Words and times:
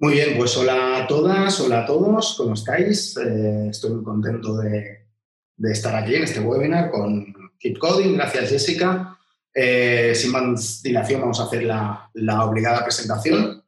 Muy 0.00 0.12
bien, 0.12 0.36
pues 0.36 0.56
hola 0.56 0.98
a 0.98 1.06
todas, 1.08 1.58
hola 1.58 1.80
a 1.80 1.84
todos, 1.84 2.36
¿cómo 2.38 2.54
estáis? 2.54 3.16
Eh, 3.16 3.66
estoy 3.68 3.90
muy 3.94 4.04
contento 4.04 4.56
de, 4.58 5.08
estar 5.72 5.96
aquí 5.96 6.14
en 6.14 6.22
este 6.22 6.38
webinar 6.38 6.92
con 6.92 7.34
Keep 7.58 7.78
Coding. 7.80 8.14
Gracias, 8.14 8.50
Jessica. 8.50 9.18
Eh, 9.52 10.12
sin 10.14 10.30
más 10.30 10.84
dilación, 10.84 11.22
vamos 11.22 11.40
a 11.40 11.46
hacer 11.46 11.64
la, 11.64 12.10
obligada 12.44 12.84
presentación. 12.84 13.64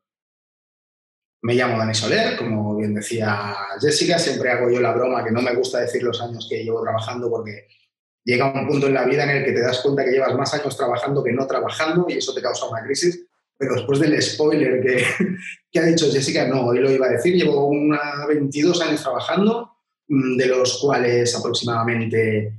Me 1.42 1.54
llamo 1.54 1.78
Dani 1.78 1.94
Soler, 1.94 2.36
como 2.36 2.76
bien 2.76 2.94
decía 2.94 3.56
Jessica, 3.80 4.16
siempre 4.16 4.52
hago 4.52 4.70
yo 4.70 4.80
la 4.80 4.92
broma 4.92 5.24
que 5.24 5.32
no 5.32 5.42
me 5.42 5.56
gusta 5.56 5.80
decir 5.80 6.04
los 6.04 6.22
años 6.22 6.46
que 6.48 6.62
llevo 6.62 6.80
trabajando 6.80 7.28
porque 7.28 7.66
llega 8.22 8.52
un 8.52 8.68
punto 8.68 8.86
en 8.86 8.94
la 8.94 9.04
vida 9.04 9.24
en 9.24 9.38
el 9.38 9.44
que 9.44 9.52
te 9.52 9.62
das 9.62 9.80
cuenta 9.80 10.04
que 10.04 10.12
llevas 10.12 10.36
más 10.36 10.54
años 10.54 10.76
trabajando 10.76 11.24
que 11.24 11.32
no 11.32 11.44
trabajando 11.48 12.06
y 12.08 12.18
eso 12.18 12.32
te 12.32 12.42
causa 12.42 12.66
una 12.66 12.84
crisis 12.84 13.29
pero 13.60 13.74
después 13.74 13.98
del 13.98 14.20
spoiler 14.22 14.82
que, 15.70 15.78
ha 15.78 15.82
dicho 15.82 16.10
Jessica, 16.10 16.48
no, 16.48 16.62
hoy 16.62 16.78
lo 16.78 16.90
iba 16.90 17.08
a 17.08 17.10
decir, 17.10 17.34
llevo 17.34 17.66
una 17.66 18.24
22 18.26 18.80
años 18.80 19.02
trabajando, 19.02 19.70
mm, 20.08 20.36
de 20.38 20.46
los 20.46 20.78
cuales 20.78 21.36
aproximadamente 21.36 22.54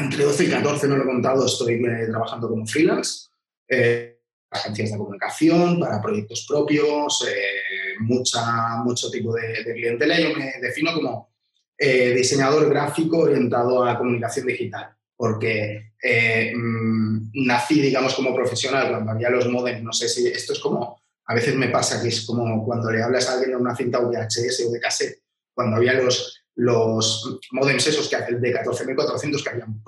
entre 0.00 0.24
12 0.24 0.44
y 0.44 0.50
14, 0.50 0.88
no 0.88 0.96
lo 0.96 1.04
he 1.04 1.06
contado, 1.06 1.46
estoy 1.46 1.74
eh, 1.74 2.06
trabajando 2.10 2.48
como 2.48 2.66
freelance, 2.66 3.28
eh, 3.68 4.18
agencias 4.50 4.90
de 4.90 4.98
comunicación, 4.98 5.78
para 5.78 6.02
proyectos 6.02 6.44
propios, 6.48 7.24
eh, 7.28 7.94
mucha, 8.00 8.78
mucho 8.82 9.08
tipo 9.08 9.34
de, 9.34 9.62
de, 9.62 9.72
clientela. 9.72 10.18
Yo 10.18 10.34
me 10.34 10.54
defino 10.60 10.94
como 10.94 11.32
eh, 11.78 12.12
diseñador 12.12 12.68
gráfico 12.68 13.18
orientado 13.18 13.84
a 13.84 13.96
comunicación 13.96 14.48
digital 14.48 14.95
porque 15.16 15.92
eh, 16.02 16.52
mm, 16.54 17.30
nací, 17.46 17.80
digamos, 17.80 18.14
como 18.14 18.34
profesional 18.34 18.90
cuando 18.90 19.12
había 19.12 19.30
los 19.30 19.48
modems, 19.48 19.82
no 19.82 19.92
sé 19.92 20.08
si 20.08 20.26
esto 20.26 20.52
es 20.52 20.58
como, 20.58 21.00
a 21.26 21.34
veces 21.34 21.56
me 21.56 21.68
pasa 21.68 22.00
que 22.00 22.08
es 22.08 22.24
como 22.26 22.64
cuando 22.64 22.90
le 22.90 23.02
hablas 23.02 23.28
a 23.28 23.34
alguien 23.34 23.52
en 23.52 23.60
una 23.60 23.74
cinta 23.74 23.98
VHS 23.98 24.66
o 24.68 24.72
de 24.72 24.80
cassette, 24.80 25.22
cuando 25.54 25.76
había 25.76 25.94
los, 25.94 26.44
los 26.54 27.38
modems 27.52 27.86
esos 27.86 28.08
que 28.08 28.16
de 28.16 28.54
14.400 28.54 29.42
que 29.42 29.50
habían 29.50 29.82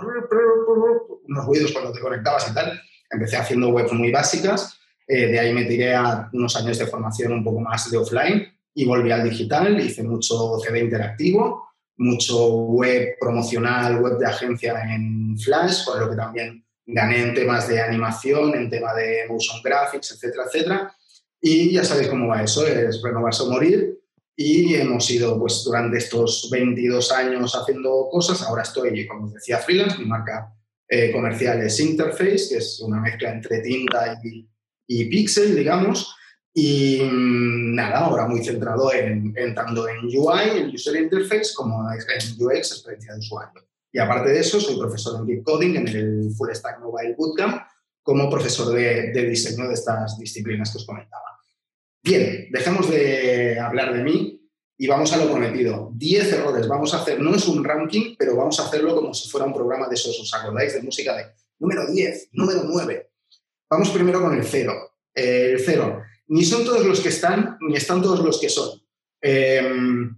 unos 1.27 1.47
ruidos 1.47 1.73
cuando 1.73 1.93
te 1.93 2.01
conectabas 2.01 2.51
y 2.51 2.55
tal, 2.55 2.81
empecé 3.11 3.37
haciendo 3.37 3.69
webs 3.69 3.93
muy 3.93 4.11
básicas, 4.11 4.79
eh, 5.07 5.27
de 5.27 5.39
ahí 5.39 5.53
me 5.53 5.65
tiré 5.65 5.95
a 5.95 6.29
unos 6.33 6.57
años 6.57 6.79
de 6.79 6.87
formación 6.87 7.33
un 7.33 7.45
poco 7.45 7.61
más 7.61 7.91
de 7.91 7.97
offline 7.97 8.47
y 8.75 8.85
volví 8.85 9.11
al 9.11 9.29
digital, 9.29 9.79
hice 9.81 10.03
mucho 10.03 10.59
CD 10.59 10.81
interactivo, 10.81 11.68
mucho 11.99 12.49
web 12.49 13.17
promocional, 13.21 14.01
web 14.01 14.19
de 14.19 14.27
agencia 14.27 14.81
en 14.95 15.37
Flash, 15.39 15.85
con 15.85 16.01
lo 16.01 16.11
que 16.11 16.17
también 16.17 16.65
gané 16.87 17.23
en 17.23 17.35
temas 17.35 17.69
de 17.69 17.81
animación, 17.81 18.55
en 18.55 18.71
tema 18.71 18.95
de 18.95 19.27
motion 19.29 19.61
graphics, 19.63 20.13
etcétera, 20.13 20.45
etcétera. 20.47 20.95
Y 21.41 21.73
ya 21.73 21.85
sabéis 21.85 22.09
cómo 22.09 22.29
va 22.29 22.43
eso, 22.43 22.67
es 22.67 23.03
renovarse 23.03 23.43
o 23.43 23.51
morir. 23.51 23.99
Y 24.35 24.75
hemos 24.75 25.11
ido, 25.11 25.39
pues, 25.39 25.65
durante 25.65 25.99
estos 25.99 26.49
22 26.51 27.11
años 27.13 27.55
haciendo 27.55 28.09
cosas. 28.11 28.43
Ahora 28.43 28.63
estoy, 28.63 29.07
como 29.07 29.27
os 29.27 29.35
decía, 29.35 29.59
freelance. 29.59 29.99
Mi 29.99 30.07
marca 30.07 30.53
eh, 30.89 31.11
comercial 31.13 31.61
es 31.61 31.81
Interface, 31.81 32.49
que 32.49 32.57
es 32.59 32.81
una 32.81 33.01
mezcla 33.01 33.33
entre 33.33 33.61
tinta 33.61 34.19
y, 34.23 34.49
y 34.87 35.05
pixel, 35.07 35.57
digamos. 35.57 36.15
Y 36.61 37.01
mm, 37.01 37.77
nada, 37.77 37.99
ahora 37.99 38.27
muy 38.27 38.45
centrado 38.45 38.93
en, 38.93 39.33
tanto 39.55 39.89
en 39.89 40.07
UI, 40.07 40.59
en 40.59 40.75
User 40.75 41.01
Interface, 41.01 41.55
como 41.55 41.89
en 41.89 41.97
UX, 41.97 42.73
experiencia 42.73 43.13
de 43.13 43.21
usuario. 43.21 43.65
Y 43.93 44.01
aparte 44.01 44.31
de 44.31 44.41
eso, 44.41 44.61
soy 44.61 44.77
profesor 44.77 45.21
en 45.21 45.27
Deep 45.27 45.45
Coding 45.45 45.77
en 45.77 45.87
el 45.87 46.31
Full 46.37 46.51
Stack 46.53 46.81
Mobile 46.81 47.15
Bootcamp, 47.17 47.63
como 48.03 48.29
profesor 48.29 48.75
de, 48.75 49.13
diseño 49.13 49.69
de 49.69 49.75
estas 49.75 50.19
disciplinas 50.19 50.73
que 50.73 50.79
os 50.79 50.85
comentaba. 50.85 51.39
Bien, 52.03 52.49
dejemos 52.51 52.91
de 52.91 53.61
hablar 53.61 53.95
de 53.95 54.03
mí 54.03 54.51
y 54.77 54.89
vamos 54.89 55.13
a 55.13 55.19
lo 55.19 55.31
prometido. 55.31 55.93
10 55.95 56.33
errores 56.33 56.67
vamos 56.67 56.93
a 56.93 57.03
hacer, 57.03 57.21
no 57.21 57.37
es 57.37 57.47
un 57.47 57.63
ranking, 57.63 58.17
pero 58.19 58.35
vamos 58.35 58.59
a 58.59 58.67
hacerlo 58.67 58.97
como 58.97 59.15
si 59.15 59.31
fuera 59.31 59.47
un 59.47 59.55
programa 59.55 59.87
de 59.87 59.95
esos, 59.95 60.19
¿os 60.19 60.35
acordáis? 60.35 60.75
De 60.75 60.83
música 60.83 61.17
de 61.17 61.27
número 61.61 61.87
10, 61.87 62.31
número 62.33 62.65
9. 62.65 63.11
Vamos 63.71 63.91
primero 63.91 64.21
con 64.21 64.37
el 64.37 64.45
cero. 64.45 64.73
El 65.15 65.61
cero 65.61 66.03
ni 66.29 66.45
son 66.45 66.65
todos 66.65 66.85
los 66.85 67.01
que 67.01 67.09
están, 67.09 67.59
ni 67.61 67.77
están 67.77 68.03
todos 68.03 68.21
los 68.21 68.41
que 68.41 68.49
son. 68.49 68.81
Em, 69.21 70.17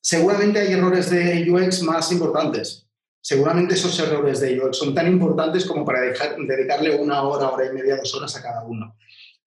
seguramente 0.00 0.60
hay 0.60 0.72
errores 0.72 1.10
de 1.10 1.50
UX 1.50 1.82
más 1.82 2.12
importantes. 2.12 2.86
Seguramente 3.20 3.74
esos 3.74 3.98
errores 3.98 4.40
de 4.40 4.60
UX 4.60 4.76
son 4.76 4.94
tan 4.94 5.08
importantes 5.08 5.64
como 5.64 5.84
para 5.84 6.00
dedicarle 6.00 6.94
una 6.94 7.22
hora, 7.22 7.50
hora 7.50 7.66
y 7.66 7.74
media, 7.74 7.96
dos 7.96 8.14
horas 8.14 8.36
a 8.36 8.42
cada 8.42 8.62
uno. 8.64 8.96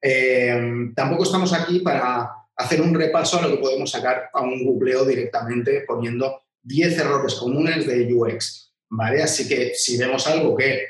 Em, 0.01 0.93
tampoco 0.93 1.23
estamos 1.23 1.53
aquí 1.53 1.79
para 1.79 2.29
hacer 2.55 2.81
un 2.81 2.93
repaso 2.93 3.39
a 3.39 3.43
lo 3.43 3.51
que 3.51 3.61
podemos 3.61 3.89
sacar 3.89 4.29
a 4.33 4.41
un 4.41 4.65
googleo 4.65 5.05
directamente 5.05 5.85
poniendo 5.87 6.43
10 6.63 6.97
errores 6.97 7.35
comunes 7.35 7.87
de 7.87 8.13
UX. 8.13 8.73
¿vale? 8.89 9.23
Así 9.23 9.47
que 9.47 9.73
si 9.75 9.97
vemos 9.97 10.27
algo 10.27 10.55
que, 10.57 10.87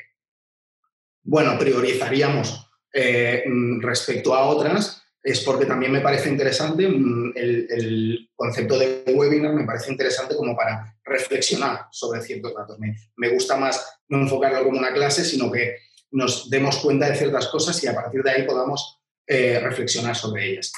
bueno, 1.22 1.58
priorizaríamos 1.58 2.66
eh, 2.92 3.44
respecto 3.80 4.34
a 4.34 4.46
otras, 4.46 4.99
es 5.22 5.40
porque 5.40 5.66
también 5.66 5.92
me 5.92 6.00
parece 6.00 6.28
interesante, 6.28 6.88
mm, 6.88 7.32
el, 7.36 8.30
concepto 8.34 8.78
de 8.78 9.04
webinar 9.14 9.52
me 9.52 9.66
parece 9.66 9.92
interesante 9.92 10.34
como 10.34 10.56
para 10.56 10.96
reflexionar 11.04 11.88
sobre 11.90 12.22
ciertos 12.22 12.54
datos. 12.54 12.78
Me, 13.16 13.28
gusta 13.28 13.56
más 13.56 14.00
no 14.08 14.18
enfocarlo 14.22 14.64
como 14.64 14.78
una 14.78 14.94
clase, 14.94 15.24
sino 15.24 15.50
que 15.50 15.76
nos 16.12 16.48
demos 16.48 16.78
cuenta 16.78 17.08
de 17.08 17.16
ciertas 17.16 17.48
cosas 17.48 17.82
y 17.84 17.86
a 17.86 17.94
partir 17.94 18.22
de 18.22 18.30
ahí 18.30 18.42
podamos 18.44 18.98
eh, 19.26 19.60
reflexionar 19.60 20.16
sobre 20.16 20.52
ellas. 20.52 20.72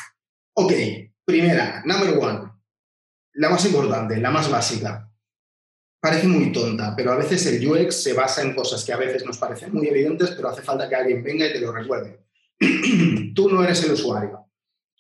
Ok, 0.55 0.73
primera, 1.25 1.83
number 1.87 2.19
one, 2.19 2.51
la 3.35 3.49
más 3.49 3.65
importante, 3.65 4.17
la 4.17 4.31
más 4.31 4.51
básica. 4.51 5.09
Parece 6.01 6.27
muy 6.27 6.51
tonta, 6.51 6.95
pero 6.97 7.13
a 7.13 7.17
veces 7.17 7.47
el 7.47 7.65
UX 7.65 8.03
se 8.03 8.13
basa 8.13 8.43
en 8.43 8.57
cosas 8.57 8.85
que 8.85 8.93
a 8.93 8.97
veces 8.97 9.25
nos 9.25 9.39
parecen 9.39 9.73
muy 9.73 9.87
evidentes, 9.87 10.33
pero 10.33 10.49
hace 10.49 10.63
falta 10.63 10.89
que 10.89 10.97
alguien 10.97 11.23
venga 11.23 11.47
y 11.47 11.53
te 11.53 11.61
lo 11.61 11.71
recuerde. 11.71 12.19
tú 13.35 13.49
no 13.49 13.63
eres 13.63 13.85
el 13.85 13.93
usuario. 13.93 14.47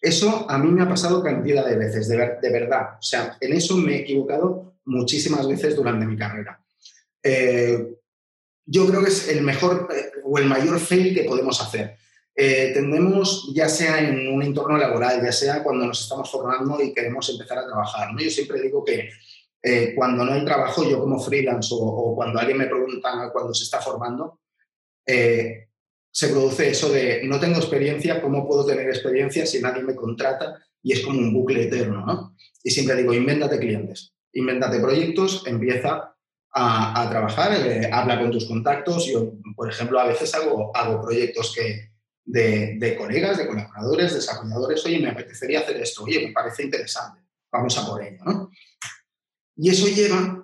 Eso 0.02 0.50
a 0.50 0.58
mí 0.58 0.68
me 0.68 0.82
ha 0.82 0.88
pasado 0.88 1.22
cantidad 1.22 1.64
de 1.64 1.76
veces, 1.76 2.08
de, 2.08 2.16
verdad. 2.16 2.96
O 2.98 3.02
sea, 3.02 3.36
en 3.40 3.52
eso 3.52 3.76
me 3.76 3.94
he 3.94 4.00
equivocado 4.00 4.74
muchísimas 4.84 5.46
veces 5.46 5.76
durante 5.76 6.06
mi 6.06 6.16
carrera. 6.16 6.60
Eh, 7.22 7.98
yo 8.66 8.86
creo 8.86 9.00
que 9.00 9.10
es 9.10 9.28
el 9.28 9.42
mejor 9.42 9.88
eh, 9.94 10.10
o 10.24 10.38
el 10.38 10.46
mayor 10.46 10.80
fail 10.80 11.14
que 11.14 11.22
podemos 11.22 11.60
hacer. 11.62 11.96
Eh, 12.34 12.72
tendemos, 12.74 13.52
ya 13.54 13.68
sea 13.68 14.00
en 14.00 14.26
un 14.26 14.42
entorno 14.42 14.76
laboral, 14.76 15.22
ya 15.22 15.30
sea 15.30 15.62
cuando 15.62 15.86
nos 15.86 16.00
estamos 16.02 16.28
formando 16.28 16.82
y 16.82 16.92
queremos 16.92 17.28
empezar 17.28 17.58
a 17.58 17.66
trabajar. 17.66 18.08
Yo 18.18 18.30
siempre 18.30 18.60
digo 18.60 18.84
que 18.84 19.08
cuando 19.94 20.24
no 20.24 20.32
hay 20.32 20.44
trabajo, 20.44 20.82
yo 20.82 20.98
como 20.98 21.20
freelance 21.20 21.72
o, 21.78 22.16
cuando 22.16 22.40
alguien 22.40 22.58
me 22.58 22.66
pregunta 22.66 23.30
cuando 23.32 23.54
se 23.54 23.62
está 23.62 23.80
formando, 23.80 24.40
se 26.12 26.28
produce 26.28 26.68
eso 26.68 26.90
de 26.90 27.22
no 27.24 27.40
tengo 27.40 27.56
experiencia, 27.56 28.20
¿cómo 28.20 28.46
puedo 28.46 28.66
tener 28.66 28.86
experiencia 28.86 29.46
si 29.46 29.60
nadie 29.60 29.82
me 29.82 29.96
contrata? 29.96 30.62
Y 30.82 30.92
es 30.92 31.00
como 31.00 31.18
un 31.18 31.32
bucle 31.32 31.64
eterno, 31.64 32.04
¿no? 32.04 32.36
Y 32.62 32.70
siempre 32.70 32.96
digo, 32.96 33.14
invéntate 33.14 33.58
clientes, 33.58 34.12
invéntate 34.32 34.78
proyectos, 34.78 35.42
empieza 35.46 36.14
a, 36.54 37.08
trabajar, 37.10 37.54
eh, 37.54 37.88
habla 37.90 38.20
con 38.20 38.30
tus 38.30 38.46
contactos. 38.46 39.06
Yo, 39.06 39.32
por 39.56 39.70
ejemplo, 39.70 39.98
a 39.98 40.04
veces 40.04 40.34
hago, 40.34 40.70
hago 40.76 41.00
proyectos 41.00 41.54
que, 41.54 41.92
de, 42.24 42.76
de, 42.78 42.96
colegas, 42.96 43.38
de 43.38 43.46
colaboradores, 43.46 44.14
desarrolladores, 44.14 44.84
oye, 44.84 44.98
me 44.98 45.08
apetecería 45.08 45.60
hacer 45.60 45.80
esto, 45.80 46.04
oye, 46.04 46.26
me 46.26 46.32
parece 46.32 46.64
interesante, 46.64 47.22
vamos 47.50 47.76
a 47.78 47.86
por 47.86 48.02
ello, 48.04 48.22
¿no? 48.24 48.50
Y 49.56 49.70
eso 49.70 49.86
lleva 49.88 50.41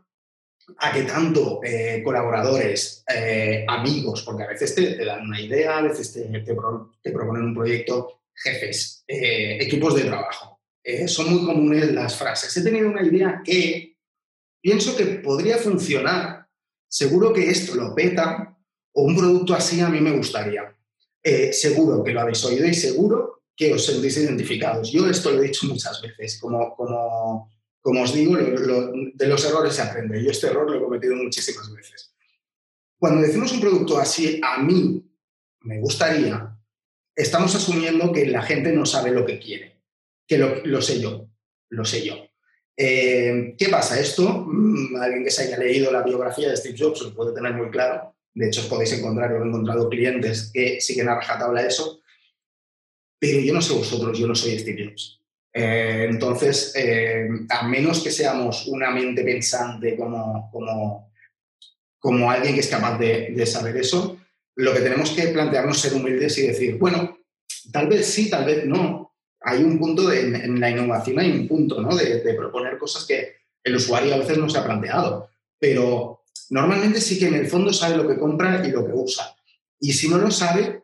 a 0.81 0.93
que 0.93 1.03
tanto 1.03 1.61
eh, 1.65 2.03
colaboradores, 2.05 3.05
eh, 3.13 3.65
amigos, 3.67 4.23
porque 4.23 4.45
a 4.45 4.49
veces 4.49 4.75
te, 4.75 5.05
dan 5.05 5.23
una 5.23 5.41
idea, 5.41 5.79
a 5.79 5.83
veces 5.83 6.13
te, 6.13 7.11
proponen 7.11 7.45
un 7.45 7.55
proyecto, 7.55 8.21
jefes, 8.33 9.03
eh, 9.07 9.59
equipos 9.61 9.97
de 9.97 10.05
trabajo. 10.05 10.61
son 11.09 11.35
muy 11.35 11.45
comunes 11.45 11.93
las 11.93 12.17
frases. 12.17 12.57
He 12.57 12.63
tenido 12.63 12.89
una 12.89 13.03
idea 13.03 13.43
que 13.45 13.97
pienso 14.61 14.97
que 14.97 15.05
podría 15.07 15.59
funcionar, 15.59 16.47
seguro 16.89 17.33
que 17.33 17.51
esto 17.51 17.75
lo 17.75 17.95
peta, 17.95 18.57
o 18.93 19.03
un 19.03 19.17
producto 19.17 19.55
así 19.55 19.81
a 19.81 19.89
mí 19.89 20.01
me 20.01 20.17
gustaría. 20.17 20.63
seguro 21.53 22.05
que 22.05 22.13
lo 22.13 22.21
habéis 22.21 22.45
oído 22.45 22.67
y 22.67 22.75
seguro 22.75 23.43
que 23.57 23.75
os 23.75 23.85
sentís 23.85 24.17
identificados. 24.19 24.93
Yo 24.93 25.11
esto 25.11 25.33
lo 25.33 25.43
he 25.43 25.49
dicho 25.49 25.67
muchas 25.67 26.01
veces, 26.01 26.39
como, 26.41 26.77
como 26.77 27.51
como 27.81 28.03
os 28.03 28.13
digo, 28.13 28.37
de 28.37 29.27
los 29.27 29.45
errores 29.45 29.75
se 29.75 29.83
aprende. 29.83 30.23
Yo 30.23 30.31
este 30.31 30.49
error 30.49 30.71
lo 30.71 30.77
he 30.77 30.83
cometido 30.83 31.15
muchísimas 31.17 31.73
veces. 31.73 32.15
Cuando 32.99 33.23
decimos 33.23 33.53
un 33.53 33.61
producto 33.61 33.99
así, 33.99 34.41
a 34.43 34.63
mí 34.63 35.05
me 35.63 35.81
gustaría, 35.81 36.57
estamos 37.15 37.55
asumiendo 37.55 38.13
que 38.13 38.27
la 38.27 38.43
gente 38.43 38.73
no 38.73 38.85
sabe 38.85 39.11
lo 39.11 39.25
que 39.25 39.39
quiere, 39.39 39.81
que 40.27 40.39
lo, 40.39 40.83
sé 40.83 41.01
yo, 41.01 41.29
lo 41.71 41.85
sé 41.85 42.05
yo. 42.05 42.17
Eh, 42.77 43.55
¿Qué 43.57 43.69
pasa? 43.69 43.99
Esto, 43.99 44.45
mm, 44.47 44.97
alguien 44.97 45.25
que 45.25 45.31
se 45.31 45.43
haya 45.43 45.59
leído 45.59 45.93
la 45.93 46.03
biografía 46.03 46.49
de 46.49 46.57
Steve 46.57 46.77
Jobs 46.79 47.03
lo 47.03 47.15
puede 47.15 47.35
tener 47.35 47.55
muy 47.55 47.71
claro. 47.71 48.15
De 48.35 48.47
hecho, 48.47 48.61
os 48.61 48.67
podéis 48.67 48.93
encontrar, 48.93 49.31
yo 49.31 49.43
he 49.43 49.49
encontrado 49.49 49.89
clientes 49.89 50.51
que 50.53 50.81
siguen 50.81 51.09
a 51.09 51.17
rajatabla 51.17 51.67
eso. 51.67 52.01
Pero 53.19 53.41
yo 53.41 53.53
no 53.53 53.61
sé 53.61 53.75
vosotros, 53.75 54.17
yo 54.17 54.29
no 54.29 54.35
soy 54.35 54.59
Steve 54.59 54.85
Jobs. 54.85 55.21
Eh, 55.53 56.07
entonces, 56.11 56.73
eh, 56.77 57.29
a 57.49 57.67
menos 57.67 58.03
que 58.03 58.11
seamos 58.11 58.67
una 58.67 58.91
mente 58.91 59.25
pensante 59.25 59.97
como, 59.97 60.51
como, 60.53 61.13
como 61.99 62.31
alguien 62.31 62.55
que 62.55 62.61
es 62.61 62.69
capaz 62.69 62.99
de, 62.99 63.47
saber 63.47 63.77
eso, 63.77 64.19
lo 64.57 64.75
que 64.75 64.81
tenemos 64.81 65.11
que 65.11 65.29
plantearnos 65.29 65.81
ser 65.81 65.95
humildes 65.95 66.37
y 66.39 66.47
decir, 66.49 66.77
bueno, 66.79 67.19
tal 67.73 67.89
vez 67.89 68.07
sí, 68.07 68.29
tal 68.29 68.45
vez 68.45 68.67
no. 68.67 69.15
Hay 69.41 69.63
un 69.63 69.79
punto 69.79 70.09
de, 70.09 70.21
en 70.21 70.61
la 70.61 70.71
innovación, 70.71 71.21
hay 71.21 71.31
un 71.31 71.49
punto 71.49 71.81
¿no? 71.81 71.97
de, 71.97 72.21
de 72.21 72.35
proponer 72.35 72.77
cosas 72.77 73.05
que 73.05 73.37
el 73.63 73.77
usuario 73.77 74.15
a 74.15 74.19
veces 74.19 74.37
no 74.37 74.49
se 74.49 74.59
ha 74.59 74.65
planteado, 74.65 75.31
pero 75.59 76.23
normalmente 76.51 77.01
sí 77.01 77.19
que 77.19 77.29
en 77.29 77.35
el 77.35 77.47
fondo 77.47 77.73
sabe 77.73 77.97
lo 77.97 78.07
que 78.07 78.19
compra 78.19 78.67
y 78.67 78.71
lo 78.71 78.85
que 78.85 78.93
usa. 78.93 79.35
Y 79.81 79.93
si 79.93 80.09
no 80.09 80.19
lo 80.19 80.31
sabe, 80.31 80.83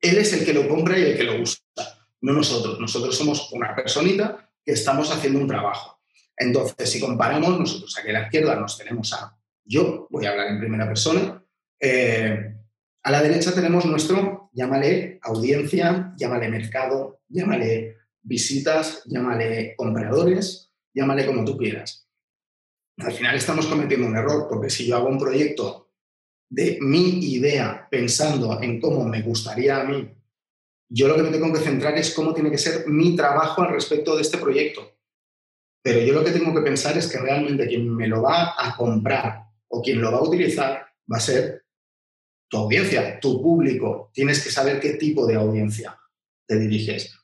él 0.00 0.18
es 0.18 0.32
el 0.32 0.44
que 0.44 0.52
lo 0.52 0.68
compra 0.68 0.98
y 0.98 1.02
el 1.02 1.16
que 1.16 1.22
lo 1.22 1.40
usa 1.40 1.62
no 2.22 2.32
nosotros. 2.32 2.80
Nosotros 2.80 3.16
somos 3.16 3.52
una 3.52 3.74
personita 3.74 4.48
que 4.64 4.72
estamos 4.72 5.10
haciendo 5.12 5.40
un 5.40 5.48
trabajo. 5.48 6.00
Entonces, 6.36 6.90
si 6.90 7.00
comparamos, 7.00 7.58
nosotros 7.58 7.96
aquí 7.98 8.08
a 8.10 8.12
la 8.12 8.22
izquierda 8.22 8.56
nos 8.56 8.78
tenemos 8.78 9.12
a 9.12 9.36
yo, 9.64 10.08
voy 10.10 10.26
a 10.26 10.30
hablar 10.30 10.48
en 10.48 10.58
primera 10.58 10.86
persona, 10.86 11.42
eh, 11.78 12.56
a 13.02 13.10
la 13.10 13.22
derecha 13.22 13.54
tenemos 13.54 13.84
nuestro, 13.84 14.50
llámale 14.52 15.18
audiencia, 15.22 16.12
llámale 16.16 16.48
mercado, 16.48 17.20
llámale 17.28 17.96
visitas, 18.22 19.02
llámale 19.06 19.74
compradores, 19.76 20.72
llámale 20.94 21.26
como 21.26 21.44
tú 21.44 21.56
quieras. 21.56 22.08
Al 22.98 23.12
final 23.12 23.36
estamos 23.36 23.66
cometiendo 23.66 24.06
un 24.06 24.16
error, 24.16 24.46
porque 24.48 24.70
si 24.70 24.86
yo 24.86 24.96
hago 24.96 25.08
un 25.08 25.18
proyecto 25.18 25.90
de 26.48 26.78
mi 26.80 27.24
idea 27.32 27.88
pensando 27.90 28.60
en 28.60 28.80
cómo 28.80 29.04
me 29.04 29.22
gustaría 29.22 29.80
a 29.80 29.84
mí 29.84 30.08
yo 30.94 31.08
lo 31.08 31.16
que 31.16 31.22
me 31.22 31.30
tengo 31.30 31.50
que 31.52 31.60
centrar 31.60 31.96
es 31.96 32.12
cómo 32.12 32.34
tiene 32.34 32.50
que 32.50 32.58
ser 32.58 32.86
mi 32.86 33.16
trabajo 33.16 33.62
al 33.62 33.72
respecto 33.72 34.14
de 34.14 34.22
este 34.22 34.36
proyecto. 34.36 34.98
Pero 35.82 36.00
yo 36.00 36.12
lo 36.12 36.22
que 36.22 36.32
tengo 36.32 36.54
que 36.54 36.60
pensar 36.60 36.96
es 36.98 37.10
que 37.10 37.18
realmente 37.18 37.66
quien 37.66 37.88
me 37.94 38.06
lo 38.06 38.22
va 38.22 38.54
a 38.58 38.76
comprar 38.76 39.46
o 39.68 39.80
quien 39.80 40.02
lo 40.02 40.12
va 40.12 40.18
a 40.18 40.22
utilizar 40.22 40.86
va 41.10 41.16
a 41.16 41.20
ser 41.20 41.64
tu 42.48 42.58
audiencia, 42.58 43.18
tu 43.20 43.40
público. 43.40 44.10
Tienes 44.12 44.44
que 44.44 44.50
saber 44.50 44.80
qué 44.80 44.90
tipo 44.94 45.26
de 45.26 45.36
audiencia 45.36 45.98
te 46.46 46.58
diriges. 46.58 47.18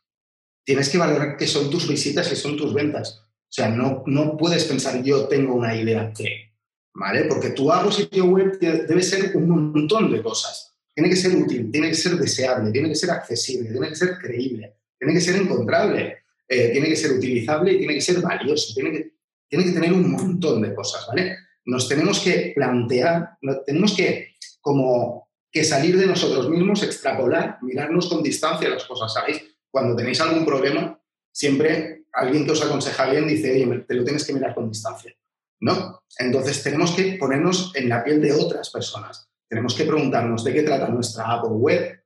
Tienes 0.65 0.89
que 0.89 0.99
valorar 0.99 1.37
qué 1.37 1.47
son 1.47 1.71
tus 1.71 1.87
visitas 1.87 2.33
y 2.33 2.37
son 2.37 2.57
tus 2.57 2.73
ventas. 2.73 3.23
O 3.23 3.53
sea, 3.53 3.69
no, 3.69 4.03
no 4.07 4.37
puedes 4.39 4.65
pensar 4.65 5.03
yo 5.03 5.29
tengo 5.29 5.55
una 5.55 5.77
idea 5.77 6.11
que, 6.15 6.55
¿vale? 6.95 7.25
Porque 7.25 7.51
tu 7.51 7.71
hago 7.71 7.93
sitio 7.93 8.25
web 8.25 8.59
debe 8.59 9.03
ser 9.03 9.37
un 9.37 9.49
montón 9.49 10.11
de 10.11 10.23
cosas 10.23 10.68
tiene 10.99 11.11
que 11.11 11.17
ser 11.17 11.37
útil, 11.37 11.71
tiene 11.71 11.91
que 11.91 11.95
ser 11.95 12.17
deseable, 12.17 12.73
tiene 12.73 12.89
que 12.89 12.97
ser 12.97 13.13
accesible, 13.13 13.71
tiene 13.71 13.89
que 13.89 13.95
ser 13.95 14.19
creíble, 14.19 14.75
tiene 14.99 15.15
que 15.15 15.21
ser 15.21 15.37
encontrable, 15.37 16.25
eh, 16.49 16.71
tiene 16.73 16.89
que 16.89 16.97
ser 16.97 17.13
utilizable 17.13 17.73
y 17.73 17.79
tiene 17.79 17.95
que 17.95 18.01
ser 18.01 18.21
valioso, 18.21 18.75
tiene 18.75 18.91
que, 18.91 19.13
tiene 19.49 19.65
que 19.67 19.71
tener 19.71 19.93
un 19.93 20.11
montón 20.11 20.61
de 20.61 20.75
cosas, 20.75 21.07
¿vale? 21.07 21.37
Nos 21.67 21.89
tenemos 21.89 22.19
que 22.19 22.51
plantear, 22.53 23.39
tenemos 23.65 23.95
que 23.95 24.35
como 24.61 25.29
que 25.53 25.63
salir 25.63 25.97
de 25.97 26.07
nosotros 26.07 26.51
mismos, 26.51 26.83
extrapolar, 26.83 27.59
mirarnos 27.63 28.09
con 28.09 28.21
distancia 28.21 28.69
las 28.69 28.85
cosas, 28.85 29.15
¿sabéis? 29.15 29.41
Cuando 29.71 29.95
tenéis 29.95 30.21
algún 30.21 30.45
problema, 30.45 31.01
siempre 31.31 32.07
alguien 32.13 32.45
que 32.45 32.51
os 32.51 32.65
aconseja 32.65 33.09
bien 33.09 33.29
dice, 33.29 33.53
oye, 33.53 33.85
te 33.87 33.95
lo 33.95 34.03
tienes 34.03 34.25
que 34.25 34.33
mirar 34.33 34.53
con 34.53 34.69
distancia, 34.69 35.15
¿no? 35.61 36.03
Entonces 36.19 36.61
tenemos 36.61 36.91
que 36.91 37.13
ponernos 37.13 37.71
en 37.77 37.89
la 37.89 38.03
piel 38.03 38.21
de 38.21 38.33
otras 38.33 38.71
personas 38.71 39.28
tenemos 39.49 39.75
que 39.75 39.85
preguntarnos 39.85 40.45
de 40.45 40.53
qué 40.53 40.63
trata 40.63 40.89
nuestra 40.89 41.33
app 41.33 41.45
o 41.45 41.49
web, 41.49 42.05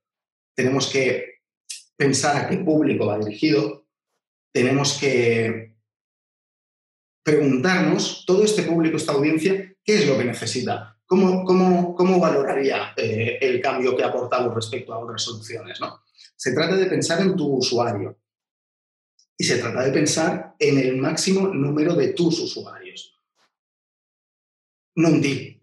tenemos 0.54 0.90
que 0.90 1.40
pensar 1.96 2.36
a 2.36 2.48
qué 2.48 2.58
público 2.58 3.06
va 3.06 3.18
dirigido, 3.18 3.86
tenemos 4.52 4.98
que 4.98 5.76
preguntarnos, 7.24 8.24
todo 8.26 8.44
este 8.44 8.62
público, 8.62 8.96
esta 8.96 9.12
audiencia, 9.12 9.74
qué 9.84 9.94
es 9.94 10.06
lo 10.06 10.18
que 10.18 10.24
necesita, 10.24 10.98
cómo, 11.06 11.44
cómo, 11.44 12.20
valoraría 12.20 12.92
eh, 12.96 13.38
el 13.40 13.60
cambio 13.60 13.96
que 13.96 14.02
ha 14.02 14.08
aportado 14.08 14.52
respecto 14.54 14.92
a 14.92 14.98
otras 14.98 15.22
soluciones. 15.22 15.80
¿no? 15.80 16.02
Se 16.36 16.52
trata 16.52 16.74
de 16.76 16.86
pensar 16.86 17.20
en 17.20 17.36
tu 17.36 17.56
usuario 17.56 18.18
y 19.36 19.44
se 19.44 19.58
trata 19.58 19.82
de 19.82 19.92
pensar 19.92 20.54
en 20.58 20.78
el 20.78 20.96
máximo 20.96 21.48
número 21.48 21.94
de 21.94 22.08
tus 22.08 22.40
usuarios. 22.40 23.20
No 24.96 25.08
en 25.08 25.22
ti, 25.22 25.61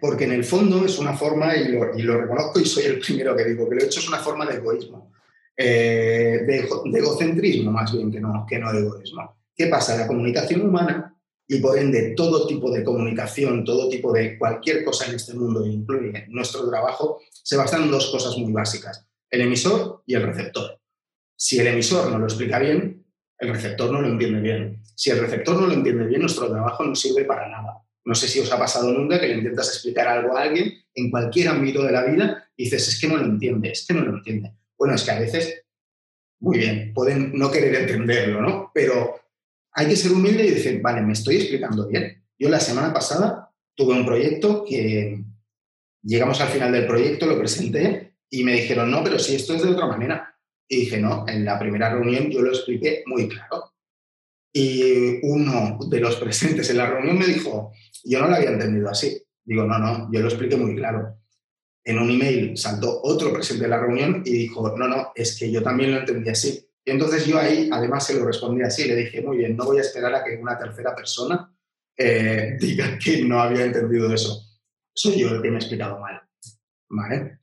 Porque 0.00 0.24
en 0.24 0.32
el 0.32 0.44
fondo 0.44 0.84
es 0.84 0.98
una 0.98 1.14
forma, 1.14 1.54
y 1.54 1.68
lo, 1.68 2.20
reconozco 2.20 2.58
y 2.58 2.64
soy 2.64 2.84
el 2.84 2.98
primero 2.98 3.36
que 3.36 3.44
digo 3.44 3.68
que 3.68 3.74
lo 3.74 3.82
he 3.82 3.84
hecho, 3.84 4.00
es 4.00 4.08
una 4.08 4.18
forma 4.18 4.46
de 4.46 4.56
egoísmo, 4.56 5.12
eh, 5.56 6.40
de, 6.46 6.98
egocentrismo 6.98 7.70
más 7.70 7.92
bien 7.92 8.10
que 8.10 8.20
no, 8.20 8.46
que 8.48 8.58
no 8.58 8.72
egoísmo. 8.72 9.36
¿Qué 9.54 9.66
pasa? 9.66 9.96
La 9.96 10.06
comunicación 10.06 10.62
humana 10.62 11.14
y 11.46 11.58
por 11.60 11.78
ende 11.78 12.14
todo 12.16 12.46
tipo 12.46 12.70
de 12.70 12.82
comunicación, 12.82 13.62
todo 13.62 13.90
tipo 13.90 14.10
de 14.10 14.38
cualquier 14.38 14.84
cosa 14.84 15.06
en 15.06 15.16
este 15.16 15.34
mundo, 15.34 15.66
incluye 15.66 16.24
nuestro 16.28 16.66
trabajo, 16.70 17.20
se 17.30 17.58
basan 17.58 17.82
en 17.82 17.90
dos 17.90 18.10
cosas 18.10 18.38
muy 18.38 18.52
básicas, 18.52 19.06
el 19.28 19.42
emisor 19.42 20.02
y 20.06 20.14
el 20.14 20.22
receptor. 20.22 20.80
Si 21.36 21.58
el 21.58 21.66
emisor 21.66 22.10
no 22.10 22.18
lo 22.18 22.24
explica 22.24 22.58
bien, 22.58 23.04
el 23.38 23.48
receptor 23.50 23.90
no 23.92 24.00
lo 24.00 24.08
entiende 24.08 24.40
bien. 24.40 24.82
Si 24.94 25.10
el 25.10 25.18
receptor 25.18 25.60
no 25.60 25.66
lo 25.66 25.74
entiende 25.74 26.06
bien, 26.06 26.22
nuestro 26.22 26.48
trabajo 26.48 26.84
no 26.84 26.94
sirve 26.94 27.24
para 27.24 27.48
nada. 27.48 27.82
No 28.04 28.14
sé 28.14 28.28
si 28.28 28.40
os 28.40 28.50
ha 28.52 28.58
pasado 28.58 28.92
nunca 28.92 29.20
que 29.20 29.28
le 29.28 29.34
intentas 29.34 29.68
explicar 29.68 30.08
algo 30.08 30.36
a 30.36 30.42
alguien 30.42 30.74
en 30.94 31.10
cualquier 31.10 31.48
ámbito 31.48 31.82
de 31.82 31.92
la 31.92 32.04
vida 32.04 32.50
y 32.56 32.64
dices, 32.64 32.88
es 32.88 33.00
que 33.00 33.08
no 33.08 33.16
lo 33.16 33.24
entiende, 33.24 33.70
es 33.70 33.86
que 33.86 33.94
no 33.94 34.02
lo 34.02 34.16
entiende. 34.16 34.52
Bueno, 34.76 34.94
es 34.94 35.04
que 35.04 35.10
a 35.10 35.20
veces, 35.20 35.64
muy 36.40 36.58
bien, 36.58 36.92
pueden 36.92 37.32
no 37.38 37.50
querer 37.50 37.74
entenderlo, 37.74 38.42
¿no? 38.42 38.70
Pero 38.74 39.20
hay 39.72 39.86
que 39.88 39.96
ser 39.96 40.12
humilde 40.12 40.44
y 40.44 40.50
decir, 40.50 40.80
vale, 40.82 41.02
me 41.02 41.12
estoy 41.12 41.36
explicando 41.36 41.86
bien. 41.86 42.24
Yo 42.38 42.48
la 42.48 42.60
semana 42.60 42.92
pasada 42.92 43.50
tuve 43.74 43.94
un 43.94 44.04
proyecto 44.04 44.64
que 44.64 45.22
llegamos 46.02 46.40
al 46.40 46.48
final 46.48 46.72
del 46.72 46.86
proyecto, 46.86 47.26
lo 47.26 47.38
presenté 47.38 48.14
y 48.28 48.44
me 48.44 48.54
dijeron, 48.54 48.90
no, 48.90 49.02
pero 49.04 49.18
si 49.18 49.36
esto 49.36 49.54
es 49.54 49.62
de 49.62 49.70
otra 49.70 49.86
manera. 49.86 50.36
Y 50.68 50.80
dije, 50.80 50.98
no, 50.98 51.26
en 51.28 51.44
la 51.44 51.58
primera 51.58 51.90
reunión 51.90 52.30
yo 52.30 52.40
lo 52.40 52.50
expliqué 52.50 53.02
muy 53.06 53.28
claro. 53.28 53.72
Y 54.52 55.24
uno 55.26 55.78
de 55.88 56.00
los 56.00 56.16
presentes 56.16 56.68
en 56.70 56.78
la 56.78 56.90
reunión 56.90 57.18
me 57.18 57.26
dijo, 57.26 57.72
yo 58.04 58.20
no 58.20 58.28
lo 58.28 58.36
había 58.36 58.50
entendido 58.50 58.88
así. 58.88 59.22
Digo, 59.44 59.64
no, 59.64 59.78
no, 59.78 60.08
yo 60.12 60.20
lo 60.20 60.28
expliqué 60.28 60.56
muy 60.56 60.76
claro. 60.76 61.18
En 61.84 61.98
un 61.98 62.10
email 62.10 62.56
saltó 62.56 63.00
otro 63.02 63.32
presente 63.32 63.64
de 63.64 63.70
la 63.70 63.80
reunión 63.80 64.22
y 64.24 64.32
dijo, 64.32 64.76
no, 64.76 64.86
no, 64.86 65.12
es 65.14 65.38
que 65.38 65.50
yo 65.50 65.62
también 65.62 65.92
lo 65.92 65.98
entendí 65.98 66.30
así. 66.30 66.68
Y 66.84 66.90
entonces 66.90 67.26
yo 67.26 67.38
ahí, 67.38 67.68
además, 67.72 68.06
se 68.06 68.14
lo 68.14 68.24
respondí 68.24 68.62
así. 68.62 68.84
Le 68.84 68.96
dije, 68.96 69.20
muy 69.22 69.38
bien, 69.38 69.56
no 69.56 69.64
voy 69.64 69.78
a 69.78 69.82
esperar 69.82 70.14
a 70.14 70.24
que 70.24 70.36
una 70.36 70.58
tercera 70.58 70.94
persona 70.94 71.52
eh, 71.96 72.56
diga 72.60 72.98
que 72.98 73.24
no 73.24 73.40
había 73.40 73.64
entendido 73.64 74.12
eso. 74.12 74.42
Soy 74.94 75.20
yo 75.20 75.30
el 75.30 75.42
que 75.42 75.48
me 75.48 75.56
he 75.56 75.58
explicado 75.58 75.98
mal. 75.98 76.20
¿Vale? 76.88 77.38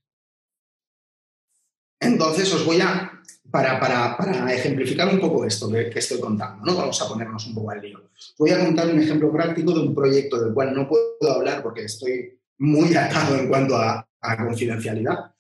Entonces 1.99 2.53
os 2.53 2.65
voy 2.65 2.79
a 2.81 3.08
para, 3.51 3.79
para, 3.79 4.17
para, 4.17 4.53
ejemplificar 4.53 5.07
un 5.09 5.19
poco 5.19 5.45
esto 5.45 5.69
que, 5.69 5.89
estoy 5.95 6.19
contando, 6.19 6.65
¿no? 6.65 6.77
Vamos 6.77 7.01
a 7.01 7.07
ponernos 7.07 7.45
un 7.47 7.55
poco 7.55 7.71
al 7.71 7.81
lío. 7.81 8.09
Voy 8.37 8.51
a 8.51 8.63
contar 8.63 8.87
un 8.89 8.99
ejemplo 8.99 9.31
práctico 9.31 9.73
de 9.73 9.81
un 9.81 9.95
proyecto 9.95 10.39
del 10.43 10.53
cual 10.53 10.73
no 10.73 10.87
puedo 10.87 11.33
hablar 11.33 11.63
porque 11.63 11.85
estoy 11.85 12.39
muy 12.59 12.95
atado 12.95 13.35
en 13.35 13.47
cuanto 13.47 13.75
a, 13.77 14.05
confidencialidad, 14.21 15.31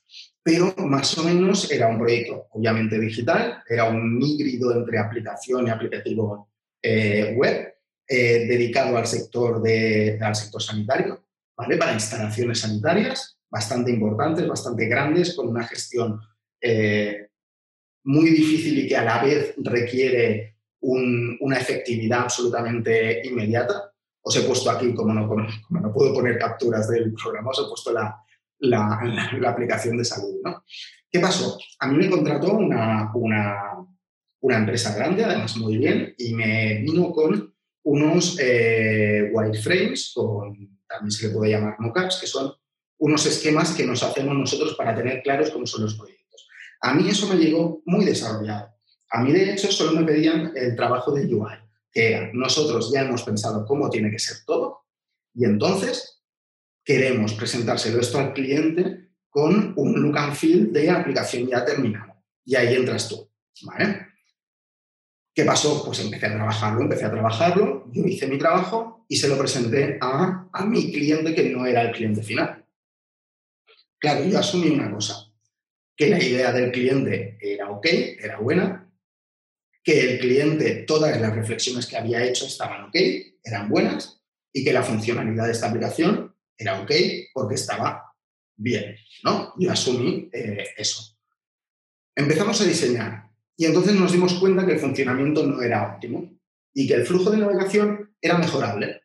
pero 0.41 0.73
más 0.77 1.17
o 1.17 1.23
menos 1.25 1.69
era 1.69 1.89
un 1.89 1.99
proyecto 1.99 2.47
obviamente 2.51 2.97
digital, 2.97 3.61
era 3.67 3.89
un 3.89 4.21
híbrido 4.21 4.73
entre 4.73 4.97
aplicación 4.97 5.67
y 5.67 5.69
aplicativo 5.69 6.49
eh, 6.81 7.33
web 7.35 7.75
eh, 8.07 8.45
dedicado 8.47 8.97
al 8.97 9.05
sector, 9.05 9.61
de, 9.61 10.17
al 10.21 10.33
sector 10.33 10.63
sanitario, 10.63 11.25
¿vale? 11.57 11.75
Para 11.75 11.91
instalaciones 11.91 12.59
sanitarias 12.59 13.37
bastante 13.49 13.91
importantes, 13.91 14.47
bastante 14.47 14.85
grandes, 14.85 15.35
con 15.35 15.47
una 15.47 15.63
gestión 15.63 16.21
eh, 16.61 17.28
muy 18.03 18.29
difícil 18.29 18.79
y 18.79 18.87
que 18.87 18.97
a 18.97 19.03
la 19.03 19.23
vez 19.23 19.53
requiere 19.57 20.55
una 20.81 21.57
efectividad 21.57 22.21
absolutamente 22.21 23.21
inmediata. 23.27 23.91
Os 24.21 24.35
he 24.35 24.41
puesto 24.41 24.69
aquí, 24.69 24.93
como 24.93 25.13
no, 25.13 25.27
no 25.69 25.93
puedo 25.93 26.13
poner 26.13 26.37
capturas 26.37 26.89
del 26.89 27.13
programa, 27.13 27.51
os 27.51 27.59
he 27.59 27.69
puesto 27.69 27.91
la, 27.91 28.15
la, 28.59 28.99
aplicación 29.47 29.97
de 29.97 30.05
salud. 30.05 30.39
¿no? 30.43 30.63
¿Qué 31.11 31.19
pasó? 31.19 31.57
A 31.79 31.87
mí 31.87 31.97
me 31.97 32.09
contrató 32.09 32.53
una, 32.53 33.11
una, 33.13 33.55
una, 34.41 34.57
empresa 34.57 34.95
grande, 34.95 35.23
además 35.23 35.57
muy 35.57 35.77
bien, 35.77 36.13
y 36.17 36.33
me 36.33 36.81
vino 36.81 37.11
con 37.11 37.53
unos 37.83 38.37
eh, 38.39 39.29
wireframes, 39.33 40.11
con, 40.13 40.79
también 40.87 41.11
se 41.11 41.27
le 41.27 41.33
puede 41.33 41.51
llamar 41.51 41.75
mockups, 41.79 42.19
que 42.21 42.27
son 42.27 42.53
unos 42.99 43.25
esquemas 43.25 43.71
que 43.71 43.85
nos 43.85 44.03
hacemos 44.03 44.35
nosotros 44.37 44.75
para 44.75 44.95
tener 44.95 45.23
claros 45.23 45.49
cómo 45.51 45.65
son 45.65 45.83
los 45.83 45.95
proyectos. 45.95 46.18
A 46.81 46.93
mí 46.93 47.09
eso 47.09 47.27
me 47.27 47.35
llegó 47.35 47.81
muy 47.85 48.05
desarrollado. 48.05 48.73
A 49.11 49.21
mí, 49.21 49.31
de 49.31 49.51
hecho, 49.51 49.71
solo 49.71 49.99
me 49.99 50.05
pedían 50.05 50.53
el 50.55 50.75
trabajo 50.75 51.11
de 51.11 51.25
UI, 51.33 51.53
que 51.91 52.29
nosotros 52.33 52.91
ya 52.93 53.01
hemos 53.01 53.23
pensado 53.23 53.65
cómo 53.65 53.89
tiene 53.89 54.11
que 54.11 54.19
ser 54.19 54.37
todo 54.45 54.85
y 55.33 55.45
entonces 55.45 56.21
queremos 56.83 57.33
presentárselo 57.33 57.99
esto 57.99 58.19
al 58.19 58.33
cliente 58.33 59.09
con 59.29 59.73
un 59.75 60.01
look 60.01 60.17
and 60.17 60.35
feel 60.35 60.73
de 60.73 60.89
aplicación 60.89 61.47
ya 61.47 61.63
terminada. 61.63 62.21
Y 62.43 62.55
ahí 62.55 62.75
entras 62.75 63.07
tú, 63.07 63.29
¿vale? 63.63 64.07
¿Qué 65.33 65.45
pasó? 65.45 65.85
Pues 65.85 65.99
empecé 65.99 66.25
a 66.25 66.33
trabajarlo, 66.33 66.81
empecé 66.81 67.05
a 67.05 67.11
trabajarlo, 67.11 67.85
yo 67.91 68.03
hice 68.03 68.27
mi 68.27 68.37
trabajo 68.37 69.05
y 69.07 69.17
se 69.17 69.27
lo 69.27 69.37
presenté 69.37 69.97
a 70.01 70.65
mi 70.65 70.91
cliente 70.91 71.33
que 71.35 71.49
no 71.49 71.65
era 71.65 71.83
el 71.83 71.91
cliente 71.91 72.23
final. 72.23 72.65
Claro, 73.99 74.25
yo 74.25 74.39
asumí 74.39 74.69
una 74.69 74.91
cosa, 74.91 75.28
que 75.99 76.07
la 76.07 76.23
idea 76.23 76.53
del 76.53 76.71
cliente 76.71 77.37
era 77.41 77.69
ok, 77.69 77.85
era 78.21 78.39
buena, 78.39 78.89
que 79.83 79.99
el 79.99 80.19
cliente, 80.19 80.85
todas 80.87 81.19
las 81.19 81.35
reflexiones 81.35 81.87
que 81.87 81.97
había 81.97 82.23
hecho 82.23 82.45
estaban 82.45 82.85
ok, 82.85 82.95
eran 83.43 83.67
buenas, 83.67 84.21
y 84.53 84.63
que 84.63 84.71
la 84.71 84.81
funcionalidad 84.81 85.47
de 85.47 85.51
esta 85.51 85.67
aplicación 85.67 86.33
era 86.57 86.79
ok 86.79 86.91
porque 87.33 87.55
estaba 87.55 88.15
bien, 88.55 88.95
¿no? 89.25 89.53
Yo 89.59 89.73
asumí 89.73 90.29
eh, 90.31 90.69
eso. 90.77 91.17
Empezamos 92.15 92.61
a 92.61 92.65
diseñar 92.65 93.29
y 93.57 93.65
entonces 93.65 93.93
nos 93.93 94.13
dimos 94.13 94.35
cuenta 94.35 94.65
que 94.65 94.73
el 94.73 94.79
funcionamiento 94.79 95.45
no 95.45 95.61
era 95.61 95.95
óptimo 95.95 96.31
y 96.73 96.87
que 96.87 96.93
el 96.93 97.05
flujo 97.05 97.29
de 97.29 97.39
navegación 97.39 98.15
era 98.21 98.37
mejorable. 98.37 99.01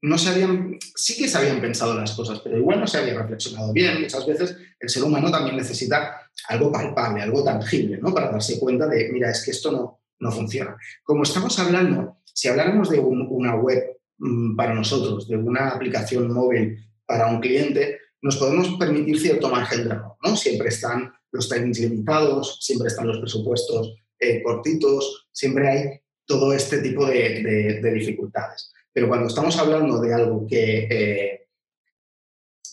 No 0.00 0.16
se 0.16 0.30
habían, 0.30 0.78
sí 0.94 1.18
que 1.18 1.28
se 1.28 1.36
habían 1.36 1.60
pensado 1.60 1.94
las 1.94 2.12
cosas, 2.12 2.40
pero 2.40 2.56
igual 2.56 2.80
no 2.80 2.86
se 2.86 2.96
había 2.96 3.14
reflexionado 3.14 3.74
bien. 3.74 4.00
Muchas 4.00 4.26
veces 4.26 4.56
el 4.84 4.88
ser 4.88 5.02
humano 5.02 5.30
también 5.30 5.56
necesita 5.56 6.20
algo 6.48 6.70
palpable, 6.70 7.22
algo 7.22 7.42
tangible, 7.42 7.98
¿no? 7.98 8.12
Para 8.14 8.30
darse 8.30 8.58
cuenta 8.58 8.86
de, 8.86 9.10
mira, 9.12 9.30
es 9.30 9.44
que 9.44 9.50
esto 9.50 9.72
no, 9.72 10.00
no 10.20 10.30
funciona. 10.30 10.76
Como 11.02 11.22
estamos 11.22 11.58
hablando, 11.58 12.18
si 12.24 12.48
habláramos 12.48 12.90
de 12.90 12.98
una 12.98 13.56
web 13.56 13.98
mm, 14.18 14.56
para 14.56 14.74
nosotros, 14.74 15.28
de 15.28 15.36
una 15.36 15.70
aplicación 15.70 16.32
móvil 16.32 16.78
para 17.06 17.26
un 17.26 17.40
cliente, 17.40 17.98
nos 18.22 18.36
podemos 18.36 18.76
permitir 18.78 19.20
cierto 19.20 19.48
margen 19.48 19.84
de 19.84 19.94
error, 19.94 20.16
¿no? 20.22 20.36
Siempre 20.36 20.68
están 20.68 21.12
los 21.32 21.48
timings 21.48 21.80
limitados, 21.80 22.58
siempre 22.60 22.88
están 22.88 23.06
los 23.06 23.18
presupuestos 23.18 23.94
eh, 24.18 24.42
cortitos, 24.42 25.28
siempre 25.32 25.68
hay 25.68 26.00
todo 26.26 26.52
este 26.52 26.78
tipo 26.78 27.06
de, 27.06 27.80
dificultades. 27.94 28.72
Pero 28.92 29.08
cuando 29.08 29.26
estamos 29.26 29.58
hablando 29.58 30.00
de 30.00 30.14
algo 30.14 30.46
que, 30.46 30.88
eh, 30.90 31.43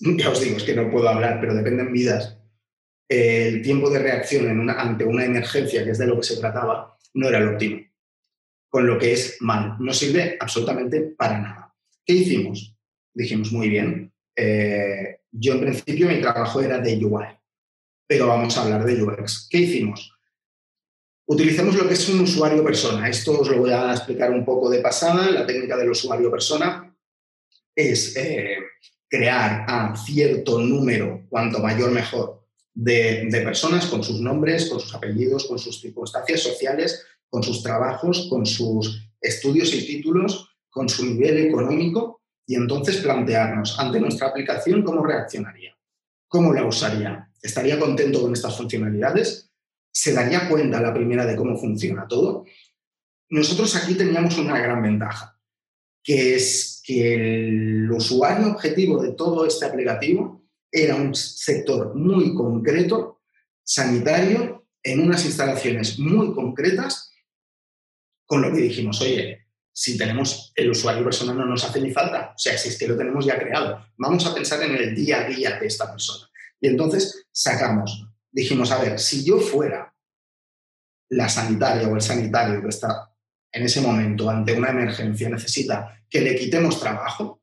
ya 0.17 0.29
os 0.29 0.41
digo, 0.41 0.57
es 0.57 0.63
que 0.63 0.75
no 0.75 0.89
puedo 0.89 1.07
hablar, 1.07 1.39
pero 1.39 1.53
dependen 1.53 1.93
vidas, 1.93 2.37
el 3.07 3.61
tiempo 3.61 3.89
de 3.89 3.99
reacción 3.99 4.69
ante 4.69 5.03
una 5.03 5.25
emergencia, 5.25 5.83
que 5.83 5.91
es 5.91 5.97
de 5.97 6.07
lo 6.07 6.17
que 6.17 6.23
se 6.23 6.37
trataba, 6.37 6.97
no 7.13 7.27
era 7.27 7.39
el 7.39 7.49
óptimo. 7.49 7.81
Con 8.69 8.87
lo 8.87 8.97
que 8.97 9.11
es 9.11 9.37
mal, 9.41 9.75
no 9.79 9.93
sirve 9.93 10.37
absolutamente 10.39 11.01
para 11.01 11.39
nada. 11.39 11.75
¿Qué 12.05 12.13
hicimos? 12.13 12.75
Dijimos, 13.13 13.51
muy 13.51 13.67
bien, 13.67 14.13
eh, 14.35 15.19
yo 15.31 15.53
en 15.53 15.59
principio 15.59 16.07
mi 16.07 16.21
trabajo 16.21 16.61
era 16.61 16.79
de 16.79 16.97
UI, 17.03 17.25
pero 18.07 18.27
vamos 18.27 18.57
a 18.57 18.63
hablar 18.63 18.85
de 18.85 19.03
UX. 19.03 19.47
¿Qué 19.49 19.57
hicimos? 19.57 20.17
Utilicemos 21.25 21.75
lo 21.75 21.87
que 21.87 21.93
es 21.93 22.09
un 22.09 22.21
usuario 22.21 22.63
persona. 22.63 23.09
Esto 23.09 23.39
os 23.39 23.49
lo 23.49 23.57
voy 23.57 23.71
a 23.71 23.91
explicar 23.91 24.31
un 24.31 24.43
poco 24.43 24.69
de 24.69 24.79
pasada. 24.79 25.29
La 25.31 25.45
técnica 25.45 25.77
del 25.77 25.91
usuario 25.91 26.31
persona 26.31 26.95
es 27.75 28.15
eh, 28.15 28.57
crear 29.11 29.65
a 29.67 29.93
cierto 29.95 30.59
número, 30.61 31.25
cuanto 31.29 31.59
mayor 31.59 31.91
mejor, 31.91 32.45
de, 32.73 33.27
personas 33.43 33.85
con 33.87 34.01
sus 34.03 34.21
nombres, 34.21 34.69
con 34.69 34.79
sus 34.79 34.95
apellidos, 34.95 35.45
con 35.47 35.59
sus 35.59 35.81
circunstancias 35.81 36.39
sociales, 36.39 37.05
con 37.29 37.43
sus 37.43 37.61
trabajos, 37.61 38.27
con 38.29 38.45
sus 38.45 39.11
estudios 39.19 39.73
y 39.75 39.85
títulos, 39.85 40.49
con 40.69 40.87
su 40.87 41.05
nivel 41.05 41.45
económico 41.47 42.21
y 42.47 42.55
entonces 42.55 42.97
plantearnos 42.97 43.77
ante 43.77 43.99
nuestra 43.99 44.29
aplicación 44.29 44.81
cómo 44.81 45.05
reaccionaría, 45.05 45.77
cómo 46.29 46.53
la 46.53 46.65
usaría, 46.65 47.29
estaría 47.41 47.77
contento 47.77 48.21
con 48.21 48.31
estas 48.31 48.55
funcionalidades, 48.55 49.51
se 49.91 50.13
daría 50.13 50.47
cuenta 50.47 50.81
la 50.81 50.93
primera 50.93 51.25
de 51.25 51.35
cómo 51.35 51.57
funciona 51.57 52.07
todo. 52.07 52.45
Nosotros 53.29 53.75
aquí 53.75 53.95
teníamos 53.95 54.37
una 54.37 54.57
gran 54.57 54.81
ventaja, 54.81 55.37
que 56.03 56.35
es 56.35 56.81
que 56.83 57.13
el 57.13 57.91
usuario 57.91 58.47
objetivo 58.47 59.01
de 59.01 59.13
todo 59.13 59.45
este 59.45 59.65
aplicativo 59.65 60.43
era 60.71 60.95
un 60.95 61.13
sector 61.13 61.95
muy 61.95 62.33
concreto, 62.33 63.21
sanitario, 63.63 64.67
en 64.83 65.01
unas 65.01 65.25
instalaciones 65.25 65.99
muy 65.99 66.33
concretas, 66.33 67.13
con 68.25 68.41
lo 68.41 68.51
que 68.51 68.61
dijimos, 68.61 69.01
oye, 69.01 69.45
si 69.73 69.97
tenemos 69.97 70.51
el 70.55 70.71
usuario 70.71 71.03
personal 71.03 71.37
no 71.37 71.45
nos 71.45 71.63
hace 71.63 71.79
ni 71.81 71.91
falta, 71.91 72.33
o 72.35 72.37
sea, 72.37 72.57
si 72.57 72.69
es 72.69 72.77
que 72.77 72.87
lo 72.87 72.97
tenemos 72.97 73.25
ya 73.25 73.37
creado, 73.37 73.85
vamos 73.97 74.25
a 74.25 74.33
pensar 74.33 74.61
en 74.63 74.75
el 74.75 74.95
día 74.95 75.21
a 75.21 75.27
día 75.27 75.59
de 75.59 75.67
esta 75.67 75.91
persona. 75.91 76.27
Y 76.59 76.67
entonces 76.67 77.27
sacamos, 77.31 78.07
dijimos, 78.31 78.71
a 78.71 78.81
ver, 78.81 78.99
si 78.99 79.23
yo 79.23 79.39
fuera 79.39 79.93
la 81.09 81.27
sanitaria 81.27 81.87
o 81.87 81.95
el 81.95 82.01
sanitario 82.01 82.61
que 82.61 82.69
está 82.69 83.10
en 83.51 83.63
ese 83.63 83.81
momento 83.81 84.29
ante 84.29 84.53
una 84.53 84.69
emergencia 84.69 85.29
necesita 85.29 86.03
que 86.09 86.21
le 86.21 86.35
quitemos 86.35 86.79
trabajo, 86.79 87.41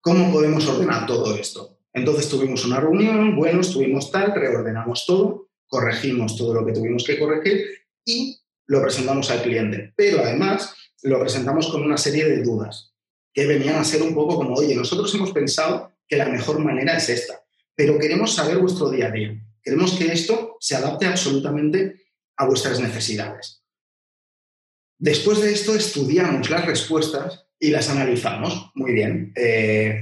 ¿cómo 0.00 0.32
podemos 0.32 0.66
ordenar 0.68 1.06
todo 1.06 1.34
esto? 1.36 1.78
Entonces 1.92 2.28
tuvimos 2.28 2.64
una 2.64 2.80
reunión, 2.80 3.36
bueno, 3.36 3.60
estuvimos 3.60 4.10
tal, 4.10 4.34
reordenamos 4.34 5.06
todo, 5.06 5.48
corregimos 5.66 6.36
todo 6.36 6.54
lo 6.54 6.66
que 6.66 6.72
tuvimos 6.72 7.04
que 7.04 7.18
corregir 7.18 7.66
y 8.04 8.38
lo 8.66 8.82
presentamos 8.82 9.30
al 9.30 9.42
cliente. 9.42 9.92
Pero 9.96 10.20
además 10.20 10.74
lo 11.02 11.20
presentamos 11.20 11.68
con 11.68 11.82
una 11.82 11.96
serie 11.96 12.24
de 12.24 12.42
dudas 12.42 12.94
que 13.32 13.46
venían 13.46 13.76
a 13.76 13.84
ser 13.84 14.02
un 14.02 14.14
poco 14.14 14.36
como, 14.36 14.54
oye, 14.54 14.74
nosotros 14.74 15.12
hemos 15.14 15.32
pensado 15.32 15.92
que 16.06 16.16
la 16.16 16.26
mejor 16.26 16.60
manera 16.60 16.96
es 16.96 17.08
esta, 17.08 17.42
pero 17.74 17.98
queremos 17.98 18.34
saber 18.34 18.58
vuestro 18.58 18.90
día 18.90 19.08
a 19.08 19.10
día. 19.10 19.34
Queremos 19.62 19.92
que 19.92 20.12
esto 20.12 20.56
se 20.60 20.76
adapte 20.76 21.06
absolutamente 21.06 22.02
a 22.36 22.46
vuestras 22.46 22.78
necesidades. 22.80 23.63
Después 25.04 25.42
de 25.42 25.52
esto 25.52 25.74
estudiamos 25.74 26.48
las 26.48 26.64
respuestas 26.64 27.44
y 27.60 27.68
las 27.68 27.90
analizamos. 27.90 28.70
Muy 28.74 28.94
bien. 28.94 29.34
Eh, 29.36 30.00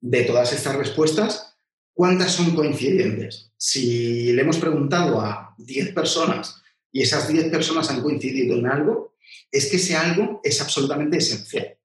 de 0.00 0.22
todas 0.22 0.52
estas 0.52 0.76
respuestas, 0.76 1.56
¿cuántas 1.92 2.34
son 2.34 2.54
coincidentes? 2.54 3.50
Si 3.56 4.32
le 4.32 4.42
hemos 4.42 4.58
preguntado 4.58 5.20
a 5.20 5.56
10 5.58 5.92
personas 5.92 6.62
y 6.92 7.02
esas 7.02 7.26
10 7.26 7.50
personas 7.50 7.90
han 7.90 8.00
coincidido 8.00 8.54
en 8.54 8.68
algo, 8.68 9.16
es 9.50 9.66
que 9.66 9.78
ese 9.78 9.96
algo 9.96 10.40
es 10.44 10.60
absolutamente 10.60 11.16
esencial. 11.16 11.76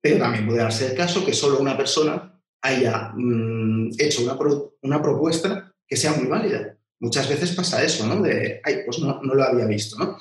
Pero 0.00 0.20
también 0.20 0.46
puede 0.46 0.60
darse 0.60 0.86
el 0.86 0.96
caso 0.96 1.26
que 1.26 1.34
solo 1.34 1.58
una 1.58 1.76
persona 1.76 2.40
haya 2.62 3.12
mm, 3.14 3.90
hecho 3.98 4.22
una, 4.22 5.02
propuesta 5.02 5.74
que 5.86 5.96
sea 5.98 6.14
muy 6.14 6.26
válida. 6.26 6.78
Muchas 7.00 7.28
veces 7.28 7.52
pasa 7.52 7.84
eso, 7.84 8.06
¿no? 8.06 8.22
De, 8.22 8.62
ay, 8.64 8.76
pues 8.86 8.98
no, 8.98 9.20
no 9.22 9.34
lo 9.34 9.44
había 9.44 9.66
visto, 9.66 9.98
¿no? 9.98 10.16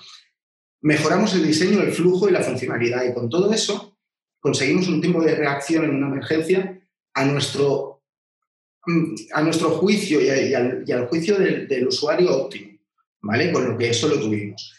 Mejoramos 0.87 1.33
el 1.33 1.45
diseño, 1.45 1.81
el 1.81 1.91
flujo 1.91 2.29
y 2.29 2.31
la 2.31 2.41
funcionalidad 2.41 3.03
y 3.03 3.13
con 3.13 3.29
todo 3.29 3.51
eso 3.51 3.97
conseguimos 4.39 4.87
un 4.87 5.01
tiempo 5.01 5.21
de 5.21 5.35
reacción 5.35 5.83
en 5.83 5.95
una 5.95 6.07
emergencia 6.07 6.79
a 7.13 7.25
nuestro, 7.25 8.03
mm, 8.85 9.15
a 9.33 9.41
nuestro 9.41 9.71
juicio 9.71 10.21
y, 10.21 10.53
al, 10.53 11.07
juicio 11.09 11.37
del, 11.37 11.87
usuario 11.89 12.33
óptimo, 12.33 12.79
¿vale? 13.19 13.51
Con 13.51 13.67
lo 13.67 13.77
que 13.77 13.89
eso 13.89 14.07
lo 14.07 14.17
tuvimos. 14.17 14.73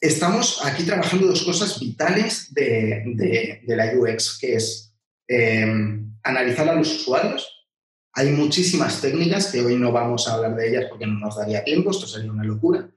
Estamos 0.00 0.64
aquí 0.64 0.84
trabajando 0.84 1.26
dos 1.26 1.42
cosas 1.42 1.80
vitales 1.80 2.54
de, 2.54 3.60
la 3.66 3.92
UX, 3.92 4.38
que 4.38 4.54
es 4.54 4.94
em, 5.26 6.12
analizar 6.22 6.68
a 6.68 6.76
los 6.76 6.94
usuarios. 6.94 7.66
Hay 8.12 8.28
muchísimas 8.28 9.00
técnicas 9.00 9.50
que 9.50 9.62
hoy 9.62 9.74
no 9.74 9.90
vamos 9.90 10.28
a 10.28 10.34
hablar 10.34 10.54
de 10.54 10.68
ellas 10.68 10.84
porque 10.88 11.08
no 11.08 11.18
nos 11.18 11.36
daría 11.36 11.64
tiempo, 11.64 11.90
esto 11.90 12.06
sería 12.06 12.30
una 12.30 12.44
locura, 12.44 12.88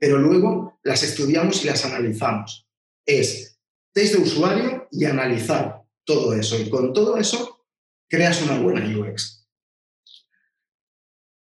pero 0.00 0.18
luego 0.18 0.80
las 0.82 1.02
estudiamos 1.02 1.62
y 1.62 1.68
las 1.68 1.84
analizamos. 1.84 2.66
Es 3.06 3.60
test 3.92 4.14
de 4.14 4.22
usuario 4.22 4.88
y 4.90 5.04
analizar 5.04 5.82
todo 6.04 6.32
eso. 6.34 6.58
Y 6.58 6.70
con 6.70 6.94
todo 6.94 7.18
eso 7.18 7.66
creas 8.08 8.42
una 8.42 8.58
buena 8.58 8.80
UX. 8.80 9.46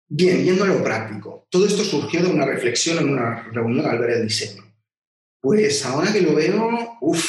Bien, 0.09 0.43
yendo 0.43 0.65
a 0.65 0.67
lo 0.67 0.83
práctico. 0.83 1.47
Todo 1.50 1.65
esto 1.65 1.83
surgió 1.83 2.21
de 2.21 2.29
una 2.29 2.45
reflexión 2.45 2.97
en 3.00 3.09
una 3.09 3.43
reunión 3.51 3.85
al 3.85 3.97
ver 3.97 4.12
el 4.12 4.23
diseño. 4.23 4.62
Pues 5.39 5.85
ahora 5.85 6.12
que 6.12 6.21
lo 6.21 6.35
veo, 6.35 6.97
uff, 7.01 7.25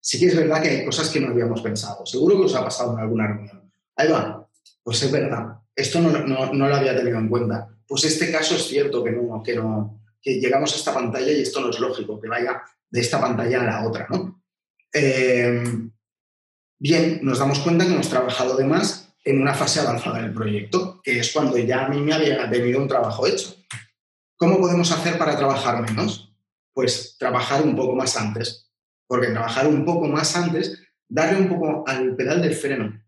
sí 0.00 0.18
que 0.18 0.26
es 0.26 0.36
verdad 0.36 0.62
que 0.62 0.68
hay 0.70 0.84
cosas 0.84 1.10
que 1.10 1.20
no 1.20 1.28
habíamos 1.28 1.60
pensado. 1.60 2.04
Seguro 2.06 2.38
que 2.38 2.46
os 2.46 2.54
ha 2.54 2.64
pasado 2.64 2.94
en 2.94 3.00
alguna 3.00 3.26
reunión. 3.28 3.70
Ahí 3.94 4.08
va, 4.08 4.48
pues 4.82 5.02
es 5.02 5.12
verdad, 5.12 5.60
esto 5.76 6.00
no, 6.00 6.10
no, 6.52 6.68
lo 6.68 6.74
había 6.74 6.96
tenido 6.96 7.18
en 7.18 7.28
cuenta. 7.28 7.68
Pues 7.86 8.04
este 8.04 8.32
caso 8.32 8.54
es 8.54 8.66
cierto 8.66 9.04
que 9.04 9.12
no, 9.12 9.42
que 9.42 9.54
no, 9.54 9.99
que 10.22 10.40
llegamos 10.40 10.72
a 10.72 10.76
esta 10.76 10.94
pantalla 10.94 11.32
y 11.32 11.42
esto 11.42 11.60
no 11.60 11.70
es 11.70 11.80
lógico, 11.80 12.20
que 12.20 12.28
vaya 12.28 12.62
de 12.90 13.00
esta 13.00 13.20
pantalla 13.20 13.60
a 13.60 13.64
la 13.64 13.86
otra, 13.86 14.06
¿no? 14.10 14.42
Eh, 14.92 15.62
bien, 16.78 17.20
nos 17.22 17.38
damos 17.38 17.60
cuenta 17.60 17.86
que 17.86 17.92
hemos 17.92 18.08
trabajado 18.08 18.56
de 18.56 18.64
más 18.64 19.14
en 19.24 19.40
una 19.40 19.54
fase 19.54 19.80
avanzada 19.80 20.22
del 20.22 20.32
proyecto, 20.32 21.00
que 21.02 21.20
es 21.20 21.32
cuando 21.32 21.58
ya 21.58 21.84
a 21.84 21.88
mí 21.88 22.00
me 22.00 22.12
había 22.12 22.46
venido 22.46 22.80
un 22.80 22.88
trabajo 22.88 23.26
hecho. 23.26 23.54
¿Cómo 24.36 24.58
podemos 24.58 24.90
hacer 24.90 25.18
para 25.18 25.36
trabajar 25.36 25.82
menos? 25.82 26.34
Pues 26.72 27.16
trabajar 27.18 27.62
un 27.62 27.76
poco 27.76 27.94
más 27.94 28.16
antes, 28.16 28.70
porque 29.06 29.28
trabajar 29.28 29.66
un 29.66 29.84
poco 29.84 30.06
más 30.06 30.34
antes, 30.36 30.82
darle 31.08 31.40
un 31.40 31.48
poco 31.48 31.84
al 31.86 32.16
pedal 32.16 32.40
del 32.40 32.54
freno. 32.54 33.02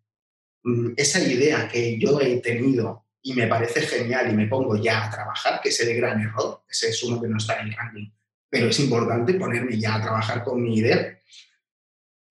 Mm, 0.64 0.92
esa 0.96 1.20
idea 1.20 1.68
que 1.68 1.98
yo 1.98 2.20
he 2.20 2.36
tenido 2.40 3.06
y 3.22 3.34
me 3.34 3.46
parece 3.46 3.82
genial 3.82 4.30
y 4.30 4.36
me 4.36 4.46
pongo 4.46 4.76
ya 4.76 5.06
a 5.06 5.10
trabajar, 5.10 5.60
que 5.62 5.68
es 5.68 5.80
el 5.80 5.96
gran 5.96 6.20
error, 6.20 6.64
ese 6.68 6.88
es 6.88 7.02
uno 7.02 7.20
que 7.20 7.28
no 7.28 7.38
está 7.38 7.60
en 7.60 7.68
el 7.68 7.74
ranking 7.74 8.10
pero 8.52 8.66
es 8.66 8.78
importante 8.80 9.32
ponerme 9.32 9.80
ya 9.80 9.94
a 9.94 10.02
trabajar 10.02 10.44
con 10.44 10.62
mi 10.62 10.76
idea, 10.76 11.18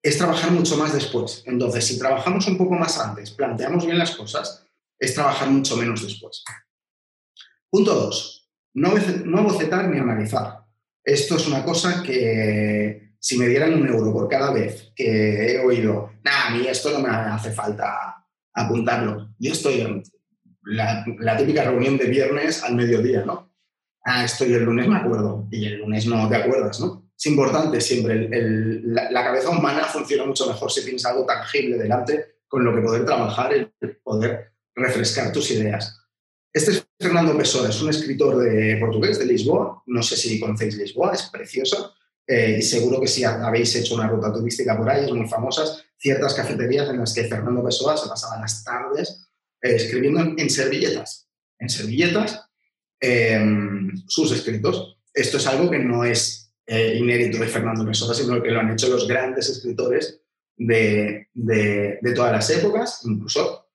es 0.00 0.16
trabajar 0.16 0.52
mucho 0.52 0.76
más 0.76 0.92
después. 0.92 1.42
Entonces, 1.46 1.84
si 1.84 1.98
trabajamos 1.98 2.46
un 2.46 2.56
poco 2.56 2.76
más 2.76 2.96
antes, 2.96 3.32
planteamos 3.32 3.84
bien 3.84 3.98
las 3.98 4.14
cosas, 4.14 4.64
es 5.00 5.14
trabajar 5.14 5.50
mucho 5.50 5.76
menos 5.76 6.00
después. 6.00 6.44
Punto 7.68 7.92
dos, 7.92 8.48
no, 8.74 8.94
no 9.24 9.42
bocetar 9.42 9.88
ni 9.88 9.98
analizar. 9.98 10.64
Esto 11.02 11.34
es 11.34 11.48
una 11.48 11.64
cosa 11.64 12.04
que 12.04 13.16
si 13.18 13.36
me 13.36 13.48
dieran 13.48 13.74
un 13.74 13.88
euro 13.88 14.12
por 14.12 14.28
cada 14.28 14.52
vez 14.52 14.92
que 14.94 15.54
he 15.54 15.58
oído, 15.58 16.12
nada, 16.22 16.46
a 16.46 16.50
mí 16.50 16.68
esto 16.68 16.92
no 16.92 17.00
me 17.00 17.08
hace 17.08 17.50
falta 17.50 18.24
apuntarlo. 18.54 19.34
Yo 19.40 19.50
estoy 19.50 20.04
la, 20.64 21.04
la 21.18 21.36
típica 21.36 21.64
reunión 21.64 21.96
de 21.96 22.06
viernes 22.06 22.62
al 22.62 22.74
mediodía, 22.74 23.24
¿no? 23.24 23.52
Ah, 24.04 24.24
estoy 24.24 24.52
el 24.52 24.64
lunes 24.64 24.88
me 24.88 24.96
acuerdo 24.96 25.46
y 25.50 25.64
el 25.66 25.78
lunes 25.78 26.06
no 26.06 26.28
te 26.28 26.36
acuerdas, 26.36 26.80
¿no? 26.80 27.02
es 27.22 27.26
importante 27.26 27.80
siempre. 27.80 28.28
la, 28.82 29.22
cabeza 29.22 29.50
humana 29.50 29.84
funciona 29.84 30.26
mucho 30.26 30.44
mejor 30.48 30.72
si 30.72 30.82
tienes 30.82 31.06
algo 31.06 31.24
tangible 31.24 31.78
delante 31.78 32.38
con 32.48 32.64
lo 32.64 32.74
que 32.74 32.80
poder 32.80 33.04
trabajar, 33.04 33.56
y 33.56 33.86
poder 34.02 34.54
refrescar 34.74 35.30
tus 35.30 35.52
ideas. 35.52 36.00
Este 36.52 36.72
es 36.72 36.86
Fernando 36.98 37.38
Pessoa, 37.38 37.68
es 37.68 37.80
un 37.80 37.90
escritor 37.90 38.38
de 38.38 38.76
portugués 38.78 39.20
de 39.20 39.26
Lisboa. 39.26 39.84
No 39.86 40.02
sé 40.02 40.16
si 40.16 40.40
conocéis 40.40 40.76
Lisboa, 40.76 41.12
es 41.14 41.22
precioso. 41.32 41.94
Eh, 42.26 42.56
y 42.58 42.62
seguro 42.62 43.00
que 43.00 43.06
si 43.06 43.22
habéis 43.22 43.74
hecho 43.76 43.94
una 43.94 44.08
ruta 44.08 44.32
turística 44.32 44.76
por 44.76 44.90
ahí, 44.90 45.04
es 45.04 45.12
muy 45.12 45.28
famosas, 45.28 45.84
ciertas 45.96 46.34
cafeterías 46.34 46.90
en 46.90 46.98
las 46.98 47.14
que 47.14 47.24
Fernando 47.24 47.64
Pessoa 47.64 47.96
se 47.96 48.08
pasaba 48.08 48.40
las 48.40 48.64
tardes 48.64 49.21
eh, 49.62 49.76
escribiendo 49.76 50.20
en, 50.36 50.50
servilletas, 50.50 51.28
en 51.58 51.68
servilletas, 51.68 52.48
em, 53.00 53.92
sus 54.06 54.32
escritos. 54.32 54.98
Esto 55.14 55.36
es 55.36 55.46
algo 55.46 55.70
que 55.70 55.78
no 55.78 56.04
es 56.04 56.52
eh, 56.66 56.96
inédito 56.98 57.38
de 57.38 57.46
Fernando 57.46 57.86
Pessoa, 57.86 58.14
sino 58.14 58.42
que 58.42 58.50
lo 58.50 58.60
han 58.60 58.72
hecho 58.72 58.88
los 58.88 59.06
grandes 59.06 59.48
escritores 59.48 60.20
de, 60.56 61.28
de, 61.32 62.12
todas 62.14 62.32
las 62.32 62.50
épocas, 62.50 63.02
incluso 63.04 63.68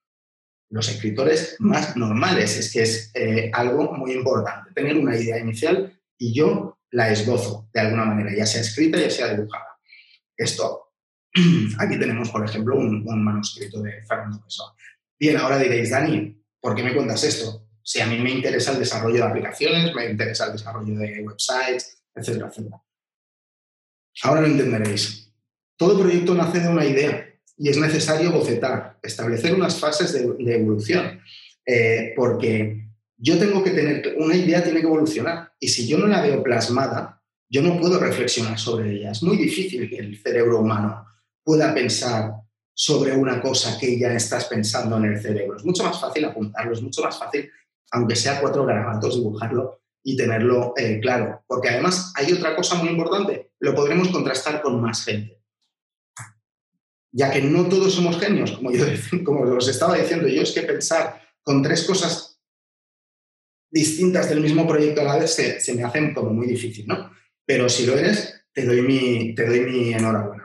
los 0.69 0.89
escritores 0.89 1.55
más 1.59 1.95
normales. 1.95 2.57
Es 2.57 2.71
que 2.71 2.83
es 2.83 3.11
eh, 3.13 3.49
algo 3.53 3.93
muy 3.93 4.11
importante, 4.11 4.73
tener 4.73 4.97
una 4.97 5.15
idea 5.15 5.39
inicial 5.39 5.97
y 6.17 6.33
yo 6.33 6.79
la 6.91 7.11
esbozo 7.11 7.69
de 7.73 7.79
alguna 7.81 8.05
manera, 8.05 8.35
ya 8.35 8.45
sea 8.45 8.61
escrita, 8.61 8.99
ya 8.99 9.09
sea 9.09 9.33
dibujada. 9.33 9.77
Esto, 10.35 10.93
aquí 11.79 11.99
tenemos, 11.99 12.29
por 12.29 12.45
ejemplo, 12.45 12.77
un, 12.77 13.07
un 13.07 13.23
manuscrito 13.23 13.81
de 13.81 14.03
Fernando 14.05 14.41
Pessoa. 14.43 14.73
Bien, 15.19 15.37
ahora 15.37 15.57
diréis, 15.57 15.89
Dani, 15.89 16.39
¿por 16.59 16.75
qué 16.75 16.83
me 16.83 16.93
cuentas 16.93 17.23
esto? 17.23 17.67
Si 17.81 17.99
a 17.99 18.05
mí 18.05 18.19
me 18.19 18.31
interesa 18.31 18.73
el 18.73 18.79
desarrollo 18.79 19.15
de 19.15 19.23
aplicaciones, 19.23 19.95
me 19.95 20.09
interesa 20.09 20.47
el 20.47 20.53
desarrollo 20.53 20.93
de 20.95 21.23
websites, 21.25 22.03
etcétera, 22.13 22.47
etcétera. 22.49 22.81
Ahora 24.23 24.41
lo 24.41 24.47
entenderéis. 24.47 25.31
Todo 25.75 25.99
proyecto 25.99 26.35
nace 26.35 26.59
de 26.59 26.67
una 26.67 26.85
idea 26.85 27.27
y 27.57 27.69
es 27.69 27.77
necesario 27.77 28.31
bocetar, 28.31 28.99
establecer 29.01 29.53
unas 29.53 29.79
fases 29.79 30.13
de, 30.13 30.55
evolución, 30.55 31.21
eh, 31.65 32.13
porque 32.15 32.89
yo 33.17 33.39
tengo 33.39 33.63
que 33.63 33.71
tener, 33.71 34.15
una 34.17 34.35
idea 34.35 34.63
tiene 34.63 34.79
que 34.79 34.85
evolucionar 34.85 35.53
y 35.59 35.67
si 35.67 35.87
yo 35.87 35.97
no 35.97 36.07
la 36.07 36.21
veo 36.21 36.43
plasmada, 36.43 37.23
yo 37.49 37.61
no 37.61 37.79
puedo 37.79 37.99
reflexionar 37.99 38.59
sobre 38.59 38.91
ella. 38.91 39.11
Es 39.11 39.23
muy 39.23 39.37
difícil 39.37 39.89
que 39.89 39.97
el 39.97 40.21
cerebro 40.21 40.59
humano 40.59 41.05
pueda 41.43 41.73
pensar 41.73 42.33
sobre 42.79 43.11
una 43.11 43.41
cosa 43.41 43.75
que 43.79 43.97
ya 43.97 44.13
estás 44.13 44.45
pensando 44.45 44.97
en 44.97 45.05
el 45.05 45.19
cerebro. 45.19 45.57
Es 45.57 45.65
mucho 45.65 45.83
más 45.83 45.99
fácil 45.99 46.25
apuntarlo, 46.25 46.73
es 46.73 46.81
mucho 46.83 47.01
más 47.01 47.17
fácil, 47.17 47.49
aunque 47.89 48.15
sea 48.15 48.39
cuatro 48.39 48.67
garabatos, 48.67 49.15
dibujarlo 49.15 49.81
y 50.03 50.15
tenerlo 50.15 50.75
eh, 50.77 50.99
claro. 51.01 51.43
Porque 51.47 51.69
además 51.69 52.13
hay 52.15 52.31
otra 52.31 52.55
cosa 52.55 52.75
muy 52.75 52.89
importante, 52.89 53.49
lo 53.59 53.73
podremos 53.73 54.09
contrastar 54.09 54.61
con 54.61 54.79
más 54.79 55.03
gente. 55.03 55.41
Ya 57.11 57.31
que 57.31 57.41
no 57.41 57.67
todos 57.67 57.95
somos 57.95 58.19
genios, 58.19 58.51
como 58.51 58.71
yo 58.71 58.85
como 59.25 59.41
os 59.41 59.67
estaba 59.67 59.97
diciendo 59.97 60.27
yo, 60.27 60.43
es 60.43 60.51
que 60.51 60.61
pensar 60.61 61.19
con 61.41 61.63
tres 61.63 61.83
cosas 61.83 62.39
distintas 63.71 64.29
del 64.29 64.41
mismo 64.41 64.67
proyecto 64.67 65.01
a 65.01 65.05
la 65.05 65.17
vez 65.17 65.33
se, 65.33 65.73
me 65.73 65.83
hace 65.83 66.13
como 66.13 66.31
muy 66.31 66.45
difícil, 66.45 66.85
¿no? 66.85 67.11
Pero 67.43 67.69
si 67.69 67.87
lo 67.87 67.97
eres, 67.97 68.45
te 68.53 68.65
doy 68.65 68.83
mi, 68.83 69.33
te 69.33 69.47
doy 69.47 69.61
mi 69.61 69.93
enhorabuena. 69.93 70.36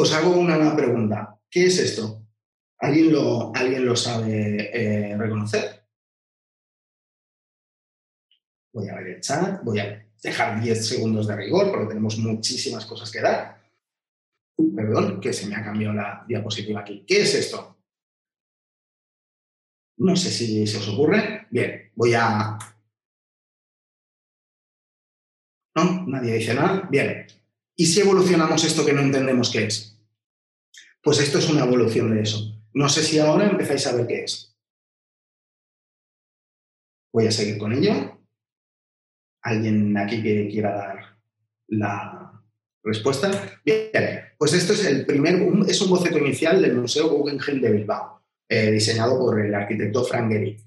Os 0.00 0.12
hago 0.14 0.30
una 0.30 0.74
pregunta. 0.74 1.38
¿Qué 1.50 1.66
es 1.66 1.78
esto? 1.78 2.26
¿Alguien 2.78 3.12
lo, 3.12 3.54
¿alguien 3.54 3.84
lo 3.84 3.94
sabe 3.94 4.70
eh, 4.72 5.14
reconocer? 5.18 5.84
Voy 8.72 8.88
a 8.88 8.94
ver 8.94 9.06
el 9.08 9.20
chat, 9.20 9.62
voy 9.62 9.78
a 9.78 10.08
dejar 10.22 10.62
10 10.62 10.88
segundos 10.88 11.26
de 11.26 11.36
rigor 11.36 11.70
porque 11.70 11.88
tenemos 11.88 12.16
muchísimas 12.16 12.86
cosas 12.86 13.10
que 13.10 13.20
dar. 13.20 13.62
Perdón, 14.74 15.20
que 15.20 15.34
se 15.34 15.46
me 15.46 15.56
ha 15.56 15.62
cambiado 15.62 15.92
la 15.92 16.24
diapositiva 16.26 16.80
aquí. 16.80 17.04
¿Qué 17.06 17.20
es 17.20 17.34
esto? 17.34 17.76
No 19.98 20.16
sé 20.16 20.30
si 20.30 20.66
se 20.66 20.78
os 20.78 20.88
ocurre. 20.88 21.46
Bien, 21.50 21.92
voy 21.94 22.14
a... 22.14 22.58
¿No? 25.76 26.06
Nadie 26.06 26.36
dice 26.36 26.54
nada. 26.54 26.88
Bien. 26.90 27.26
¿Y 27.76 27.84
si 27.84 28.00
evolucionamos 28.00 28.64
esto 28.64 28.86
que 28.86 28.94
no 28.94 29.02
entendemos 29.02 29.50
qué 29.50 29.64
es? 29.64 29.89
Pues 31.02 31.18
esto 31.20 31.38
es 31.38 31.48
una 31.48 31.64
evolución 31.64 32.14
de 32.14 32.22
eso. 32.22 32.60
No 32.74 32.88
sé 32.88 33.02
si 33.02 33.18
ahora 33.18 33.48
empezáis 33.48 33.86
a 33.86 33.96
ver 33.96 34.06
qué 34.06 34.24
es. 34.24 34.54
Voy 37.12 37.26
a 37.26 37.30
seguir 37.30 37.58
con 37.58 37.72
ello. 37.72 38.18
¿Alguien 39.42 39.96
aquí 39.96 40.22
que 40.22 40.48
quiera 40.48 40.76
dar 40.76 41.18
la 41.68 42.44
respuesta? 42.84 43.30
Bien, 43.64 43.90
pues 44.38 44.52
esto 44.52 44.74
es 44.74 44.84
el 44.84 45.06
primer, 45.06 45.42
es 45.66 45.80
un 45.80 45.90
boceto 45.90 46.18
inicial 46.18 46.60
del 46.60 46.76
Museo 46.76 47.08
Guggenheim 47.08 47.60
de 47.60 47.72
Bilbao, 47.72 48.22
eh, 48.48 48.70
diseñado 48.70 49.18
por 49.18 49.40
el 49.40 49.54
arquitecto 49.54 50.04
Frank 50.04 50.30
Gehry. 50.30 50.62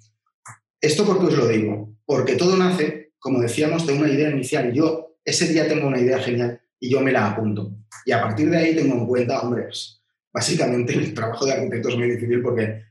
¿Esto 0.81 1.05
por 1.05 1.19
qué 1.19 1.27
os 1.27 1.37
lo 1.37 1.47
digo? 1.47 1.95
Porque 2.05 2.35
todo 2.35 2.57
nace, 2.57 3.13
como 3.19 3.39
decíamos, 3.39 3.87
de 3.87 3.93
una 3.93 4.09
idea 4.09 4.31
inicial. 4.31 4.73
Yo 4.73 5.15
ese 5.23 5.47
día 5.47 5.67
tengo 5.67 5.87
una 5.87 5.99
idea 5.99 6.19
genial 6.19 6.61
y 6.79 6.89
yo 6.89 6.99
me 6.99 7.11
la 7.11 7.31
apunto. 7.31 7.71
Y 8.05 8.11
a 8.11 8.21
partir 8.21 8.49
de 8.49 8.57
ahí 8.57 8.75
tengo 8.75 8.95
en 8.95 9.07
cuenta, 9.07 9.41
hombre, 9.41 9.63
pues, 9.63 10.02
básicamente 10.33 10.93
el 10.93 11.13
trabajo 11.13 11.45
de 11.45 11.53
arquitecto 11.53 11.89
es 11.89 11.95
muy 11.95 12.09
difícil 12.09 12.41
porque 12.41 12.83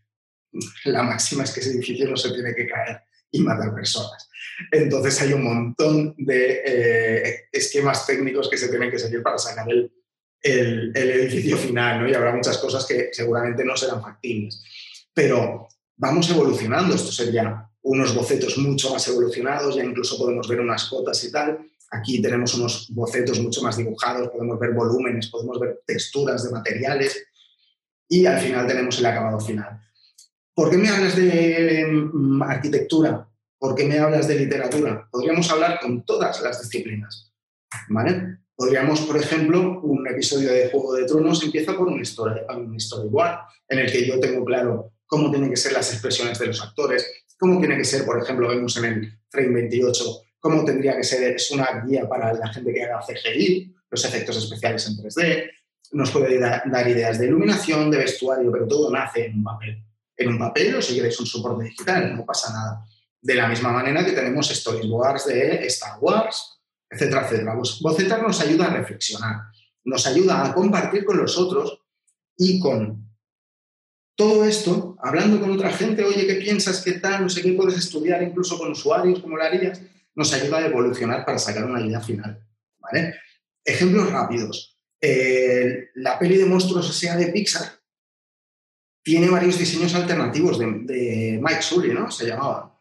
la 0.84 1.02
máxima 1.02 1.44
es 1.44 1.50
que 1.50 1.60
ese 1.60 1.70
edificio 1.70 2.08
no 2.08 2.16
se 2.16 2.32
tiene 2.32 2.54
que 2.54 2.66
caer 2.66 3.00
y 3.30 3.40
matar 3.40 3.74
personas. 3.74 4.28
Entonces 4.70 5.20
hay 5.22 5.32
un 5.32 5.42
montón 5.42 6.14
de 6.18 6.62
eh, 6.64 7.40
esquemas 7.50 8.06
técnicos 8.06 8.48
que 8.48 8.58
se 8.58 8.68
tienen 8.68 8.90
que 8.90 8.98
seguir 8.98 9.22
para 9.22 9.38
sacar 9.38 9.66
el, 9.68 9.90
el, 10.42 11.10
edificio 11.10 11.56
final, 11.56 12.02
¿no? 12.02 12.08
Y 12.08 12.14
habrá 12.14 12.34
muchas 12.34 12.58
cosas 12.58 12.84
que 12.86 13.08
seguramente 13.12 13.64
no 13.64 13.76
serán 13.76 14.02
factibles. 14.02 14.62
Pero 15.14 15.68
vamos 15.96 16.30
evolucionando, 16.30 16.94
esto 16.94 17.10
sería 17.10 17.68
unos 17.82 18.14
bocetos 18.14 18.58
mucho 18.58 18.92
más 18.92 19.06
evolucionados, 19.08 19.74
ya 19.74 19.84
incluso 19.84 20.18
podemos 20.18 20.46
ver 20.48 20.60
unas 20.60 20.84
cotas 20.84 21.22
y 21.24 21.32
tal. 21.32 21.66
Aquí 21.90 22.22
tenemos 22.22 22.54
unos 22.54 22.88
bocetos 22.90 23.40
mucho 23.40 23.62
más 23.62 23.76
dibujados, 23.76 24.28
podemos 24.28 24.58
ver 24.58 24.72
volúmenes, 24.72 25.28
podemos 25.28 25.58
ver 25.58 25.82
texturas 25.86 26.44
de 26.44 26.50
materiales 26.50 27.26
y 28.12 28.26
al 28.26 28.38
final 28.38 28.66
tenemos 28.66 28.98
el 28.98 29.06
acabado 29.06 29.40
final. 29.40 29.80
¿Por 30.54 30.70
qué 30.70 30.76
me 30.76 30.90
hablas 30.90 31.16
de 31.16 31.86
mm, 31.86 32.42
arquitectura? 32.42 33.26
¿Por 33.58 33.74
qué 33.74 33.86
me 33.86 33.98
hablas 33.98 34.28
de 34.28 34.36
literatura? 34.36 35.08
Podríamos 35.10 35.50
hablar 35.50 35.80
con 35.80 36.04
todas 36.04 36.42
las 36.42 36.60
disciplinas. 36.60 37.32
¿vale? 37.88 38.38
Podríamos, 38.54 39.00
por 39.00 39.16
ejemplo, 39.16 39.80
un 39.80 40.06
episodio 40.06 40.52
de 40.52 40.68
Juego 40.68 40.92
de 40.92 41.06
Tronos 41.06 41.42
empieza 41.42 41.74
por 41.74 41.88
un, 41.88 42.02
story, 42.02 42.42
un 42.54 42.78
storyboard 42.78 43.38
en 43.68 43.78
el 43.78 43.90
que 43.90 44.06
yo 44.06 44.20
tengo 44.20 44.44
claro 44.44 44.92
cómo 45.06 45.30
tienen 45.30 45.48
que 45.48 45.56
ser 45.56 45.72
las 45.72 45.90
expresiones 45.90 46.38
de 46.38 46.48
los 46.48 46.62
actores, 46.62 47.24
cómo 47.38 47.60
tiene 47.60 47.78
que 47.78 47.84
ser, 47.84 48.04
por 48.04 48.22
ejemplo, 48.22 48.46
vemos 48.46 48.76
en 48.76 48.84
el 48.84 49.18
frame 49.30 49.54
28, 49.54 50.04
cómo 50.38 50.66
tendría 50.66 50.98
que 50.98 51.02
ser, 51.02 51.34
es 51.34 51.50
una 51.50 51.82
guía 51.86 52.06
para 52.06 52.34
la 52.34 52.52
gente 52.52 52.74
que 52.74 52.84
haga 52.84 53.00
CGI, 53.00 53.74
los 53.90 54.04
efectos 54.04 54.36
especiales 54.36 54.86
en 54.86 54.96
3D, 54.96 55.50
nos 55.92 56.10
puede 56.10 56.38
dar 56.38 56.88
ideas 56.88 57.18
de 57.18 57.26
iluminación, 57.26 57.90
de 57.90 57.98
vestuario, 57.98 58.50
pero 58.50 58.66
todo 58.66 58.90
nace 58.90 59.26
en 59.26 59.36
un 59.36 59.44
papel 59.44 59.84
en 60.22 60.28
un 60.28 60.38
papel 60.38 60.76
o 60.76 60.82
si 60.82 60.94
queréis 60.94 61.18
un 61.20 61.26
soporte 61.26 61.64
digital, 61.64 62.16
no 62.16 62.24
pasa 62.24 62.52
nada. 62.52 62.86
De 63.20 63.34
la 63.34 63.48
misma 63.48 63.72
manera 63.72 64.04
que 64.04 64.12
tenemos 64.12 64.48
storyboards 64.48 65.26
de 65.26 65.66
Star 65.66 65.98
Wars, 66.00 66.60
etcétera, 66.88 67.24
etcétera. 67.24 67.56
Bocetar 67.80 68.22
nos 68.22 68.40
ayuda 68.40 68.66
a 68.66 68.74
reflexionar, 68.74 69.42
nos 69.84 70.06
ayuda 70.06 70.44
a 70.44 70.54
compartir 70.54 71.04
con 71.04 71.16
los 71.18 71.38
otros 71.38 71.80
y 72.36 72.58
con 72.58 73.08
todo 74.14 74.44
esto, 74.44 74.96
hablando 75.02 75.40
con 75.40 75.52
otra 75.52 75.72
gente, 75.72 76.04
oye, 76.04 76.26
¿qué 76.26 76.34
piensas? 76.34 76.82
¿Qué 76.82 76.92
tal? 76.92 77.22
No 77.22 77.28
sé 77.28 77.42
qué 77.42 77.52
puedes 77.52 77.78
estudiar 77.78 78.22
incluso 78.22 78.58
con 78.58 78.72
usuarios, 78.72 79.20
como 79.20 79.36
lo 79.36 79.42
harías, 79.42 79.80
nos 80.14 80.32
ayuda 80.34 80.58
a 80.58 80.66
evolucionar 80.66 81.24
para 81.24 81.38
sacar 81.38 81.64
una 81.64 81.80
idea 81.80 82.00
final. 82.00 82.44
Ejemplos 83.64 84.10
rápidos. 84.10 84.71
Eh, 85.04 85.90
la 85.94 86.16
peli 86.18 86.36
de 86.36 86.46
monstruos 86.46 86.96
sea 86.96 87.16
de 87.16 87.26
Pixar 87.26 87.82
tiene 89.02 89.28
varios 89.28 89.58
diseños 89.58 89.94
alternativos 89.94 90.60
de, 90.60 91.40
Mike 91.42 91.62
Sully, 91.62 91.92
¿no? 91.92 92.10
Se 92.10 92.24
llamaba. 92.24 92.80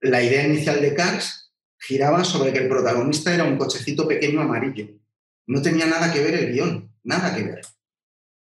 La 0.00 0.22
idea 0.22 0.46
inicial 0.46 0.82
de 0.82 0.94
Cars 0.94 1.54
giraba 1.78 2.24
sobre 2.24 2.52
que 2.52 2.58
el 2.58 2.68
protagonista 2.68 3.34
era 3.34 3.44
un 3.44 3.56
cochecito 3.56 4.06
pequeño 4.06 4.42
amarillo. 4.42 4.86
No 5.46 5.62
tenía 5.62 5.86
nada 5.86 6.12
que 6.12 6.22
ver 6.22 6.34
el 6.34 6.52
guion, 6.52 6.94
nada 7.02 7.34
que 7.34 7.42
ver. 7.42 7.60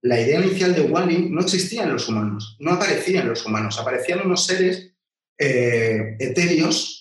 La 0.01 0.19
idea 0.19 0.39
inicial 0.39 0.73
de 0.73 0.81
Wally 0.81 1.29
no 1.29 1.41
existía 1.41 1.83
en 1.83 1.93
los 1.93 2.07
humanos, 2.07 2.55
no 2.59 2.71
aparecía 2.71 3.21
en 3.21 3.29
los 3.29 3.45
humanos, 3.45 3.77
aparecían 3.77 4.25
unos 4.25 4.45
seres 4.45 4.93
eh, 5.37 6.15
etéreos, 6.19 7.00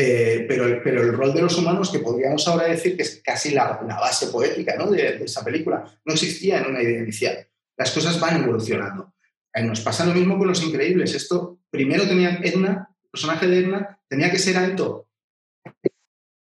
eh, 0.00 0.44
pero, 0.46 0.66
el, 0.66 1.12
rol 1.12 1.34
de 1.34 1.42
los 1.42 1.58
humanos, 1.58 1.90
que 1.90 1.98
podríamos 1.98 2.46
ahora 2.46 2.68
decir 2.68 2.96
que 2.96 3.02
es 3.02 3.20
casi 3.24 3.50
la, 3.50 3.80
base 3.82 4.28
poética 4.28 4.76
de, 4.76 5.24
esa 5.24 5.44
película, 5.44 5.92
no 6.04 6.14
existía 6.14 6.60
en 6.60 6.66
una 6.66 6.80
idea 6.80 7.00
inicial. 7.00 7.48
Las 7.76 7.90
cosas 7.90 8.20
van 8.20 8.44
evolucionando. 8.44 9.12
Eh, 9.52 9.64
nos 9.64 9.80
pasa 9.80 10.06
lo 10.06 10.14
mismo 10.14 10.38
con 10.38 10.46
Los 10.46 10.62
Increíbles. 10.62 11.16
Esto 11.16 11.58
primero 11.68 12.06
tenía 12.06 12.38
Edna, 12.44 12.88
el 13.02 13.10
personaje 13.10 13.48
de 13.48 13.58
Edna, 13.58 13.98
tenía 14.08 14.30
que 14.30 14.38
ser 14.38 14.56
alto. 14.56 15.08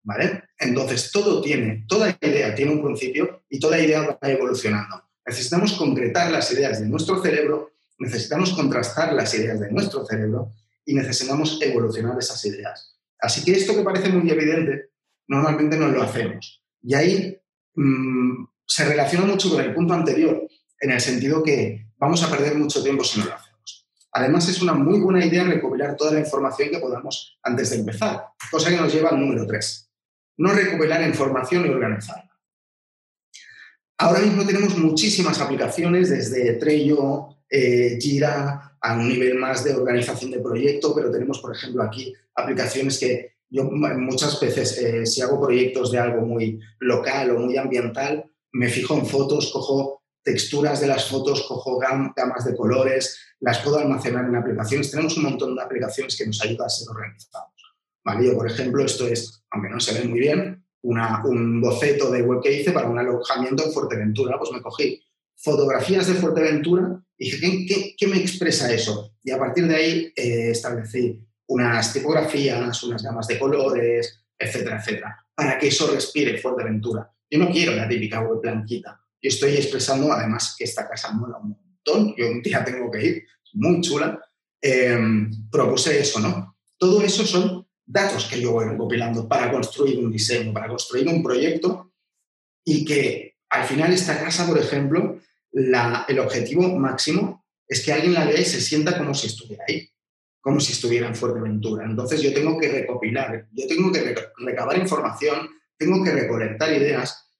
¿Vale? 0.03 0.43
Entonces, 0.59 1.11
todo 1.11 1.41
tiene, 1.41 1.83
toda 1.87 2.15
idea 2.21 2.53
tiene 2.53 2.73
un 2.73 2.83
principio 2.83 3.41
y 3.49 3.59
toda 3.59 3.79
idea 3.79 4.01
va 4.01 4.29
evolucionando. 4.29 5.03
Necesitamos 5.25 5.73
concretar 5.73 6.31
las 6.31 6.51
ideas 6.53 6.79
de 6.79 6.87
nuestro 6.87 7.19
cerebro, 7.23 7.71
necesitamos 7.97 8.53
contrastar 8.53 9.13
las 9.13 9.33
ideas 9.33 9.59
de 9.59 9.71
nuestro 9.71 10.05
cerebro 10.05 10.53
y 10.85 10.93
necesitamos 10.93 11.59
evolucionar 11.59 12.19
esas 12.19 12.45
ideas. 12.45 12.91
Así 13.21 13.45
que 13.45 13.53
esto 13.53 13.75
que 13.75 13.83
parece 13.83 14.09
muy 14.09 14.29
evidente, 14.29 14.89
normalmente 15.27 15.77
no 15.77 15.87
lo 15.87 16.01
hacemos. 16.01 16.63
Y 16.81 16.95
ahí 16.95 17.37
mmm, 17.75 18.45
se 18.65 18.85
relaciona 18.85 19.25
mucho 19.25 19.51
con 19.51 19.61
el 19.61 19.73
punto 19.73 19.93
anterior, 19.93 20.47
en 20.79 20.91
el 20.91 20.99
sentido 20.99 21.43
que 21.43 21.87
vamos 21.97 22.23
a 22.23 22.29
perder 22.29 22.55
mucho 22.55 22.81
tiempo 22.81 23.03
si 23.03 23.19
no 23.19 23.25
lo 23.25 23.35
hacemos. 23.35 23.87
Además, 24.13 24.49
es 24.49 24.61
una 24.61 24.73
muy 24.73 24.99
buena 24.99 25.23
idea 25.23 25.43
recopilar 25.43 25.95
toda 25.95 26.13
la 26.13 26.19
información 26.19 26.69
que 26.69 26.79
podamos 26.79 27.37
antes 27.43 27.69
de 27.69 27.77
empezar, 27.77 28.25
cosa 28.49 28.69
que 28.69 28.77
nos 28.77 28.93
lleva 28.93 29.09
al 29.09 29.19
número 29.19 29.45
3. 29.45 29.89
No 30.37 30.51
recopilar 30.51 31.07
información 31.07 31.65
y 31.65 31.69
organizarla. 31.69 32.31
Ahora 33.99 34.19
mismo 34.19 34.43
tenemos 34.45 34.75
muchísimas 34.77 35.39
aplicaciones, 35.39 36.09
desde 36.09 36.53
Trello, 36.53 37.37
eh, 37.47 37.99
Jira, 38.01 38.70
a 38.81 38.93
un 38.93 39.07
nivel 39.07 39.35
más 39.37 39.63
de 39.63 39.75
organización 39.75 40.31
de 40.31 40.39
proyecto, 40.39 40.93
pero 40.95 41.11
tenemos, 41.11 41.39
por 41.39 41.55
ejemplo, 41.55 41.83
aquí 41.83 42.13
aplicaciones 42.35 42.99
que 42.99 43.35
yo 43.49 43.65
muchas 43.65 44.39
veces, 44.39 44.77
eh, 44.77 45.05
si 45.05 45.21
hago 45.21 45.39
proyectos 45.39 45.91
de 45.91 45.99
algo 45.99 46.21
muy 46.21 46.59
local 46.79 47.31
o 47.31 47.39
muy 47.39 47.57
ambiental, 47.57 48.25
me 48.53 48.69
fijo 48.69 48.95
en 48.95 49.05
fotos, 49.05 49.51
cojo 49.51 50.01
texturas 50.23 50.79
de 50.79 50.87
las 50.87 51.09
fotos, 51.09 51.45
cojo 51.47 51.77
gamas 51.77 52.45
de 52.45 52.55
colores, 52.55 53.19
las 53.39 53.59
puedo 53.59 53.77
almacenar 53.77 54.25
en 54.25 54.35
aplicaciones. 54.35 54.89
Tenemos 54.89 55.17
un 55.17 55.23
montón 55.23 55.55
de 55.55 55.61
aplicaciones 55.61 56.15
que 56.17 56.25
nos 56.25 56.41
ayudan 56.41 56.67
a 56.67 56.69
ser 56.69 56.87
organizados. 56.89 57.49
¿Vale? 58.03 58.27
Yo, 58.27 58.35
por 58.35 58.49
ejemplo, 58.49 58.83
esto 58.83 59.07
es, 59.07 59.43
aunque 59.51 59.69
no 59.69 59.79
se 59.79 59.99
ve 59.99 60.07
muy 60.07 60.19
bien, 60.19 60.65
una, 60.83 61.23
un 61.25 61.61
boceto 61.61 62.09
de 62.09 62.21
web 62.21 62.41
que 62.41 62.53
hice 62.53 62.71
para 62.71 62.89
un 62.89 62.97
alojamiento 62.97 63.65
en 63.65 63.73
Fuerteventura. 63.73 64.37
Pues 64.39 64.51
me 64.51 64.61
cogí 64.61 65.01
fotografías 65.41 66.07
de 66.07 66.15
Fuerteventura 66.15 67.01
dije, 67.17 67.65
¿qué, 67.67 67.95
qué, 67.97 68.07
me 68.07 68.17
expresa 68.17 68.71
eso? 68.71 69.15
Y 69.23 69.31
a 69.31 69.37
partir 69.37 69.67
de 69.67 69.75
ahí 69.75 70.13
eh, 70.15 70.51
establecí 70.51 71.19
unas 71.47 71.93
tipografías, 71.93 72.83
unas 72.83 73.03
gamas 73.03 73.27
de 73.27 73.37
colores, 73.37 74.23
etcétera, 74.37 74.77
etcétera, 74.79 75.25
para 75.35 75.57
que 75.57 75.67
eso 75.67 75.91
respire 75.91 76.37
Fuerteventura. 76.37 77.11
Yo 77.29 77.39
no 77.39 77.49
quiero 77.49 77.73
la 77.73 77.87
típica 77.87 78.21
web 78.21 78.41
blanquita. 78.41 78.99
Yo 79.21 79.29
estoy 79.29 79.55
expresando 79.55 80.11
además 80.11 80.55
que 80.57 80.63
esta 80.63 80.87
casa 80.87 81.11
mola 81.11 81.37
un 81.37 81.49
montón, 81.49 82.15
yo 82.17 82.29
un 82.29 82.41
día 82.41 82.63
tengo 82.63 82.89
que 82.89 83.05
ir, 83.05 83.15
es 83.17 83.51
muy 83.53 83.81
chula. 83.81 84.19
Em, 84.61 85.49
propuse 85.49 85.99
eso, 85.99 86.19
¿no? 86.19 86.55
Todo 86.77 87.01
eso 87.01 87.25
son 87.25 87.67
datos 87.85 88.25
que 88.25 88.39
yo 88.39 88.51
voy 88.51 88.65
recopilando 88.65 89.27
para 89.27 89.51
construir 89.51 89.97
un 89.99 90.11
diseño, 90.11 90.53
para 90.53 90.67
construir 90.67 91.07
un 91.07 91.23
proyecto 91.23 91.93
y 92.63 92.85
que 92.85 93.37
al 93.49 93.65
final 93.65 93.91
esta 93.91 94.19
casa, 94.19 94.47
por 94.47 94.57
ejemplo, 94.57 95.19
el 95.53 96.19
objetivo 96.19 96.67
máximo 96.77 97.45
es 97.67 97.83
que 97.83 97.93
alguien 97.93 98.13
la 98.13 98.25
vea 98.25 98.39
y 98.39 98.45
se 98.45 98.61
sienta 98.61 98.97
como 98.97 99.13
si 99.13 99.27
estuviera 99.27 99.63
ahí, 99.67 99.89
como 100.39 100.59
si 100.59 100.73
estuviera 100.73 101.07
en 101.07 101.15
Fuerteventura. 101.15 101.85
Entonces 101.85 102.21
yo 102.21 102.33
tengo 102.33 102.57
que 102.57 102.69
recopilar, 102.69 103.47
yo 103.51 103.67
tengo 103.67 103.91
que 103.91 104.15
recabar 104.37 104.77
información, 104.77 105.49
tengo 105.77 106.03
que 106.03 106.11
recolectar 106.11 106.71
ideas 106.73 107.31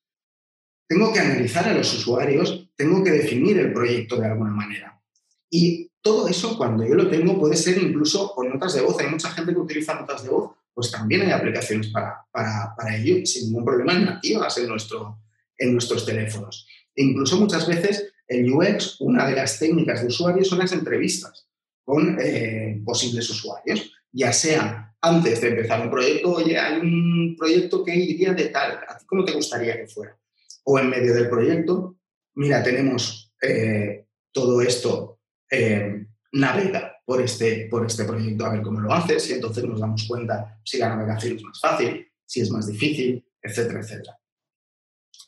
tengo 0.92 1.14
que 1.14 1.22
analizar 1.22 1.70
a 1.70 1.74
los 1.74 1.94
usuarios, 1.94 2.68
tengo 2.76 3.02
que 3.02 3.12
definir 3.12 3.58
el 3.58 3.72
proyecto 3.72 4.18
de 4.18 4.28
alguna 4.28 4.52
manera. 4.52 5.02
Y 5.50 5.90
todo 6.02 6.28
eso, 6.28 6.58
cuando 6.58 6.86
yo 6.86 6.96
lo 6.96 7.10
tengo, 7.10 7.40
puede 7.40 7.56
ser 7.56 7.82
incluso 7.82 8.36
con 8.36 8.50
notas 8.50 8.74
de 8.74 8.82
voz. 8.82 9.00
Hay 9.00 9.08
mucha 9.08 9.30
gente 9.30 9.54
que 9.54 9.60
utiliza 9.60 9.94
notas 9.94 10.22
de 10.22 10.32
voz, 10.32 10.52
pues 10.74 10.92
también 10.92 11.22
hay 11.22 11.32
aplicaciones 11.32 11.88
para, 11.88 12.26
para, 12.30 12.76
para 12.76 12.98
ello, 12.98 13.26
sin 13.26 13.46
ningún 13.46 13.64
problema, 13.64 13.98
nativas 13.98 14.58
en, 14.58 14.68
nuestro, 14.68 15.20
en 15.58 15.72
nuestros 15.72 16.06
teléfonos. 16.06 16.68
E 16.96 17.04
incluso 17.04 17.40
muchas 17.40 17.68
veces 17.68 18.14
el 18.28 18.52
UX, 18.52 19.00
una 19.02 19.28
de 19.28 19.36
las 19.36 19.60
técnicas 19.60 20.02
de 20.02 20.08
usuarios 20.08 20.48
son 20.48 20.60
las 20.60 20.72
entrevistas 20.72 21.48
con 21.84 22.18
eh, 22.22 22.82
posibles 22.86 23.30
usuarios, 23.30 23.92
ya 24.12 24.32
sea 24.32 24.96
antes 25.02 25.42
de 25.42 25.50
empezar 25.50 25.82
un 25.82 25.90
proyecto, 25.90 26.34
oye, 26.34 26.58
hay 26.58 26.80
un 26.80 27.36
proyecto 27.38 27.84
que 27.84 27.96
iría 27.96 28.34
de 28.34 28.50
tal, 28.50 28.80
¿a 28.88 28.98
ti 28.98 29.06
cómo 29.06 29.26
te 29.26 29.34
gustaría 29.34 29.76
que 29.76 29.88
fuera? 29.88 30.16
o 30.64 30.80
en 30.80 30.90
medio 30.90 31.14
del 31.14 31.30
proyecto, 31.30 31.98
mira, 32.36 32.64
tenemos 32.64 33.34
eh, 33.42 34.06
todo 34.32 34.62
esto, 34.62 35.20
eh, 35.50 36.06
navega 36.34 37.02
por 37.06 37.22
este, 37.22 37.68
por 37.70 37.86
este 37.86 38.06
proyecto 38.06 38.46
a 38.46 38.54
ver 38.54 38.62
cómo 38.62 38.80
lo 38.80 38.94
haces 38.94 39.30
y 39.30 39.34
entonces 39.34 39.64
nos 39.66 39.80
damos 39.80 40.06
cuenta 40.08 40.60
si 40.64 40.78
la 40.78 40.90
navegación 40.90 41.36
es 41.36 41.44
más 41.44 41.60
fácil, 41.60 42.08
si 42.26 42.42
es 42.42 42.50
más 42.52 42.68
difícil, 42.68 43.26
etcétera, 43.42 43.82
etcétera. 43.82 44.18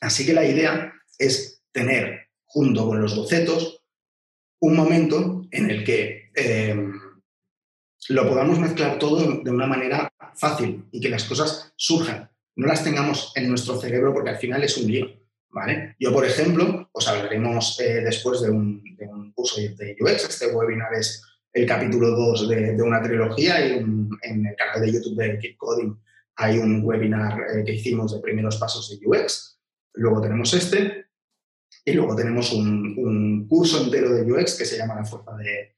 Así 0.00 0.24
que 0.24 0.32
la 0.32 0.46
idea 0.46 0.92
es 1.18 1.62
tener 1.72 2.28
junto 2.44 2.86
con 2.86 3.00
los 3.00 3.16
bocetos 3.16 3.82
un 4.60 4.76
momento 4.76 5.42
en 5.50 5.70
el 5.70 5.84
que 5.84 6.30
eh, 6.34 6.76
lo 8.08 8.28
podamos 8.28 8.58
mezclar 8.58 8.98
todo 8.98 9.42
de 9.42 9.50
una 9.50 9.66
manera 9.66 10.12
fácil 10.34 10.84
y 10.90 11.00
que 11.00 11.08
las 11.08 11.24
cosas 11.24 11.72
surjan, 11.76 12.30
no 12.56 12.66
las 12.66 12.84
tengamos 12.84 13.32
en 13.34 13.48
nuestro 13.48 13.80
cerebro 13.80 14.12
porque 14.12 14.30
al 14.30 14.38
final 14.38 14.62
es 14.62 14.76
un 14.76 14.90
lío. 14.90 15.24
Yo, 16.00 16.12
por 16.12 16.24
ejemplo, 16.24 16.88
os 16.92 17.06
hablaremos 17.06 17.78
eh, 17.80 18.00
después 18.00 18.40
de 18.40 18.50
un, 18.50 18.82
curso 19.34 19.60
de 19.60 19.96
UX. 20.00 20.28
Este 20.28 20.48
webinar 20.48 20.92
es 20.94 21.22
el 21.52 21.66
capítulo 21.66 22.10
2 22.10 22.48
de, 22.48 22.82
una 22.82 23.00
trilogía 23.00 23.64
y 23.64 23.72
en 23.74 24.46
el 24.46 24.56
canal 24.56 24.80
de 24.80 24.92
YouTube 24.92 25.16
de 25.16 25.38
Keep 25.38 25.56
Coding 25.56 25.96
hay 26.36 26.58
un 26.58 26.84
webinar 26.84 27.38
eh, 27.40 27.62
que 27.64 27.74
hicimos 27.74 28.12
de 28.12 28.20
primeros 28.20 28.56
pasos 28.56 28.90
de 28.90 29.06
UX. 29.06 29.60
Luego 29.94 30.20
tenemos 30.20 30.52
este 30.54 31.03
y 31.84 31.92
luego 31.92 32.16
tenemos 32.16 32.52
un, 32.52 33.46
curso 33.48 33.82
entero 33.82 34.14
de 34.14 34.30
UX 34.30 34.54
que 34.54 34.64
se 34.64 34.78
llama 34.78 34.96
La 34.96 35.04
fuerza 35.04 35.32
de, 35.36 35.76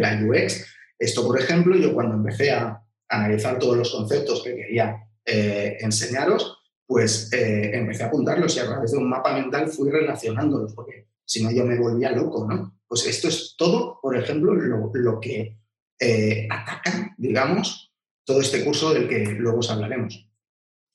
la 0.00 0.20
UX. 0.22 0.66
Esto, 0.98 1.26
por 1.26 1.38
ejemplo, 1.38 1.76
yo 1.76 1.94
cuando 1.94 2.16
empecé 2.16 2.50
a 2.50 2.82
analizar 3.08 3.58
todos 3.58 3.76
los 3.76 3.92
conceptos 3.92 4.42
que 4.42 4.56
quería 4.56 5.06
eh, 5.24 5.76
enseñaros, 5.80 6.58
pues 6.86 7.32
eh, 7.32 7.70
empecé 7.74 8.02
a 8.02 8.06
apuntarlos 8.06 8.56
y 8.56 8.60
a 8.60 8.66
través 8.66 8.92
de 8.92 8.98
un 8.98 9.08
mapa 9.08 9.32
mental 9.32 9.68
fui 9.68 9.90
relacionándolos, 9.90 10.74
porque 10.74 11.08
si 11.24 11.42
no 11.42 11.50
yo 11.50 11.64
me 11.64 11.78
volvía 11.78 12.10
loco, 12.10 12.46
¿no? 12.48 12.78
Pues 12.86 13.06
esto 13.06 13.28
es 13.28 13.54
todo, 13.56 13.98
por 14.02 14.16
ejemplo, 14.16 14.54
lo, 14.54 15.20
que 15.20 15.58
eh, 15.98 16.48
ataca, 16.50 17.14
digamos, 17.16 17.92
todo 18.24 18.40
este 18.40 18.64
curso 18.64 18.92
del 18.92 19.08
que 19.08 19.24
luego 19.24 19.58
os 19.58 19.70
hablaremos. 19.70 20.28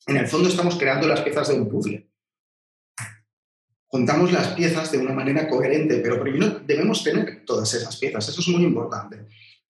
En 0.07 0.17
el 0.17 0.27
fondo 0.27 0.49
estamos 0.49 0.77
creando 0.77 1.07
las 1.07 1.21
piezas 1.21 1.49
de 1.49 1.55
un 1.55 1.69
puzzle. 1.69 2.08
Juntamos 3.91 4.31
las 4.31 4.49
piezas 4.49 4.91
de 4.91 4.99
una 4.99 5.13
manera 5.13 5.49
coherente, 5.49 5.97
pero 5.97 6.21
primero 6.21 6.59
debemos 6.65 7.03
tener 7.03 7.43
todas 7.43 7.73
esas 7.73 7.97
piezas, 7.97 8.29
eso 8.29 8.39
es 8.39 8.47
muy 8.47 8.63
importante. 8.63 9.25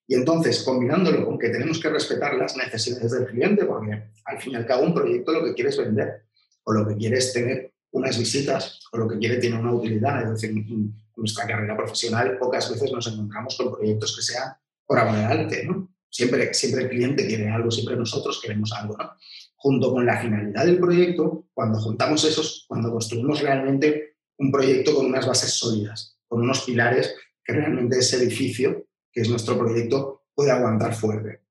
Y 0.05 0.15
entonces, 0.15 0.63
combinándolo 0.63 1.25
con 1.25 1.39
que 1.39 1.49
tenemos 1.49 1.79
que 1.79 1.89
respetar 1.89 2.35
las 2.35 2.57
necesidades 2.57 3.11
del 3.11 3.27
cliente, 3.27 3.63
porque 3.65 4.11
al 4.25 4.41
fin 4.41 4.53
y 4.53 4.55
al 4.55 4.65
cabo 4.65 4.83
un 4.83 4.93
proyecto 4.93 5.31
lo 5.31 5.45
que 5.45 5.53
quieres 5.53 5.77
vender 5.77 6.25
o 6.63 6.73
lo 6.73 6.85
que 6.87 6.97
quieres 6.97 7.31
tener 7.31 7.73
unas 7.91 8.17
visitas 8.17 8.79
o 8.91 8.97
lo 8.97 9.07
que 9.07 9.17
quiere 9.17 9.37
tiene 9.37 9.59
una 9.59 9.73
utilidad. 9.73 10.23
Es 10.23 10.41
decir, 10.41 10.49
en 10.49 10.93
nuestra 11.15 11.45
carrera 11.45 11.77
profesional 11.77 12.37
pocas 12.37 12.69
veces 12.71 12.91
nos 12.91 13.07
encontramos 13.07 13.55
con 13.57 13.73
proyectos 13.73 14.15
que 14.15 14.21
sean 14.21 14.53
por 14.85 14.99
amor 14.99 15.17
arte, 15.17 15.65
¿no? 15.65 15.93
Siempre, 16.09 16.53
siempre 16.53 16.83
el 16.83 16.89
cliente 16.89 17.27
quiere 17.27 17.47
algo, 17.49 17.69
siempre 17.69 17.95
nosotros 17.95 18.41
queremos 18.41 18.73
algo, 18.73 18.97
¿no? 18.97 19.11
Junto 19.55 19.91
con 19.91 20.05
la 20.05 20.19
finalidad 20.19 20.65
del 20.65 20.79
proyecto, 20.79 21.48
cuando 21.59 21.77
juntamos 21.77 22.23
esos, 22.23 22.63
cuando 22.69 22.89
construimos 22.89 23.41
realmente 23.41 24.15
un 24.37 24.49
proyecto 24.49 24.95
con 24.95 25.07
unas 25.07 25.27
bases 25.27 25.51
sólidas, 25.51 26.17
con 26.25 26.39
unos 26.39 26.61
pilares 26.61 27.13
que 27.43 27.51
realmente 27.51 27.99
ese 27.99 28.15
edificio 28.15 28.87
que 29.11 29.19
es 29.19 29.29
nuestro 29.29 29.59
proyecto, 29.59 30.23
puede 30.33 30.51
aguantar 30.51 30.95
fuerte. 30.95 31.41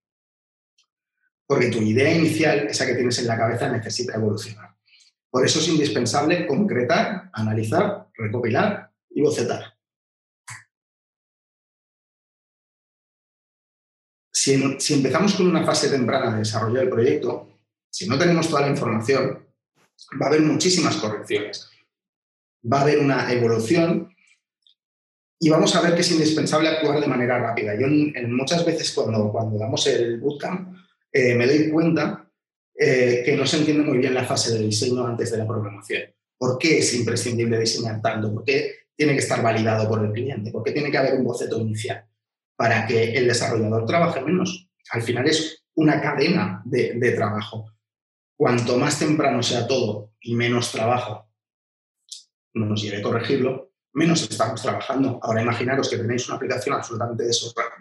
Porque 1.46 1.68
tu 1.68 1.82
idea 1.82 2.10
inicial, 2.14 2.68
esa 2.68 2.86
que 2.86 2.94
tienes 2.94 3.18
en 3.18 3.26
la 3.26 3.36
cabeza, 3.36 3.70
necesita 3.70 4.14
evolucionar. 4.14 4.74
Por 5.28 5.44
eso 5.44 5.58
es 5.58 5.68
indispensable 5.68 6.46
concretar, 6.46 7.28
analizar, 7.34 8.08
recopilar 8.14 8.90
y 9.10 9.20
bocetar. 9.20 9.76
Si, 14.32 14.54
empezamos 14.94 15.34
con 15.34 15.48
una 15.48 15.66
fase 15.66 15.90
temprana 15.90 16.32
de 16.32 16.38
desarrollo 16.38 16.80
del 16.80 16.88
proyecto, 16.88 17.58
si 17.90 18.08
no 18.08 18.18
tenemos 18.18 18.48
toda 18.48 18.62
la 18.62 18.70
información, 18.70 19.47
va 20.20 20.26
a 20.26 20.28
haber 20.28 20.42
muchísimas 20.42 20.96
correcciones. 20.96 21.70
Va 22.70 22.78
a 22.78 22.82
haber 22.82 22.98
una 22.98 23.32
evolución 23.32 24.14
y 25.40 25.48
vamos 25.48 25.74
a 25.76 25.80
ver 25.80 25.94
que 25.94 26.00
es 26.00 26.10
indispensable 26.10 26.68
actuar 26.68 27.00
de 27.00 27.06
manera 27.06 27.38
rápida. 27.38 27.78
Yo 27.78 27.86
muchas 28.28 28.64
veces 28.64 28.92
cuando, 28.92 29.30
cuando 29.30 29.58
damos 29.58 29.86
el 29.86 30.18
bootcamp 30.20 30.76
eh, 31.12 31.34
me 31.34 31.46
doy 31.46 31.70
cuenta 31.70 32.28
eh, 32.74 33.22
que 33.24 33.36
no 33.36 33.46
se 33.46 33.58
entiende 33.58 33.84
muy 33.84 33.98
bien 33.98 34.14
la 34.14 34.24
fase 34.24 34.52
de 34.52 34.64
diseño 34.64 35.06
antes 35.06 35.30
de 35.30 35.38
la 35.38 35.46
programación. 35.46 36.02
¿Por 36.36 36.58
qué 36.58 36.78
es 36.78 36.94
imprescindible 36.94 37.58
diseñar 37.58 38.00
tanto? 38.00 38.32
¿Por 38.32 38.44
qué 38.44 38.86
tiene 38.94 39.12
que 39.12 39.20
estar 39.20 39.42
validado 39.42 39.88
por 39.88 40.04
el 40.04 40.12
cliente? 40.12 40.50
¿Por 40.50 40.62
qué 40.62 40.72
tiene 40.72 40.90
que 40.90 40.98
haber 40.98 41.14
un 41.14 41.24
boceto 41.24 41.58
inicial? 41.58 42.04
Para 42.56 42.86
que 42.86 43.14
el 43.14 43.26
desarrollador 43.26 43.86
trabaje 43.86 44.20
menos. 44.20 44.68
Al 44.90 45.02
final 45.02 45.26
es 45.26 45.64
una 45.74 46.00
cadena 46.00 46.62
de, 46.64 46.94
de 46.94 47.12
trabajo. 47.12 47.72
Cuanto 48.38 48.78
más 48.78 48.96
temprano 49.00 49.42
sea 49.42 49.66
todo 49.66 50.12
y 50.20 50.36
menos 50.36 50.70
trabajo 50.70 51.28
nos 52.54 52.80
lleve 52.80 52.98
a 52.98 53.02
corregirlo, 53.02 53.72
menos 53.94 54.22
estamos 54.30 54.62
trabajando. 54.62 55.18
Ahora 55.22 55.42
imaginaros 55.42 55.90
que 55.90 55.96
tenéis 55.96 56.28
una 56.28 56.36
aplicación 56.36 56.76
absolutamente 56.76 57.24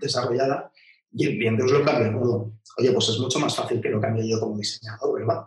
desarrollada 0.01 0.71
y 1.11 1.27
el 1.27 1.37
cliente 1.37 1.61
os 1.61 1.71
lo 1.71 1.85
cambia 1.85 2.11
todo. 2.11 2.53
Oye, 2.79 2.91
pues 2.91 3.07
es 3.09 3.19
mucho 3.19 3.39
más 3.39 3.55
fácil 3.55 3.79
que 3.79 3.89
lo 3.89 4.01
cambie 4.01 4.27
yo 4.27 4.39
como 4.39 4.57
diseñador, 4.57 5.19
¿verdad? 5.19 5.43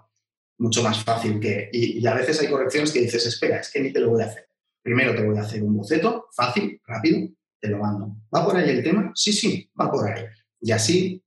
Mucho 0.59 0.81
más 0.81 1.03
fácil 1.03 1.41
que... 1.41 1.69
Y, 1.73 2.07
a 2.07 2.15
veces 2.15 2.41
hay 2.41 2.49
correcciones 2.49 2.93
que 2.93 3.01
dices, 3.01 3.27
espera, 3.27 3.59
es 3.59 3.69
que 3.73 3.81
ni 3.81 3.93
te 3.93 3.99
lo 3.99 4.11
voy 4.11 4.23
a 4.23 4.27
hacer. 4.27 4.49
Primero 4.81 5.13
te 5.13 5.27
voy 5.27 5.37
a 5.39 5.43
hacer 5.43 5.61
un 5.65 5.77
boceto 5.77 6.29
fácil, 6.33 6.81
rápido, 6.87 7.31
te 7.61 7.67
lo 7.67 7.79
mando. 7.79 8.15
¿Va 8.33 8.45
por 8.45 8.57
ahí 8.57 8.71
el 8.71 8.85
tema? 8.85 9.11
Sí, 9.17 9.33
sí, 9.33 9.69
va 9.79 9.91
por 9.91 10.09
ahí. 10.09 10.25
Y 10.61 10.71
así, 10.71 11.21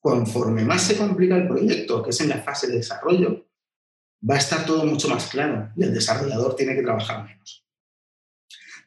conforme 0.00 0.64
más 0.64 0.82
se 0.82 0.96
complica 0.96 1.36
el 1.36 1.46
proyecto, 1.46 2.02
que 2.02 2.10
es 2.10 2.20
en 2.20 2.30
la 2.30 2.38
fase 2.38 2.66
de 2.66 2.78
desarrollo, 2.78 3.46
va 4.28 4.34
a 4.34 4.38
estar 4.38 4.64
todo 4.64 4.84
mucho 4.84 5.08
más 5.08 5.28
claro 5.28 5.70
y 5.76 5.84
el 5.84 5.94
desarrollador 5.94 6.56
tiene 6.56 6.74
que 6.74 6.82
trabajar 6.82 7.24
menos. 7.24 7.64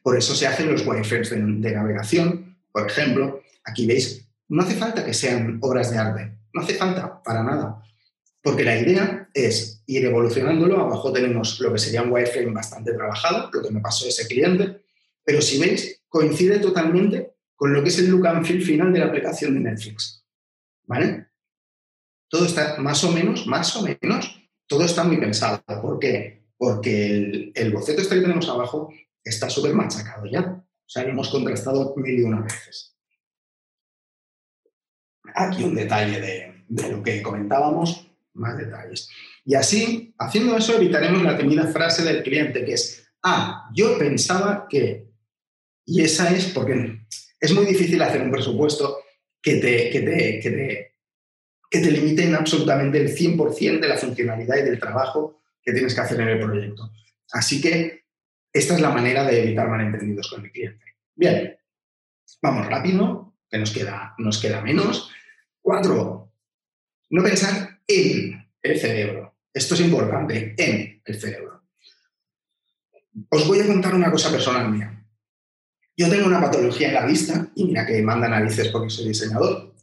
Por 0.02 0.18
eso 0.18 0.34
se 0.34 0.46
hacen 0.46 0.70
los 0.70 0.86
wireframes 0.86 1.30
de, 1.30 1.72
navegación. 1.72 2.58
Por 2.70 2.86
ejemplo, 2.86 3.42
aquí 3.64 3.86
veis, 3.86 4.28
no 4.48 4.62
hace 4.62 4.74
falta 4.74 5.04
que 5.04 5.14
sean 5.14 5.58
obras 5.62 5.90
de 5.90 5.98
arte, 5.98 6.38
no 6.52 6.60
hace 6.60 6.74
falta 6.74 7.22
para 7.22 7.42
nada, 7.42 7.82
porque 8.42 8.64
la 8.64 8.76
idea 8.76 9.30
es 9.32 9.82
ir 9.86 10.04
evolucionándolo. 10.04 10.80
Abajo 10.80 11.12
tenemos 11.12 11.58
lo 11.60 11.72
que 11.72 11.78
sería 11.78 12.02
un 12.02 12.12
wireframe 12.12 12.52
bastante 12.52 12.92
trabajado, 12.92 13.50
lo 13.52 13.62
que 13.62 13.70
me 13.70 13.80
pasó 13.80 14.06
ese 14.06 14.26
cliente, 14.26 14.82
pero 15.24 15.40
si 15.40 15.58
veis, 15.58 16.02
coincide 16.08 16.58
totalmente 16.58 17.36
con 17.56 17.72
lo 17.72 17.82
que 17.82 17.88
es 17.88 17.98
el 17.98 18.10
look 18.10 18.26
and 18.26 18.44
feel 18.44 18.62
final 18.62 18.92
de 18.92 18.98
la 18.98 19.06
aplicación 19.06 19.54
de 19.54 19.60
Netflix. 19.60 20.23
¿Vale? 20.86 21.28
Todo 22.28 22.46
está 22.46 22.76
más 22.78 23.02
o 23.04 23.12
menos, 23.12 23.46
más 23.46 23.76
o 23.76 23.82
menos, 23.82 24.40
todo 24.66 24.84
está 24.84 25.04
muy 25.04 25.18
pensado. 25.18 25.62
¿Por 25.80 25.98
qué? 25.98 26.44
Porque 26.56 27.06
el, 27.06 27.52
el 27.54 27.72
boceto 27.72 28.02
este 28.02 28.16
que 28.16 28.22
tenemos 28.22 28.48
abajo 28.48 28.92
está 29.22 29.48
súper 29.48 29.74
machacado 29.74 30.26
ya. 30.26 30.40
O 30.40 30.88
sea, 30.88 31.04
lo 31.04 31.10
hemos 31.10 31.30
contrastado 31.30 31.94
mil 31.96 32.18
y 32.18 32.22
una 32.22 32.42
veces. 32.42 32.96
Aquí 35.34 35.64
un 35.64 35.74
detalle 35.74 36.20
de, 36.20 36.64
de 36.68 36.92
lo 36.92 37.02
que 37.02 37.22
comentábamos, 37.22 38.10
más 38.34 38.56
detalles. 38.56 39.08
Y 39.44 39.54
así, 39.54 40.14
haciendo 40.18 40.56
eso, 40.56 40.76
evitaremos 40.76 41.22
la 41.22 41.36
temida 41.36 41.66
frase 41.68 42.02
del 42.02 42.22
cliente, 42.22 42.64
que 42.64 42.74
es, 42.74 43.10
ah, 43.22 43.70
yo 43.74 43.98
pensaba 43.98 44.66
que... 44.68 45.08
Y 45.86 46.02
esa 46.02 46.34
es 46.34 46.46
porque 46.46 47.06
es 47.38 47.52
muy 47.52 47.66
difícil 47.66 48.00
hacer 48.00 48.22
un 48.22 48.30
presupuesto 48.30 49.03
que 49.44 49.56
te, 49.56 49.90
que 49.90 50.00
te, 50.00 50.40
que 50.40 50.50
te, 50.50 50.94
que 51.70 51.78
te 51.80 51.90
limiten 51.90 52.34
absolutamente 52.34 52.98
el 52.98 53.14
100% 53.14 53.78
de 53.78 53.88
la 53.88 53.98
funcionalidad 53.98 54.56
y 54.56 54.62
del 54.62 54.80
trabajo 54.80 55.42
que 55.62 55.72
tienes 55.72 55.94
que 55.94 56.00
hacer 56.00 56.18
en 56.18 56.28
el 56.28 56.40
proyecto. 56.40 56.90
Así 57.30 57.60
que 57.60 58.04
esta 58.50 58.74
es 58.74 58.80
la 58.80 58.90
manera 58.90 59.22
de 59.24 59.42
evitar 59.42 59.68
malentendidos 59.68 60.30
con 60.30 60.44
el 60.44 60.50
cliente. 60.50 60.84
Bien, 61.14 61.58
vamos 62.40 62.66
rápido, 62.66 63.34
que 63.50 63.58
nos 63.58 63.70
queda, 63.70 64.14
nos 64.16 64.40
queda 64.40 64.62
menos. 64.62 65.10
Cuatro, 65.60 66.32
no 67.10 67.22
pensar 67.22 67.80
en 67.86 68.48
el 68.62 68.80
cerebro. 68.80 69.36
Esto 69.52 69.74
es 69.74 69.80
importante, 69.80 70.54
en 70.56 71.02
el 71.04 71.20
cerebro. 71.20 71.64
Os 73.28 73.46
voy 73.46 73.60
a 73.60 73.66
contar 73.66 73.94
una 73.94 74.10
cosa 74.10 74.30
personal 74.30 74.70
mía. 74.70 74.93
Yo 75.96 76.10
tengo 76.10 76.26
una 76.26 76.40
patología 76.40 76.88
en 76.88 76.94
la 76.94 77.06
vista, 77.06 77.50
y 77.54 77.64
mira 77.64 77.86
que 77.86 78.02
manda 78.02 78.28
narices 78.28 78.68
porque 78.68 78.90
soy 78.90 79.08
diseñador, 79.08 79.74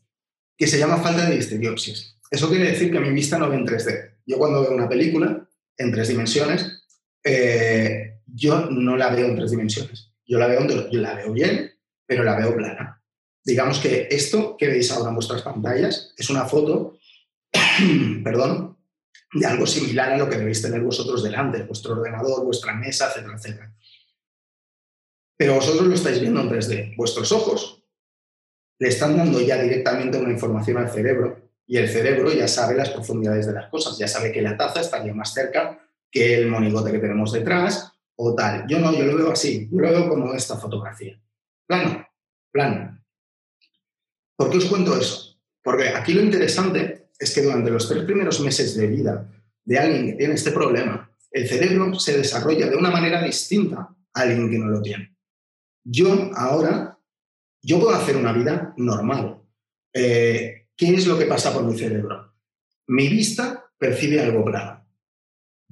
que 0.58 0.68
se 0.68 0.78
llama 0.78 0.98
falta 0.98 1.30
de 1.30 1.36
distriopsis. 1.38 2.18
Eso 2.30 2.50
quiere 2.50 2.72
decir 2.72 2.92
que 2.92 3.00
mi 3.00 3.10
vista 3.10 3.38
no 3.38 3.50
ve 3.50 3.56
en 3.56 3.66
3D. 3.66 4.16
Yo 4.26 4.38
cuando 4.38 4.62
veo 4.62 4.74
una 4.74 4.90
película 4.90 5.48
en 5.78 5.92
tres 5.92 6.10
dimensiones, 6.10 6.86
eh, 7.24 8.20
yo 8.26 8.70
no 8.70 8.98
la 8.98 9.10
veo 9.10 9.28
en 9.28 9.36
tres 9.36 9.52
dimensiones. 9.52 10.14
Yo 10.26 10.38
la 10.40 10.48
veo, 10.48 10.66
la 10.92 11.16
veo 11.16 11.34
bien, 11.34 11.72
pero 12.06 12.24
la 12.24 12.36
veo 12.36 12.56
plana. 12.56 13.02
Digamos 13.44 13.80
que 13.80 14.08
esto 14.12 14.56
que 14.58 14.68
veis 14.68 14.92
ahora 14.92 15.10
en 15.10 15.16
vuestras 15.16 15.42
pantallas 15.42 16.14
es 16.18 16.30
una 16.30 16.46
foto, 16.46 16.98
perdón, 18.24 18.78
de 19.34 19.46
algo 19.46 19.66
similar 19.66 20.12
a 20.12 20.18
lo 20.18 20.30
que 20.30 20.38
debéis 20.38 20.62
tener 20.62 20.82
vosotros 20.82 21.24
delante, 21.24 21.64
vuestro 21.64 21.94
ordenador, 21.94 22.44
vuestra 22.44 22.76
mesa, 22.76 23.08
etcétera, 23.08 23.36
etcétera. 23.36 23.74
Pero 25.42 25.56
vosotros 25.56 25.88
lo 25.88 25.96
estáis 25.96 26.22
viendo 26.22 26.40
en 26.40 26.52
3D. 26.52 26.96
Vuestros 26.96 27.32
ojos 27.32 27.84
le 28.78 28.90
están 28.90 29.18
dando 29.18 29.42
ya 29.42 29.60
directamente 29.60 30.20
una 30.20 30.30
información 30.30 30.78
al 30.78 30.92
cerebro 30.92 31.50
y 31.66 31.78
el 31.78 31.90
cerebro 31.90 32.32
ya 32.32 32.48
sabe 32.48 32.76
las 32.76 32.92
profundidades 32.92 33.48
de 33.48 33.54
las 33.54 33.68
cosas, 33.72 33.98
ya 33.98 34.08
sabe 34.08 34.32
que 34.32 34.44
la 34.44 34.56
taza 34.56 34.82
estaría 34.82 35.16
más 35.16 35.34
cerca 35.34 35.84
que 36.12 36.36
el 36.38 36.48
monigote 36.48 36.92
que 36.92 37.00
tenemos 37.00 37.32
detrás 37.32 37.92
o 38.18 38.36
tal. 38.36 38.68
Yo 38.68 38.78
no, 38.78 38.94
yo 38.94 39.04
lo 39.04 39.18
veo 39.18 39.32
así, 39.32 39.68
yo 39.72 39.80
lo 39.80 39.90
veo 39.90 40.10
como 40.10 40.32
esta 40.36 40.58
fotografía. 40.58 41.20
Plano, 41.66 42.08
plano. 42.52 43.04
¿Por 44.36 44.52
qué 44.52 44.58
os 44.58 44.66
cuento 44.66 44.96
eso? 44.96 45.40
Porque 45.64 45.90
aquí 45.90 46.14
lo 46.14 46.22
interesante 46.22 47.08
es 47.18 47.34
que 47.34 47.42
durante 47.42 47.72
los 47.72 47.90
tres 47.90 48.04
primeros 48.04 48.40
meses 48.42 48.76
de 48.76 48.86
vida 48.86 49.28
de 49.66 49.80
alguien 49.80 50.06
que 50.06 50.14
tiene 50.14 50.36
este 50.36 50.52
problema, 50.52 51.12
el 51.32 51.48
cerebro 51.48 52.00
se 52.00 52.16
desarrolla 52.16 52.70
de 52.70 52.78
una 52.78 52.92
manera 52.92 53.24
distinta 53.24 53.90
a 54.14 54.22
alguien 54.22 54.48
que 54.48 54.60
no 54.60 54.68
lo 54.68 54.84
tiene. 54.84 55.11
Yo 55.84 56.32
ahora, 56.36 57.00
yo 57.62 57.80
puedo 57.80 57.96
hacer 57.96 58.16
una 58.16 58.34
vida 58.34 58.74
normal. 58.78 59.42
Eh, 59.94 60.68
¿Qué 60.76 60.94
es 60.94 61.08
lo 61.08 61.18
que 61.18 61.26
pasa 61.26 61.54
por 61.54 61.64
mi 61.64 61.78
cerebro? 61.78 62.34
Mi 62.88 63.08
vista 63.08 63.72
percibe 63.78 64.22
algo 64.22 64.46
claro. 64.46 64.86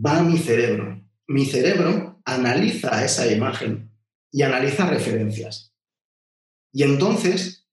Va 0.03 0.19
a 0.19 0.23
mi 0.23 0.37
cerebro. 0.37 1.01
Mi 1.27 1.45
cerebro 1.45 2.21
analiza 2.25 3.03
esa 3.03 3.31
imagen 3.31 3.91
y 4.31 4.41
analiza 4.43 4.89
referencias. 4.89 5.73
Y 6.71 6.83
entonces, 6.83 7.67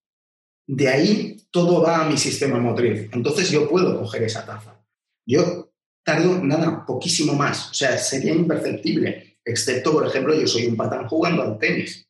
de 0.66 0.88
ahí 0.88 1.46
todo 1.50 1.82
va 1.82 2.04
a 2.04 2.08
mi 2.08 2.16
sistema 2.16 2.58
motriz. 2.58 3.08
Entonces 3.12 3.50
yo 3.50 3.68
puedo 3.68 3.98
coger 3.98 4.24
esa 4.24 4.44
taza. 4.44 4.82
Yo 5.26 5.72
tardo 6.04 6.42
nada, 6.42 6.84
poquísimo 6.86 7.34
más. 7.34 7.70
O 7.70 7.74
sea, 7.74 7.98
sería 7.98 8.32
imperceptible. 8.32 9.38
Excepto, 9.44 9.92
por 9.92 10.06
ejemplo, 10.06 10.34
yo 10.34 10.46
soy 10.46 10.66
un 10.66 10.76
patán 10.76 11.08
jugando 11.08 11.42
al 11.42 11.58
tenis. 11.58 12.05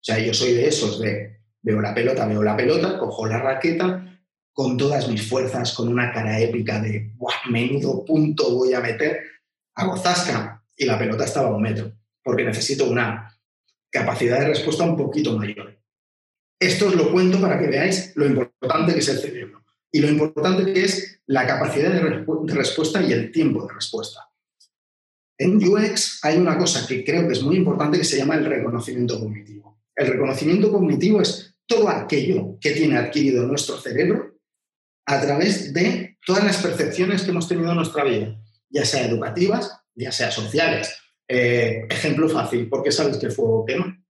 O 0.00 0.04
sea, 0.04 0.18
yo 0.18 0.32
soy 0.32 0.54
de 0.54 0.68
esos 0.68 1.00
de 1.00 1.40
veo 1.62 1.80
la 1.80 1.94
pelota, 1.94 2.26
veo 2.26 2.42
la 2.42 2.56
pelota, 2.56 2.98
cojo 2.98 3.26
la 3.26 3.38
raqueta 3.38 4.06
con 4.52 4.76
todas 4.76 5.08
mis 5.08 5.28
fuerzas, 5.28 5.72
con 5.74 5.88
una 5.88 6.12
cara 6.12 6.40
épica 6.40 6.80
de 6.80 7.12
menudo 7.48 8.04
punto 8.04 8.54
voy 8.54 8.74
a 8.74 8.80
meter, 8.80 9.20
hago 9.74 9.96
zasca, 9.96 10.64
y 10.76 10.86
la 10.86 10.98
pelota 10.98 11.24
estaba 11.24 11.48
a 11.48 11.54
un 11.54 11.62
metro, 11.62 11.92
porque 12.22 12.44
necesito 12.44 12.88
una 12.88 13.38
capacidad 13.90 14.40
de 14.40 14.48
respuesta 14.48 14.84
un 14.84 14.96
poquito 14.96 15.36
mayor. 15.36 15.78
Esto 16.58 16.88
os 16.88 16.94
lo 16.94 17.10
cuento 17.12 17.40
para 17.40 17.58
que 17.58 17.68
veáis 17.68 18.12
lo 18.16 18.26
importante 18.26 18.92
que 18.92 19.00
es 19.00 19.08
el 19.08 19.18
cerebro 19.18 19.64
y 19.92 20.00
lo 20.00 20.08
importante 20.08 20.72
que 20.72 20.84
es 20.84 21.20
la 21.26 21.46
capacidad 21.46 21.90
de, 21.90 22.54
respuesta 22.54 23.02
y 23.02 23.12
el 23.12 23.32
tiempo 23.32 23.66
de 23.66 23.74
respuesta. 23.74 24.28
En 25.38 25.56
UX 25.56 26.20
hay 26.22 26.36
una 26.36 26.58
cosa 26.58 26.86
que 26.86 27.04
creo 27.04 27.26
que 27.26 27.32
es 27.32 27.42
muy 27.42 27.56
importante 27.56 27.98
que 27.98 28.04
se 28.04 28.18
llama 28.18 28.34
el 28.34 28.44
reconocimiento 28.44 29.18
cognitivo. 29.18 29.69
El 29.96 30.08
reconocimiento 30.08 30.70
cognitivo 30.72 31.20
es 31.20 31.56
todo 31.66 31.88
aquello 31.88 32.58
que 32.60 32.72
tiene 32.72 32.96
adquirido 32.96 33.46
nuestro 33.46 33.78
cerebro 33.78 34.38
a 35.06 35.20
través 35.20 35.72
de 35.72 36.18
todas 36.24 36.44
las 36.44 36.58
percepciones 36.58 37.22
que 37.22 37.30
hemos 37.30 37.48
tenido 37.48 37.70
en 37.70 37.76
nuestra 37.76 38.04
vida, 38.04 38.36
ya 38.68 38.84
sea 38.84 39.06
educativas, 39.06 39.80
ya 39.94 40.12
sea 40.12 40.30
sociales. 40.30 40.96
Eh, 41.28 41.86
ejemplo 41.88 42.28
fácil, 42.28 42.68
¿por 42.68 42.82
qué 42.82 42.90
sabes 42.90 43.18
que 43.18 43.30
fuego 43.30 43.64
quema? 43.64 44.04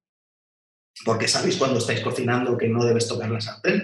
Porque 1.04 1.28
sabéis 1.28 1.56
cuando 1.56 1.78
estáis 1.78 2.00
cocinando 2.00 2.56
que 2.56 2.68
no 2.68 2.84
debes 2.84 3.08
tocar 3.08 3.30
la 3.30 3.40
sartén. 3.40 3.82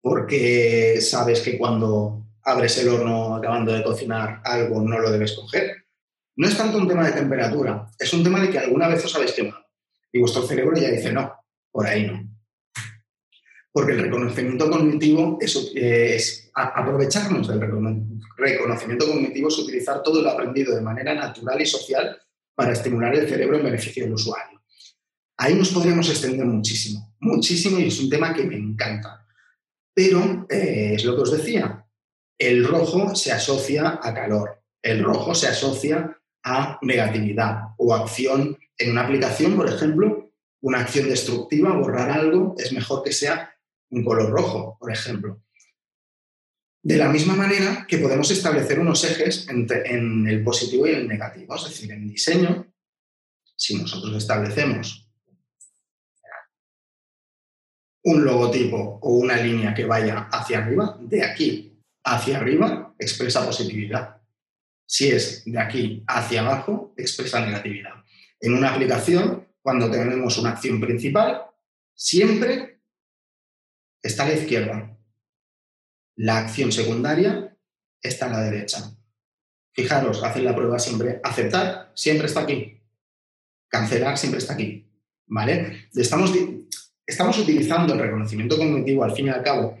Porque 0.00 1.00
sabes 1.00 1.40
que 1.40 1.58
cuando 1.58 2.26
abres 2.44 2.78
el 2.78 2.88
horno 2.88 3.36
acabando 3.36 3.72
de 3.72 3.82
cocinar 3.82 4.40
algo 4.44 4.80
no 4.82 4.98
lo 4.98 5.10
debes 5.10 5.32
coger. 5.32 5.84
No 6.36 6.48
es 6.48 6.56
tanto 6.56 6.78
un 6.78 6.88
tema 6.88 7.04
de 7.04 7.12
temperatura, 7.12 7.90
es 7.98 8.12
un 8.12 8.22
tema 8.22 8.40
de 8.40 8.50
que 8.50 8.58
alguna 8.58 8.88
vez 8.88 9.04
os 9.04 9.14
habéis 9.16 9.32
quemado. 9.32 9.67
Y 10.12 10.20
vuestro 10.20 10.42
cerebro 10.46 10.76
ya 10.76 10.90
dice, 10.90 11.12
no, 11.12 11.32
por 11.70 11.86
ahí 11.86 12.06
no. 12.06 12.28
Porque 13.72 13.92
el 13.92 14.02
reconocimiento 14.02 14.70
cognitivo 14.70 15.38
es, 15.40 15.72
es 15.74 16.50
aprovecharnos 16.54 17.48
del 17.48 17.60
reconocimiento 18.36 19.06
cognitivo, 19.06 19.48
es 19.48 19.58
utilizar 19.58 20.02
todo 20.02 20.22
lo 20.22 20.30
aprendido 20.30 20.74
de 20.74 20.80
manera 20.80 21.14
natural 21.14 21.60
y 21.60 21.66
social 21.66 22.20
para 22.54 22.72
estimular 22.72 23.14
el 23.14 23.28
cerebro 23.28 23.58
en 23.58 23.64
beneficio 23.64 24.04
del 24.04 24.14
usuario. 24.14 24.60
Ahí 25.36 25.54
nos 25.54 25.70
podríamos 25.70 26.10
extender 26.10 26.44
muchísimo, 26.44 27.14
muchísimo, 27.20 27.78
y 27.78 27.86
es 27.86 28.00
un 28.00 28.10
tema 28.10 28.34
que 28.34 28.42
me 28.42 28.56
encanta. 28.56 29.24
Pero 29.94 30.46
eh, 30.48 30.94
es 30.96 31.04
lo 31.04 31.14
que 31.14 31.22
os 31.22 31.30
decía, 31.30 31.86
el 32.36 32.66
rojo 32.66 33.14
se 33.14 33.30
asocia 33.30 34.00
a 34.02 34.12
calor, 34.14 34.60
el 34.82 35.04
rojo 35.04 35.34
se 35.34 35.46
asocia 35.46 36.17
a 36.44 36.78
negatividad 36.82 37.74
o 37.76 37.94
acción 37.94 38.58
en 38.76 38.90
una 38.92 39.02
aplicación, 39.02 39.56
por 39.56 39.68
ejemplo, 39.68 40.32
una 40.60 40.80
acción 40.80 41.08
destructiva, 41.08 41.76
borrar 41.76 42.10
algo, 42.10 42.54
es 42.58 42.72
mejor 42.72 43.02
que 43.02 43.12
sea 43.12 43.54
un 43.90 44.04
color 44.04 44.30
rojo, 44.30 44.76
por 44.78 44.92
ejemplo. 44.92 45.42
De 46.82 46.96
la 46.96 47.08
misma 47.08 47.34
manera 47.34 47.86
que 47.88 47.98
podemos 47.98 48.30
establecer 48.30 48.78
unos 48.78 49.04
ejes 49.04 49.46
en 49.48 50.26
el 50.28 50.42
positivo 50.44 50.86
y 50.86 50.90
el 50.90 51.08
negativo, 51.08 51.54
es 51.56 51.64
decir, 51.64 51.90
en 51.92 52.08
diseño, 52.08 52.72
si 53.56 53.74
nosotros 53.76 54.16
establecemos 54.16 55.08
un 58.04 58.24
logotipo 58.24 58.98
o 59.02 59.14
una 59.14 59.36
línea 59.36 59.74
que 59.74 59.84
vaya 59.84 60.28
hacia 60.32 60.58
arriba, 60.58 60.96
de 61.00 61.24
aquí 61.24 61.78
hacia 62.04 62.38
arriba, 62.38 62.94
expresa 62.98 63.44
positividad. 63.44 64.17
Si 64.90 65.10
es 65.10 65.44
de 65.44 65.58
aquí 65.60 66.02
hacia 66.06 66.40
abajo, 66.40 66.94
expresa 66.96 67.44
negatividad. 67.44 67.92
En 68.40 68.54
una 68.54 68.72
aplicación, 68.72 69.46
cuando 69.60 69.90
tenemos 69.90 70.38
una 70.38 70.50
acción 70.50 70.80
principal, 70.80 71.42
siempre 71.92 72.80
está 74.00 74.22
a 74.22 74.28
la 74.28 74.34
izquierda. 74.34 74.98
La 76.16 76.38
acción 76.38 76.72
secundaria 76.72 77.54
está 78.00 78.26
a 78.26 78.30
la 78.30 78.40
derecha. 78.40 78.96
Fijaros, 79.72 80.24
hacen 80.24 80.46
la 80.46 80.56
prueba 80.56 80.78
siempre. 80.78 81.20
Aceptar 81.22 81.92
siempre 81.94 82.26
está 82.26 82.40
aquí. 82.40 82.80
Cancelar 83.68 84.16
siempre 84.16 84.38
está 84.38 84.54
aquí. 84.54 84.90
¿Vale? 85.26 85.90
Estamos 85.94 86.32
estamos 87.06 87.38
utilizando 87.38 87.92
el 87.92 88.00
reconocimiento 88.00 88.56
cognitivo 88.56 89.04
al 89.04 89.12
fin 89.12 89.26
y 89.26 89.30
al 89.30 89.42
cabo 89.42 89.78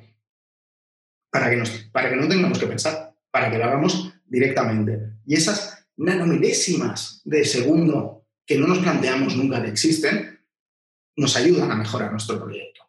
para 1.30 1.48
que, 1.48 1.56
nos, 1.56 1.70
para 1.92 2.10
que 2.10 2.16
no 2.16 2.28
tengamos 2.28 2.58
que 2.58 2.66
pensar, 2.66 3.14
para 3.30 3.50
que 3.50 3.56
lo 3.56 3.64
hagamos 3.64 4.07
directamente. 4.28 5.18
Y 5.26 5.34
esas 5.34 5.86
nanomilésimas 5.96 7.22
de 7.24 7.44
segundo 7.44 8.26
que 8.46 8.58
no 8.58 8.66
nos 8.66 8.78
planteamos 8.78 9.36
nunca 9.36 9.62
que 9.62 9.70
existen, 9.70 10.40
nos 11.16 11.36
ayudan 11.36 11.70
a 11.70 11.76
mejorar 11.76 12.10
nuestro 12.10 12.42
proyecto. 12.42 12.82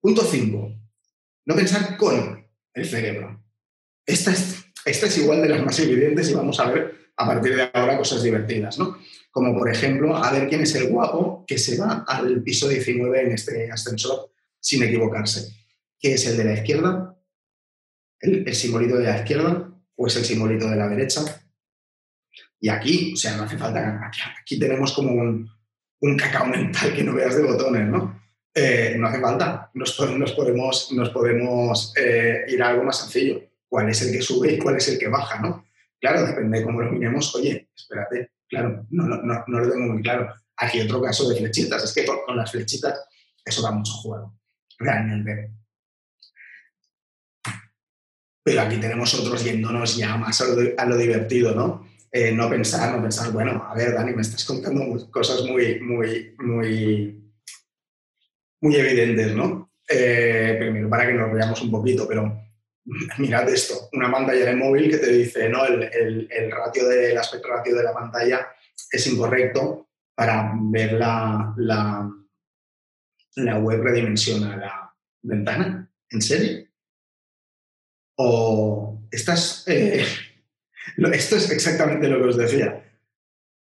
Punto 0.00 0.22
5. 0.22 0.80
No 1.46 1.54
pensar 1.54 1.96
con 1.96 2.46
el 2.72 2.86
cerebro. 2.86 3.44
Esta 4.06 4.32
es, 4.32 4.64
esta 4.84 5.06
es 5.06 5.18
igual 5.18 5.42
de 5.42 5.48
las 5.48 5.64
más 5.64 5.78
evidentes 5.80 6.30
y 6.30 6.34
vamos 6.34 6.58
a 6.60 6.70
ver 6.70 7.12
a 7.16 7.26
partir 7.26 7.56
de 7.56 7.68
ahora 7.74 7.98
cosas 7.98 8.22
divertidas, 8.22 8.78
¿no? 8.78 8.96
como 9.38 9.56
por 9.56 9.70
ejemplo 9.70 10.16
a 10.16 10.32
ver 10.32 10.48
quién 10.48 10.62
es 10.62 10.74
el 10.74 10.88
guapo 10.88 11.44
que 11.46 11.58
se 11.58 11.78
va 11.78 12.04
al 12.08 12.42
piso 12.42 12.68
19 12.68 13.22
en 13.22 13.32
este 13.32 13.70
ascensor 13.70 14.32
sin 14.58 14.82
equivocarse. 14.82 15.54
¿Qué 15.98 16.14
es 16.14 16.26
el 16.26 16.36
de 16.36 16.44
la 16.44 16.54
izquierda? 16.54 17.16
¿El, 18.20 18.52
simbolito 18.52 18.96
de 18.96 19.04
la 19.04 19.18
izquierda 19.18 19.77
o 19.98 20.06
es 20.06 20.16
el 20.16 20.24
simbolito 20.24 20.70
de 20.70 20.76
la 20.76 20.88
derecha? 20.88 21.20
Y 22.60 22.70
aquí, 22.70 23.12
o 23.12 23.16
sea, 23.16 23.36
no 23.36 23.42
hace 23.42 23.58
falta, 23.58 24.10
aquí, 24.40 24.58
tenemos 24.58 24.92
como 24.92 25.12
un, 25.12 26.16
cacao 26.16 26.46
mental 26.46 26.94
que 26.94 27.04
no 27.04 27.14
veas 27.14 27.36
de 27.36 27.42
botones, 27.42 27.86
¿no? 27.86 28.18
Eh, 28.54 28.96
no 28.98 29.08
hace 29.08 29.20
falta, 29.20 29.70
nos, 29.74 29.92
podemos, 29.92 30.92
nos 30.92 31.10
podemos 31.10 31.92
eh, 31.96 32.44
ir 32.48 32.62
a 32.62 32.70
algo 32.70 32.84
más 32.84 33.00
sencillo. 33.00 33.42
¿Cuál 33.68 33.90
es 33.90 34.00
el 34.00 34.12
que 34.12 34.22
sube 34.22 34.54
y 34.54 34.58
cuál 34.58 34.76
es 34.76 34.88
el 34.88 34.98
que 34.98 35.08
baja, 35.08 35.40
no? 35.40 35.66
Claro, 36.00 36.26
depende 36.26 36.58
de 36.58 36.64
cómo 36.64 36.80
lo 36.80 36.90
miremos. 36.90 37.34
Oye, 37.34 37.68
espérate, 37.76 38.30
Claro, 38.48 38.86
no, 38.90 39.06
lo 39.06 39.70
tengo 39.70 39.92
muy 39.92 40.02
claro. 40.02 40.34
Aquí 40.56 40.80
otro 40.80 41.02
caso 41.02 41.28
de 41.28 41.36
flechitas, 41.36 41.84
es 41.84 41.92
que 41.92 42.06
con, 42.06 42.36
las 42.36 42.50
flechitas 42.50 43.06
eso 43.44 43.62
da 43.62 43.70
mucho 43.70 43.92
juego, 43.92 44.38
realmente. 44.78 45.52
Pero 48.48 48.62
aquí 48.62 48.78
tenemos 48.78 49.12
otros 49.12 49.44
yéndonos 49.44 49.98
ya 49.98 50.16
más 50.16 50.40
a 50.40 50.86
lo, 50.86 50.96
divertido, 50.96 51.54
¿no? 51.54 51.86
Eh, 52.10 52.32
no 52.32 52.48
pensar, 52.48 52.96
no 52.96 53.02
pensar, 53.02 53.30
bueno, 53.30 53.62
a 53.68 53.74
ver, 53.74 53.92
Dani, 53.92 54.14
me 54.14 54.22
estás 54.22 54.42
contando 54.46 55.10
cosas 55.10 55.42
muy, 55.42 55.78
muy, 55.80 56.34
muy, 56.38 57.30
muy 58.62 58.74
evidentes, 58.74 59.34
¿no? 59.34 59.70
Eh, 59.86 60.56
primero, 60.58 60.88
para 60.88 61.06
que 61.06 61.12
nos 61.12 61.30
veamos 61.30 61.60
un 61.60 61.70
poquito, 61.70 62.08
pero 62.08 62.40
mirad 63.18 63.46
esto, 63.50 63.90
una 63.92 64.10
pantalla 64.10 64.46
de 64.46 64.56
móvil 64.56 64.90
que 64.92 64.96
te 64.96 65.12
dice, 65.12 65.50
no, 65.50 65.66
el, 65.66 66.26
el, 66.30 66.50
ratio 66.50 66.88
de, 66.88 67.10
el 67.10 67.18
aspecto 67.18 67.48
ratio 67.48 67.76
de 67.76 67.82
la 67.82 67.92
pantalla 67.92 68.48
es 68.90 69.06
incorrecto 69.08 69.90
para 70.14 70.54
ver 70.58 70.94
la, 70.94 71.52
la, 71.58 72.10
la 73.36 73.58
web 73.58 73.82
redimensiona 73.82 74.56
la 74.56 74.94
ventana. 75.20 75.92
¿En 76.08 76.22
serio? 76.22 76.67
O 78.20 79.00
estás... 79.10 79.64
Eh, 79.66 80.04
esto 81.12 81.36
es 81.36 81.50
exactamente 81.50 82.08
lo 82.08 82.18
que 82.18 82.28
os 82.28 82.36
decía. 82.36 82.84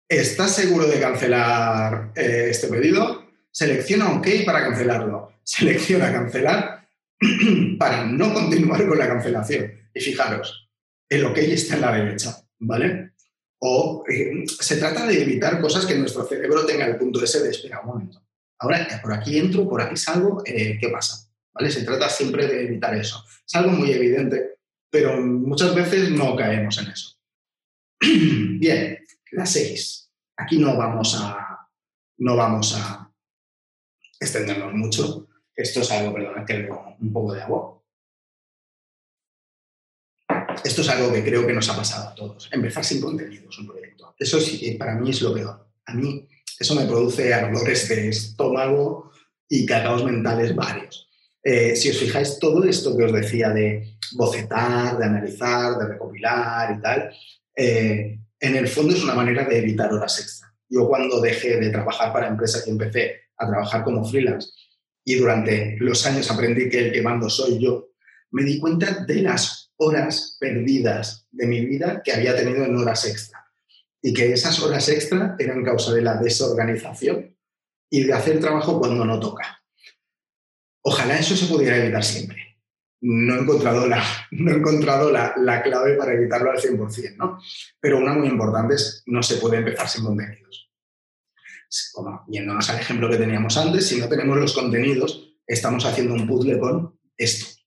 ¿Estás 0.10 0.56
seguro 0.56 0.86
de 0.86 1.00
cancelar 1.00 2.12
eh, 2.16 2.48
este 2.50 2.68
pedido? 2.68 3.26
Selecciona 3.52 4.12
OK 4.12 4.28
para 4.46 4.62
cancelarlo. 4.62 5.34
Selecciona 5.44 6.12
cancelar 6.12 6.88
para 7.80 8.06
no 8.06 8.34
continuar 8.34 8.86
con 8.88 8.98
la 8.98 9.08
cancelación. 9.08 9.72
Y 9.94 10.02
fijaros, 10.02 10.70
el 11.10 11.26
OK 11.26 11.38
está 11.38 11.76
en 11.76 11.82
la 11.82 11.94
derecha, 11.94 12.36
¿vale? 12.60 13.14
O 13.60 14.04
eh, 14.10 14.44
se 14.46 14.76
trata 14.76 15.06
de 15.06 15.22
evitar 15.22 15.62
cosas 15.62 15.86
que 15.86 15.96
nuestro 15.96 16.26
cerebro 16.26 16.66
tenga 16.66 16.86
el 16.86 16.98
punto 16.98 17.24
ese 17.24 17.42
de 17.42 17.52
espera 17.52 17.80
un 17.80 17.88
momento. 17.88 18.22
Ahora, 18.60 19.00
por 19.02 19.14
aquí 19.14 19.38
entro, 19.38 19.70
por 19.70 19.82
aquí 19.82 19.96
salgo, 19.96 20.44
¿qué 20.44 20.90
pasa? 20.92 21.23
¿Vale? 21.54 21.70
Se 21.70 21.84
trata 21.84 22.10
siempre 22.10 22.48
de 22.48 22.66
evitar 22.66 22.96
eso. 22.96 23.24
Es 23.46 23.56
algo 23.56 23.72
muy 23.72 23.92
evidente, 23.92 24.58
pero 24.90 25.22
muchas 25.22 25.74
veces 25.76 26.10
no 26.12 26.36
caemos 26.36 26.78
en 26.80 26.88
eso. 26.88 27.18
Bien, 28.02 29.00
la 29.32 29.46
6. 29.46 30.12
Aquí 30.38 30.58
no 30.58 30.76
vamos 30.76 31.16
a, 31.20 31.70
no 32.18 32.36
vamos 32.36 32.76
a 32.76 33.12
extendernos 34.20 34.74
mucho. 34.74 35.28
Esto 35.56 35.82
es 35.82 35.92
algo, 35.92 36.14
perdón, 36.14 36.46
que 36.46 36.58
veo 36.64 36.96
un 37.00 37.14
poco 37.14 37.34
de 37.34 37.42
agua. 37.42 37.80
Esto 40.64 40.82
es 40.82 40.90
algo 40.90 41.12
que 41.14 41.24
creo 41.24 41.46
que 41.46 41.54
nos 41.54 41.70
ha 41.70 41.76
pasado 41.76 42.10
a 42.10 42.16
todos. 42.16 42.50
Empezar 42.52 42.84
sin 42.84 43.02
contenidos 43.02 43.60
un 43.60 43.68
proyecto. 43.68 44.16
Eso 44.18 44.40
sí, 44.40 44.76
para 44.80 44.96
mí 44.96 45.12
es 45.12 45.22
lo 45.22 45.34
peor. 45.34 45.68
A 45.86 45.94
mí 45.94 46.28
eso 46.60 46.76
me 46.76 46.86
produce 46.86 47.34
ardores 47.34 47.90
de 47.90 48.10
estómago 48.10 49.12
y 49.50 49.66
cacaos 49.66 50.04
mentales 50.04 50.56
varios. 50.56 51.10
Eh, 51.44 51.76
si 51.76 51.90
os 51.90 51.98
fijáis, 51.98 52.40
todo 52.40 52.64
esto 52.64 52.96
que 52.96 53.04
os 53.04 53.12
decía 53.12 53.50
de 53.50 53.98
bocetar, 54.14 54.98
de 54.98 55.06
analizar, 55.06 55.78
de 55.78 55.88
recopilar 55.88 56.78
y 56.78 56.82
tal, 56.82 57.14
eh, 57.56 58.20
en 58.40 58.56
el 58.56 58.68
fondo 58.68 58.94
es 58.94 59.04
una 59.04 59.14
manera 59.14 59.44
de 59.44 59.58
evitar 59.58 59.92
horas 59.94 60.20
extra. 60.20 60.54
Yo 60.70 60.88
cuando 60.88 61.20
dejé 61.20 61.58
de 61.60 61.70
trabajar 61.70 62.14
para 62.14 62.28
empresas 62.28 62.66
y 62.66 62.72
empecé 62.72 63.22
a 63.38 63.48
trabajar 63.48 63.84
como 63.84 64.06
freelance 64.06 64.50
y 65.04 65.16
durante 65.16 65.76
los 65.80 66.06
años 66.06 66.32
aprendí 66.32 66.70
que 66.70 66.88
el 66.88 66.92
que 66.94 67.02
mando 67.02 67.30
soy 67.30 67.60
yo, 67.60 67.90
me 68.32 68.44
di 68.44 68.60
cuenta 68.60 69.04
de 69.06 69.22
las 69.22 69.72
horas 69.78 70.38
perdidas 70.40 71.28
de 71.32 71.48
mi 71.48 71.66
vida 71.66 72.02
que 72.04 72.14
había 72.14 72.36
tenido 72.36 72.64
en 72.64 72.76
horas 72.78 73.06
extra. 73.06 73.46
Y 74.02 74.14
que 74.14 74.34
esas 74.34 74.60
horas 74.62 74.88
extra 74.90 75.36
eran 75.40 75.64
causa 75.64 75.94
de 75.94 76.02
la 76.02 76.16
desorganización 76.16 77.36
y 77.90 78.04
de 78.04 78.14
hacer 78.14 78.40
trabajo 78.40 78.80
cuando 78.80 79.06
no 79.06 79.20
toca. 79.20 79.63
Ojalá 80.84 81.18
eso 81.18 81.36
se 81.36 81.48
pudiera 81.48 81.78
evitar 81.78 82.04
siempre. 82.04 82.58
No 83.02 83.36
he 83.36 83.40
encontrado 83.40 83.88
la, 83.88 84.04
no 84.32 84.52
he 84.52 84.56
encontrado 84.56 85.12
la, 85.12 85.34
la 85.38 85.62
clave 85.62 85.96
para 85.96 86.14
evitarlo 86.14 86.52
al 86.52 86.60
100%, 86.60 87.16
¿no? 87.18 87.40
Pero 87.80 87.98
una 87.98 88.14
muy 88.14 88.28
importante 88.28 88.76
es 88.76 89.04
no 89.08 89.24
se 89.24 89.38
puede 89.38 89.58
empezar 89.58 89.88
sin 89.90 90.06
contenidos 90.06 90.64
como 91.92 92.24
yéndonos 92.28 92.70
al 92.70 92.80
ejemplo 92.80 93.10
que 93.10 93.18
teníamos 93.18 93.58
antes, 93.58 93.88
si 93.88 94.00
no 94.00 94.08
tenemos 94.08 94.38
los 94.38 94.54
contenidos, 94.54 95.36
estamos 95.48 95.86
haciendo 95.86 96.14
un 96.14 96.28
puzzle 96.28 96.60
con 96.60 97.00
esto. 97.18 97.62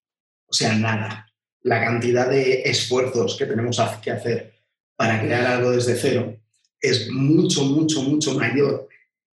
O 0.47 0.53
sea, 0.53 0.75
nada. 0.75 1.27
La 1.63 1.81
cantidad 1.81 2.29
de 2.29 2.63
esfuerzos 2.63 3.37
que 3.37 3.47
tenemos 3.47 3.81
que 4.03 4.11
hacer 4.13 4.55
para 4.95 5.21
crear 5.21 5.45
algo 5.47 5.73
desde 5.73 5.97
cero 5.97 6.41
es 6.81 7.11
mucho, 7.11 7.65
mucho, 7.65 8.03
mucho 8.03 8.35
mayor. 8.35 8.89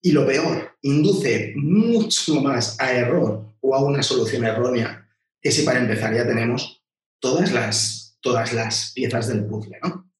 Y 0.03 0.13
lo 0.13 0.27
peor, 0.27 0.77
induce 0.83 1.55
mucho 1.57 2.41
más 2.43 2.79
a 2.79 2.93
error 2.93 3.48
o 3.69 3.75
a 3.75 3.85
una 3.85 4.03
solución 4.03 4.45
errónea 4.45 5.07
que 5.41 5.53
si 5.53 5.63
para 5.63 5.81
empezar 5.81 6.15
ya 6.15 6.27
tenemos 6.27 6.83
todas 7.21 7.53
las, 7.53 8.19
todas 8.21 8.53
las 8.53 8.93
piezas 8.95 9.29
del 9.29 9.45
puzzle. 9.45 9.79
¿no? 9.83 10.11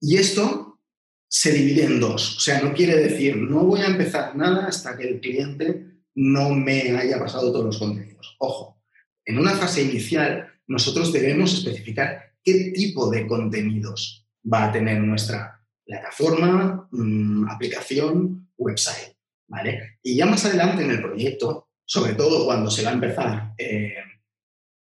Y 0.00 0.16
esto 0.16 0.80
se 1.28 1.52
divide 1.52 1.84
en 1.84 2.00
dos. 2.00 2.38
O 2.38 2.40
sea, 2.40 2.60
no 2.62 2.72
quiere 2.72 2.96
decir, 2.96 3.36
no 3.36 3.64
voy 3.64 3.80
a 3.80 3.86
empezar 3.86 4.34
nada 4.36 4.66
hasta 4.66 4.96
que 4.96 5.08
el 5.08 5.20
cliente 5.20 6.02
no 6.14 6.50
me 6.50 6.96
haya 6.96 7.18
pasado 7.18 7.52
todos 7.52 7.66
los 7.66 7.78
contenidos. 7.78 8.36
Ojo, 8.38 8.82
en 9.24 9.38
una 9.38 9.52
fase 9.52 9.82
inicial 9.82 10.48
nosotros 10.66 11.12
debemos 11.12 11.52
especificar 11.52 12.34
qué 12.42 12.72
tipo 12.74 13.10
de 13.10 13.26
contenidos 13.26 14.26
va 14.50 14.64
a 14.64 14.72
tener 14.72 15.00
nuestra 15.00 15.62
plataforma, 15.84 16.88
mm, 16.90 17.48
aplicación, 17.48 18.50
website. 18.56 19.16
¿vale? 19.48 19.98
Y 20.02 20.16
ya 20.16 20.26
más 20.26 20.44
adelante 20.44 20.82
en 20.82 20.90
el 20.90 21.02
proyecto, 21.02 21.65
sobre 21.86 22.14
todo 22.14 22.44
cuando 22.44 22.70
se 22.70 22.82
va 22.82 22.90
a 22.90 22.94
empezar 22.94 23.54
eh, 23.56 23.94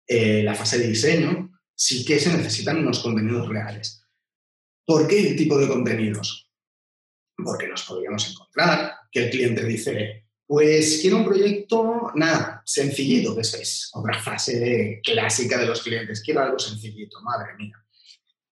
eh, 0.07 0.43
la 0.43 0.55
fase 0.55 0.79
de 0.79 0.89
diseño, 0.89 1.51
sí 1.75 2.05
que 2.05 2.19
se 2.19 2.37
necesitan 2.37 2.79
unos 2.79 3.01
contenidos 3.01 3.49
reales. 3.49 4.05
¿Por 4.85 5.09
qué 5.09 5.31
el 5.31 5.37
tipo 5.37 5.59
de 5.59 5.67
contenidos? 5.67 6.51
Porque 7.37 7.69
nos 7.69 7.83
podríamos 7.85 8.31
encontrar 8.31 8.93
que 9.11 9.25
el 9.25 9.31
cliente 9.31 9.65
dice, 9.65 10.27
pues 10.47 10.99
quiero 11.01 11.19
un 11.19 11.25
proyecto, 11.25 12.11
nada, 12.17 12.63
sencillito, 12.67 13.35
que 13.35 13.41
es 13.41 13.91
otra 13.95 14.21
fase 14.21 15.01
clásica 15.03 15.59
de 15.59 15.67
los 15.67 15.81
clientes. 15.81 16.21
Quiero 16.23 16.41
algo 16.41 16.59
sencillito, 16.59 17.23
madre 17.23 17.55
mía. 17.57 17.77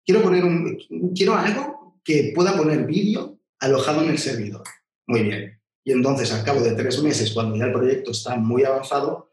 Quiero, 0.06 0.22
poner 0.22 0.44
un, 0.44 0.78
quiero 1.14 1.36
algo 1.36 2.00
que 2.02 2.32
pueda 2.34 2.56
poner 2.56 2.86
vídeo 2.86 3.40
alojado 3.58 4.04
en 4.04 4.10
el 4.10 4.18
servidor. 4.18 4.62
Muy 5.06 5.24
bien. 5.24 5.57
Y 5.88 5.92
entonces, 5.92 6.30
al 6.34 6.44
cabo 6.44 6.60
de 6.60 6.72
tres 6.72 7.02
meses, 7.02 7.32
cuando 7.32 7.56
ya 7.56 7.64
el 7.64 7.72
proyecto 7.72 8.10
está 8.10 8.36
muy 8.36 8.62
avanzado, 8.62 9.32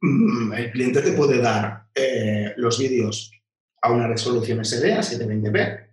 mm, 0.00 0.54
el 0.54 0.72
cliente 0.72 1.02
te 1.02 1.12
puede 1.12 1.42
dar 1.42 1.90
eh, 1.94 2.54
los 2.56 2.78
vídeos 2.78 3.30
a 3.82 3.92
una 3.92 4.08
resolución 4.08 4.64
SD, 4.64 4.94
a 4.94 5.02
720p, 5.02 5.90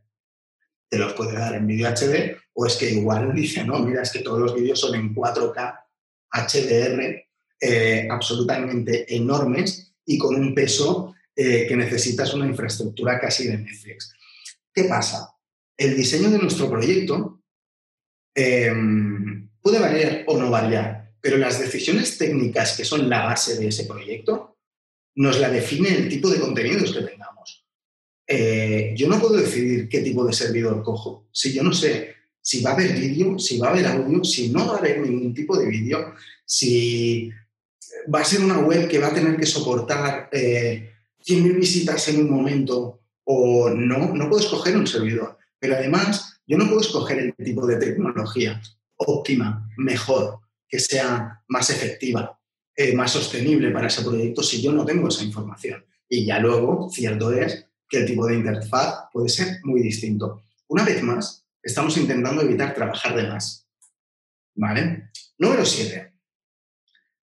te 0.88 0.98
los 0.98 1.12
puede 1.12 1.34
dar 1.34 1.56
en 1.56 1.68
vídeo 1.68 1.90
HD, 1.90 2.38
o 2.54 2.66
es 2.66 2.78
que 2.78 2.90
igual 2.90 3.36
dice, 3.36 3.66
no, 3.66 3.80
mira, 3.80 4.04
es 4.04 4.14
que 4.14 4.20
todos 4.20 4.40
los 4.40 4.56
vídeos 4.56 4.80
son 4.80 4.96
en 4.96 5.14
4K 5.14 5.84
HDR 6.32 7.26
eh, 7.60 8.08
absolutamente 8.10 9.14
enormes 9.14 9.94
y 10.06 10.18
con 10.18 10.36
un 10.36 10.56
peso 10.56 11.16
eh, 11.36 11.66
que 11.68 11.76
necesitas 11.76 12.34
una 12.34 12.48
infraestructura 12.48 13.20
casi 13.20 13.46
de 13.50 13.58
Netflix. 13.58 14.14
¿Qué 14.74 14.86
pasa? 14.86 15.36
El 15.76 15.98
diseño 15.98 16.30
de 16.30 16.38
nuestro 16.38 16.70
proyecto 16.70 17.44
em, 18.34 19.51
puede 19.62 19.80
variar 19.80 20.24
o 20.28 20.38
no 20.38 20.50
variar, 20.50 21.14
pero 21.22 21.38
las 21.38 21.60
decisiones 21.60 22.18
técnicas 22.18 22.76
que 22.76 22.86
son 22.86 23.10
la 23.10 23.26
base 23.26 23.58
de 23.58 23.68
ese 23.68 23.86
proyecto 23.86 24.58
nos 25.16 25.40
la 25.40 25.50
define 25.50 25.90
el 25.90 26.10
tipo 26.10 26.30
de 26.30 26.40
contenidos 26.40 26.94
que 26.94 27.02
tengamos. 27.02 27.66
Eh, 28.28 28.94
yo 28.96 29.08
no 29.08 29.20
puedo 29.20 29.38
decidir 29.38 29.90
qué 29.90 30.02
tipo 30.02 30.26
de 30.26 30.34
servidor 30.34 30.82
cojo 30.84 31.28
si 31.32 31.54
yo 31.54 31.64
no 31.64 31.74
sé 31.74 32.16
si 32.42 32.62
va 32.62 32.72
a 32.72 32.74
haber 32.74 32.94
vídeo, 32.94 33.38
si 33.38 33.60
va 33.60 33.68
a 33.68 33.72
haber 33.72 33.86
audio, 33.88 34.24
si 34.24 34.50
no 34.50 34.68
va 34.68 34.76
a 34.76 34.78
haber 34.80 35.00
ningún 35.00 35.34
tipo 35.34 35.58
de 35.58 35.68
vídeo, 35.68 36.16
si 36.46 37.30
va 38.14 38.22
a 38.22 38.26
ser 38.26 38.42
una 38.42 38.60
web 38.60 38.88
que 38.88 39.00
va 39.00 39.08
a 39.08 39.14
tener 39.14 39.38
que 39.38 39.46
soportar 39.46 40.30
eh, 40.32 40.92
100.000 41.26 41.56
visitas 41.56 42.08
en 42.08 42.22
un 42.22 42.32
momento 42.32 43.02
o 43.26 43.70
no, 43.70 44.14
no 44.16 44.30
puedo 44.30 44.42
escoger 44.42 44.76
un 44.76 44.88
servidor. 44.88 45.38
Pero 45.60 45.76
además, 45.76 46.42
yo 46.48 46.58
no 46.58 46.66
puedo 46.66 46.82
escoger 46.82 47.20
el 47.20 47.36
tipo 47.36 47.68
de 47.68 47.78
tecnología 47.78 48.60
óptima, 49.08 49.70
mejor, 49.78 50.40
que 50.68 50.80
sea 50.80 51.44
más 51.48 51.70
efectiva, 51.70 52.40
eh, 52.76 52.94
más 52.94 53.12
sostenible 53.12 53.72
para 53.72 53.88
ese 53.88 54.04
proyecto 54.04 54.42
si 54.42 54.62
yo 54.62 54.72
no 54.72 54.86
tengo 54.86 55.08
esa 55.08 55.24
información. 55.24 55.86
Y 56.08 56.26
ya 56.26 56.40
luego, 56.40 56.90
cierto 56.90 57.32
es 57.32 57.68
que 57.88 58.00
el 58.00 58.06
tipo 58.06 58.26
de 58.26 58.36
interfaz 58.36 59.06
puede 59.12 59.30
ser 59.30 59.60
muy 59.64 59.82
distinto. 59.82 60.44
Una 60.68 60.84
vez 60.84 61.04
más, 61.04 61.46
estamos 61.62 61.98
intentando 61.98 62.42
evitar 62.42 62.74
trabajar 62.74 63.16
de 63.16 63.28
más. 63.28 63.68
¿Vale? 64.56 65.12
Número 65.38 65.66
7. 65.66 66.14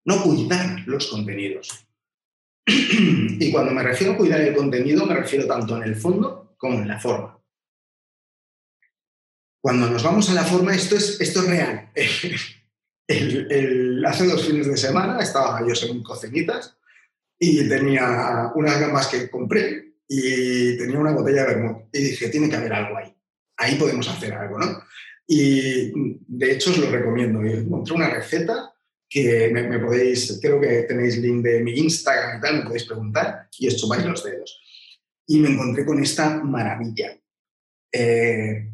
No 0.05 0.23
cuidar 0.23 0.83
los 0.85 1.07
contenidos. 1.07 1.85
y 2.65 3.51
cuando 3.51 3.71
me 3.71 3.83
refiero 3.83 4.13
a 4.13 4.17
cuidar 4.17 4.41
el 4.41 4.55
contenido, 4.55 5.05
me 5.05 5.15
refiero 5.15 5.47
tanto 5.47 5.77
en 5.77 5.83
el 5.83 5.95
fondo 5.95 6.55
como 6.57 6.79
en 6.79 6.87
la 6.87 6.99
forma. 6.99 7.36
Cuando 9.67 9.89
nos 9.89 10.01
vamos 10.01 10.29
a 10.29 10.33
la 10.33 10.45
forma, 10.45 10.73
esto 10.73 10.95
es, 10.95 11.19
esto 11.19 11.41
es 11.41 11.49
real. 11.49 11.91
hace 14.07 14.25
dos 14.25 14.47
fines 14.47 14.67
de 14.67 14.77
semana 14.77 15.19
estaba 15.19 15.59
yo 15.59 15.73
en 15.89 16.03
cocinitas 16.03 16.77
y 17.37 17.67
tenía 17.67 18.49
unas 18.55 18.79
gambas 18.79 19.07
que 19.07 19.29
compré 19.29 19.95
y 20.07 20.77
tenía 20.77 20.99
una 20.99 21.11
botella 21.11 21.43
de 21.43 21.55
vermut. 21.55 21.77
Y 21.91 21.99
dije, 21.99 22.29
tiene 22.29 22.49
que 22.49 22.55
haber 22.55 22.71
algo 22.71 22.97
ahí 22.97 23.13
ahí 23.57 23.75
podemos 23.75 24.07
hacer 24.07 24.33
algo, 24.33 24.57
¿no? 24.57 24.83
Y 25.27 25.91
de 26.25 26.53
hecho 26.53 26.71
os 26.71 26.77
lo 26.77 26.89
recomiendo. 26.89 27.43
Encontré 27.43 27.93
una 27.93 28.09
receta 28.09 28.73
que 29.09 29.49
me, 29.51 29.79
podéis, 29.79 30.39
creo 30.41 30.61
que 30.61 30.83
tenéis 30.83 31.17
link 31.17 31.43
de 31.43 31.59
mi 31.59 31.77
Instagram 31.77 32.37
y 32.37 32.41
tal, 32.41 32.57
me 32.59 32.63
podéis 32.63 32.85
preguntar 32.85 33.49
y 33.59 33.67
os 33.67 33.75
chupáis 33.75 34.05
los 34.05 34.23
dedos. 34.23 34.61
Y 35.25 35.39
me 35.39 35.49
encontré 35.49 35.85
con 35.85 36.01
esta 36.01 36.41
maravilla. 36.41 37.19
Eh, 37.91 38.71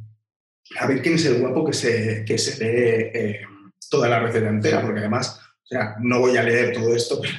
a 0.80 0.88
ver 0.88 1.02
quién 1.02 1.16
es 1.16 1.26
el 1.26 1.40
guapo 1.40 1.66
que 1.66 1.74
se, 1.74 2.24
que 2.26 2.38
se 2.38 2.64
lee 2.64 3.12
eh, 3.14 3.42
toda 3.90 4.08
la 4.10 4.20
receta 4.20 4.50
entera, 4.50 4.82
porque 4.82 5.00
además, 5.00 5.40
o 5.64 5.66
sea, 5.66 5.96
no 6.00 6.20
voy 6.20 6.38
a 6.38 6.44
leer 6.44 6.74
todo 6.74 6.96
esto, 6.96 7.20
pero 7.22 7.34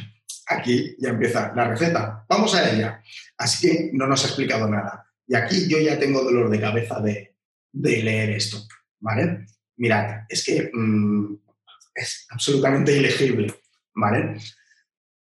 aquí 0.46 0.96
ya 0.98 1.10
empieza 1.10 1.52
la 1.54 1.68
receta. 1.68 2.24
Vamos 2.28 2.54
a 2.54 2.70
ella. 2.70 3.02
Así 3.38 3.66
que 3.66 3.90
no 3.92 4.06
nos 4.06 4.24
ha 4.24 4.28
explicado 4.28 4.68
nada. 4.68 5.10
Y 5.26 5.34
aquí 5.34 5.68
yo 5.68 5.78
ya 5.78 5.98
tengo 5.98 6.22
dolor 6.22 6.50
de 6.50 6.60
cabeza 6.60 7.00
de, 7.00 7.34
de 7.72 8.02
leer 8.02 8.30
esto, 8.30 8.58
¿vale? 9.00 9.46
Mirad, 9.76 10.22
es 10.28 10.44
que 10.44 10.70
mm, 10.72 11.34
es 11.94 12.26
absolutamente 12.30 12.96
ilegible, 12.96 13.52
¿vale? 13.94 14.36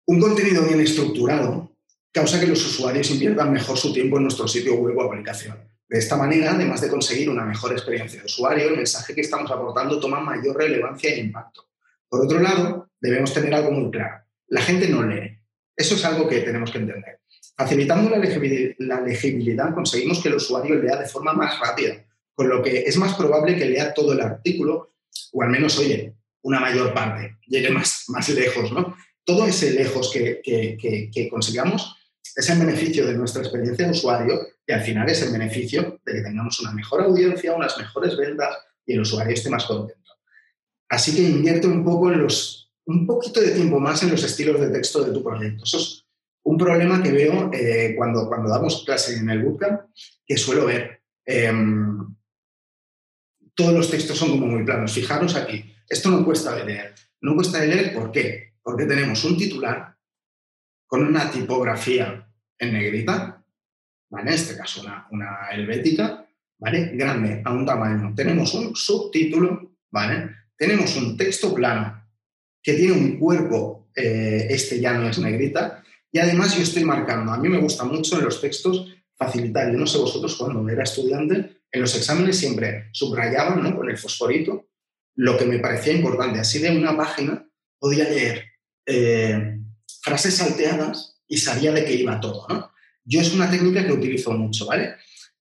Un 0.05 0.20
contenido 0.20 0.64
bien 0.64 0.80
estructurado 0.80 1.76
causa 2.12 2.39
que 2.39 2.47
los 2.47 2.66
usuarios 2.66 3.12
inviertan 3.12 3.51
mejor 3.51 3.78
su 3.78 3.93
tiempo 3.93 4.18
en 4.18 4.24
nuestro 4.24 4.47
sitio 4.47 4.76
web 4.76 4.97
o 4.97 5.03
aplicación. 5.03 5.68
De 5.90 5.98
esta 5.98 6.16
manera, 6.16 6.52
además 6.52 6.82
de 6.82 6.90
conseguir 6.90 7.30
una 7.32 7.44
mejor 7.44 7.72
experiencia 7.72 8.20
de 8.20 8.28
usuario, 8.28 8.70
el 8.70 8.78
mensaje 8.78 9.16
que 9.16 9.22
estamos 9.22 9.50
aportando 9.50 10.00
toma 10.00 10.20
mayor 10.20 10.56
relevancia 10.56 11.10
e 11.10 11.20
impacto. 11.20 11.68
Por 12.08 12.22
otro 12.22 12.40
lado, 12.40 12.92
debemos 13.02 13.34
tener 13.34 13.56
algo 13.56 13.72
muy 13.72 13.90
claro. 13.90 14.24
La 14.48 14.62
gente 14.62 14.88
no 14.88 15.04
lee. 15.04 15.40
Eso 15.76 15.96
es 15.96 16.06
algo 16.06 16.28
que 16.28 16.42
tenemos 16.42 16.70
que 16.70 16.78
entender. 16.78 17.22
Facilitando 17.58 18.10
la 18.10 19.02
legibilidad, 19.02 19.74
conseguimos 19.74 20.22
que 20.22 20.30
el 20.30 20.36
usuario 20.36 20.76
lea 20.76 20.96
de 20.96 21.08
forma 21.08 21.34
más 21.34 21.60
rápida, 21.60 22.06
con 22.34 22.48
lo 22.48 22.62
que 22.62 22.84
es 22.84 22.96
más 22.98 23.16
probable 23.16 23.58
que 23.58 23.66
lea 23.66 23.94
todo 23.94 24.14
el 24.14 24.22
artículo, 24.22 24.94
o 25.34 25.44
al 25.44 25.50
menos, 25.50 25.78
oye, 25.80 26.14
una 26.44 26.60
mayor 26.60 26.94
parte, 26.94 27.38
llegue 27.48 27.70
más, 27.70 28.06
más 28.10 28.30
lejos, 28.30 28.72
¿no? 28.72 28.96
Todo 29.24 29.46
ese 29.46 29.72
lejos 29.72 30.12
que, 30.12 30.42
que, 30.44 31.30
consigamos 31.30 31.96
es 32.36 32.49
en 32.49 32.59
beneficio 32.59 33.05
de 33.05 33.13
nuestra 33.13 33.41
experiencia 33.41 33.86
de 33.86 33.91
usuario 33.91 34.47
y 34.65 34.71
al 34.71 34.82
final 34.82 35.09
es 35.09 35.21
en 35.21 35.34
beneficio 35.34 35.99
de 36.05 36.13
que 36.13 36.21
tengamos 36.21 36.59
una 36.59 36.71
mejor 36.71 37.01
audiencia, 37.01 37.55
unas 37.55 37.77
mejores 37.77 38.15
ventas 38.17 38.57
y 38.86 38.93
el 38.93 39.01
usuario 39.01 39.34
esté 39.34 39.49
más 39.49 39.65
contento. 39.65 40.11
Así 40.89 41.15
que 41.15 41.21
invierte 41.21 41.67
un 41.67 41.84
poco 41.84 42.11
en 42.11 42.23
los, 42.23 42.71
un 42.86 43.05
poquito 43.05 43.41
de 43.41 43.51
tiempo 43.51 43.80
más 43.80 44.01
en 44.03 44.11
los 44.11 44.23
estilos 44.23 44.59
de 44.59 44.69
texto 44.69 45.03
de 45.03 45.11
tu 45.11 45.23
proyecto. 45.23 45.63
Eso 45.63 45.77
es 45.77 46.05
un 46.43 46.57
problema 46.57 47.01
que 47.01 47.11
veo 47.11 47.51
eh, 47.53 47.93
cuando, 47.95 48.27
cuando 48.27 48.49
damos 48.49 48.84
clase 48.84 49.17
en 49.17 49.30
el 49.30 49.43
bootcamp, 49.43 49.82
que 50.25 50.38
suelo 50.38 50.65
ver. 50.65 51.01
Em, 51.25 52.15
todos 53.53 53.73
los 53.73 53.91
textos 53.91 54.17
son 54.17 54.32
como 54.32 54.47
muy 54.47 54.63
planos. 54.63 54.93
Fijaros 54.93 55.36
aquí, 55.36 55.75
esto 55.88 56.09
no 56.09 56.25
cuesta 56.25 56.55
de 56.55 56.65
leer. 56.65 56.95
No 57.21 57.36
cuesta 57.36 57.59
de 57.59 57.67
leer, 57.67 57.93
¿por 57.93 58.11
qué? 58.11 58.53
Porque 58.63 58.86
tenemos 58.86 59.23
un 59.25 59.38
titular 59.38 59.95
con 60.90 61.06
una 61.06 61.30
tipografía 61.30 62.28
en 62.58 62.74
negrita, 62.74 63.46
¿vale? 64.10 64.30
En 64.30 64.34
este 64.34 64.58
caso 64.58 64.82
una, 64.82 65.08
una 65.12 65.48
helvética, 65.52 66.28
¿vale? 66.58 66.92
Grande, 66.96 67.44
a 67.46 67.54
un 67.54 67.64
tamaño. 67.64 68.12
Tenemos 68.16 68.56
un 68.56 68.76
subtítulo, 68.76 69.76
¿vale? 69.92 70.32
Tenemos 70.58 70.98
un 70.98 71.16
texto 71.16 71.54
plano 71.54 72.04
que 72.62 72.74
tiene 72.74 72.94
un 72.94 73.20
cuerpo, 73.20 73.92
eh, 73.96 74.48
este 74.50 74.80
ya 74.80 74.94
no 74.94 75.08
es 75.08 75.20
negrita, 75.20 75.84
y 76.12 76.18
además 76.18 76.58
yo 76.58 76.64
estoy 76.64 76.84
marcando, 76.84 77.32
a 77.32 77.38
mí 77.38 77.48
me 77.50 77.60
gusta 77.60 77.84
mucho 77.84 78.18
en 78.18 78.26
los 78.26 78.42
textos 78.42 78.92
facilitar, 79.16 79.72
yo 79.72 79.78
no 79.78 79.86
sé 79.86 80.00
vosotros 80.00 80.36
cuando 80.38 80.68
era 80.68 80.84
estudiante, 80.84 81.62
en 81.72 81.82
los 81.82 81.96
exámenes 81.96 82.40
siempre 82.40 82.90
subrayaban 82.94 83.62
¿no? 83.62 83.76
con 83.78 83.88
el 83.88 83.98
fosforito 83.98 84.70
lo 85.16 85.38
que 85.38 85.46
me 85.46 85.60
parecía 85.60 85.94
importante. 85.94 86.40
Así 86.40 86.58
de 86.58 86.76
una 86.76 86.98
página 86.98 87.48
podía 87.78 88.06
leer 88.06 88.46
eh, 88.88 89.59
frases 90.02 90.36
salteadas 90.36 91.22
y 91.28 91.38
sabía 91.38 91.72
de 91.72 91.86
qué 91.86 91.93
iba 91.93 92.20
todo. 92.20 92.47
¿no? 92.50 92.72
Yo 93.04 93.22
es 93.22 93.34
una 93.34 93.50
técnica 93.50 93.86
que 93.86 93.93
utilizo 93.93 94.32
mucho, 94.32 94.66
¿vale? 94.66 94.95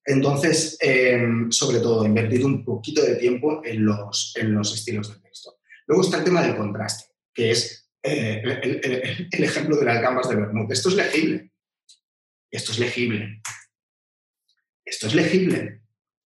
Entonces, 0.04 0.78
em, 0.80 1.50
sobre 1.50 1.80
todo, 1.80 2.06
invertir 2.06 2.44
un 2.44 2.64
poquito 2.64 3.02
de 3.02 3.16
tiempo 3.16 3.62
en 3.64 3.84
los, 3.84 4.34
en 4.36 4.54
los 4.54 4.74
estilos 4.74 5.12
de 5.12 5.20
texto. 5.20 5.58
Luego 5.86 6.02
está 6.02 6.18
el 6.18 6.24
tema 6.24 6.42
del 6.42 6.56
contraste, 6.56 7.12
que 7.34 7.50
es 7.50 7.90
eh, 8.02 8.40
el, 8.42 9.44
ejemplo 9.44 9.76
de 9.76 9.84
las 9.84 10.00
gambas 10.00 10.28
de 10.28 10.36
Bermud. 10.36 10.72
Esto 10.72 10.88
es 10.88 10.94
legible. 10.94 11.52
Esto 12.50 12.72
es 12.72 12.78
legible. 12.78 13.42
Esto 14.82 15.08
es 15.08 15.14
legible. 15.14 15.82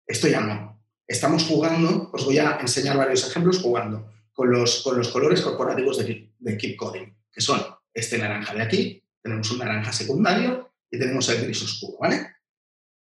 Esto 0.06 0.28
ya 0.28 0.42
no. 0.42 0.84
Estamos 1.08 1.44
jugando, 1.44 2.10
os 2.12 2.26
voy 2.26 2.40
a 2.40 2.58
enseñar 2.60 2.98
varios 2.98 3.26
ejemplos 3.26 3.60
jugando 3.60 4.12
con 4.34 4.52
los, 4.52 4.84
con 4.84 4.98
los 4.98 5.08
colores 5.10 5.42
corporativos 5.42 5.98
de, 6.00 6.34
de 6.38 6.58
Keep 6.58 6.76
Coding, 6.76 7.16
que 7.32 7.40
son 7.40 7.62
este 7.94 8.18
naranja 8.18 8.54
de 8.54 8.62
aquí, 8.62 9.04
tenemos 9.22 9.52
un 9.52 9.60
naranja 9.60 9.92
secundario 9.92 10.74
y 10.90 11.00
tenemos 11.00 11.28
el 11.30 11.44
gris 11.44 11.62
oscuro, 11.64 11.98
¿vale? 12.00 12.28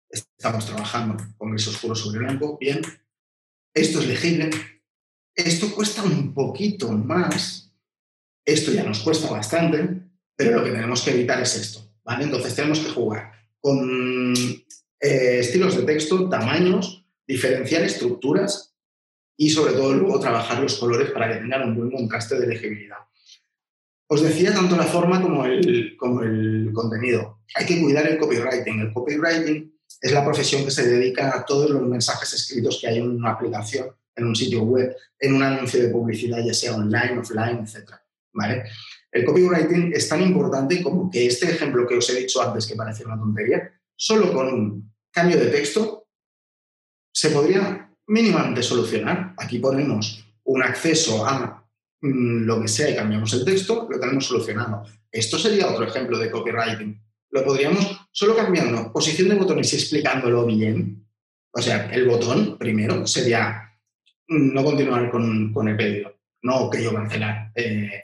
Estamos 0.09 0.65
trabajando 0.65 1.17
con 1.37 1.51
gris 1.51 1.67
oscuro 1.67 1.95
sobre 1.95 2.19
blanco, 2.19 2.57
bien. 2.57 2.81
Esto 3.73 3.99
es 3.99 4.07
legible. 4.07 4.49
Esto 5.35 5.73
cuesta 5.73 6.03
un 6.03 6.33
poquito 6.33 6.91
más. 6.91 7.73
Esto 8.45 8.71
ya 8.71 8.83
nos 8.83 8.99
cuesta 8.99 9.29
bastante, 9.29 10.01
pero 10.35 10.59
lo 10.59 10.63
que 10.63 10.71
tenemos 10.71 11.01
que 11.01 11.11
evitar 11.11 11.41
es 11.41 11.55
esto, 11.55 11.93
¿vale? 12.03 12.23
Entonces 12.23 12.55
tenemos 12.55 12.79
que 12.79 12.91
jugar 12.91 13.33
con 13.59 14.33
eh, 14.99 15.39
estilos 15.39 15.75
de 15.75 15.83
texto, 15.83 16.29
tamaños, 16.29 17.05
diferenciar 17.27 17.83
estructuras 17.83 18.75
y 19.37 19.49
sobre 19.49 19.73
todo 19.73 19.93
luego 19.93 20.19
trabajar 20.19 20.61
los 20.61 20.75
colores 20.75 21.11
para 21.11 21.27
que 21.27 21.39
tengan 21.39 21.69
un 21.69 21.75
buen 21.75 21.91
contraste 21.91 22.39
de 22.39 22.47
legibilidad. 22.47 22.99
Os 24.07 24.21
decía 24.21 24.53
tanto 24.53 24.75
la 24.75 24.83
forma 24.83 25.21
como 25.21 25.45
el, 25.45 25.95
como 25.97 26.21
el 26.21 26.69
contenido. 26.73 27.39
Hay 27.55 27.65
que 27.65 27.81
cuidar 27.81 28.07
el 28.07 28.17
copywriting. 28.17 28.79
El 28.81 28.93
copywriting 28.93 29.73
es 30.01 30.11
la 30.11 30.23
profesión 30.23 30.63
que 30.63 30.71
se 30.71 30.87
dedica 30.87 31.35
a 31.35 31.45
todos 31.45 31.71
los 31.71 31.81
mensajes 31.81 32.31
escritos 32.33 32.79
que 32.79 32.87
hay 32.87 32.99
en 32.99 33.09
una 33.09 33.31
aplicación, 33.31 33.87
en 34.15 34.27
un 34.27 34.35
sitio 34.35 34.63
web, 34.63 34.95
en 35.19 35.33
un 35.33 35.41
anuncio 35.41 35.81
de 35.81 35.89
publicidad, 35.89 36.39
ya 36.45 36.53
sea 36.53 36.75
online, 36.75 37.17
offline, 37.17 37.59
etc. 37.59 37.91
¿Vale? 38.33 38.65
El 39.11 39.25
copywriting 39.25 39.93
es 39.93 40.07
tan 40.07 40.21
importante 40.21 40.83
como 40.83 41.09
que 41.09 41.25
este 41.25 41.49
ejemplo 41.49 41.87
que 41.87 41.95
os 41.95 42.09
he 42.09 42.19
dicho 42.19 42.41
antes, 42.41 42.67
que 42.67 42.75
parece 42.75 43.05
una 43.05 43.17
tontería, 43.17 43.71
solo 43.95 44.31
con 44.31 44.47
un 44.47 44.93
cambio 45.11 45.37
de 45.37 45.47
texto 45.47 46.09
se 47.11 47.29
podría 47.29 47.89
mínimamente 48.07 48.61
solucionar. 48.61 49.33
Aquí 49.37 49.59
ponemos 49.59 50.27
un 50.43 50.61
acceso 50.61 51.25
a 51.25 51.64
lo 52.01 52.61
que 52.61 52.67
sea 52.67 52.89
y 52.89 52.95
cambiamos 52.95 53.33
el 53.33 53.45
texto, 53.45 53.87
lo 53.89 53.99
tenemos 53.99 54.25
solucionado. 54.25 54.83
Esto 55.11 55.39
sería 55.39 55.69
otro 55.69 55.85
ejemplo 55.85 56.17
de 56.17 56.29
copywriting. 56.29 57.01
Lo 57.31 57.43
podríamos 57.43 58.07
solo 58.11 58.35
cambiando 58.35 58.91
posición 58.93 59.29
de 59.29 59.35
botones 59.35 59.71
y 59.73 59.75
explicándolo 59.77 60.45
bien. 60.45 61.07
O 61.51 61.61
sea, 61.61 61.89
el 61.91 62.07
botón 62.07 62.57
primero 62.57 63.07
sería 63.07 63.71
mm, 64.27 64.53
no 64.53 64.63
continuar 64.63 65.09
con, 65.09 65.67
el 65.67 65.77
pedido, 65.77 66.19
no 66.43 66.69
que 66.69 66.83
yo 66.83 66.93
cancelar. 66.93 67.51
Eh, 67.55 68.03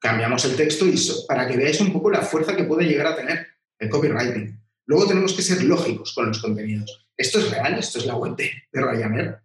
cambiamos 0.00 0.44
el 0.44 0.56
texto 0.56 0.86
y 0.86 0.94
para 1.26 1.46
que 1.46 1.56
veáis 1.56 1.80
un 1.80 1.92
poco 1.92 2.10
la 2.10 2.22
fuerza 2.22 2.56
que 2.56 2.64
puede 2.64 2.86
llegar 2.86 3.06
a 3.06 3.16
tener 3.16 3.46
el 3.78 3.88
copywriting. 3.88 4.58
Luego 4.86 5.06
tenemos 5.06 5.34
que 5.34 5.42
ser 5.42 5.62
lógicos 5.64 6.14
con 6.14 6.28
los 6.28 6.40
contenidos. 6.40 7.08
Esto 7.16 7.40
es 7.40 7.50
real, 7.50 7.78
esto 7.78 7.98
es 7.98 8.06
la 8.06 8.16
web 8.16 8.36
de, 8.36 8.50
Ryanair. 8.72 9.38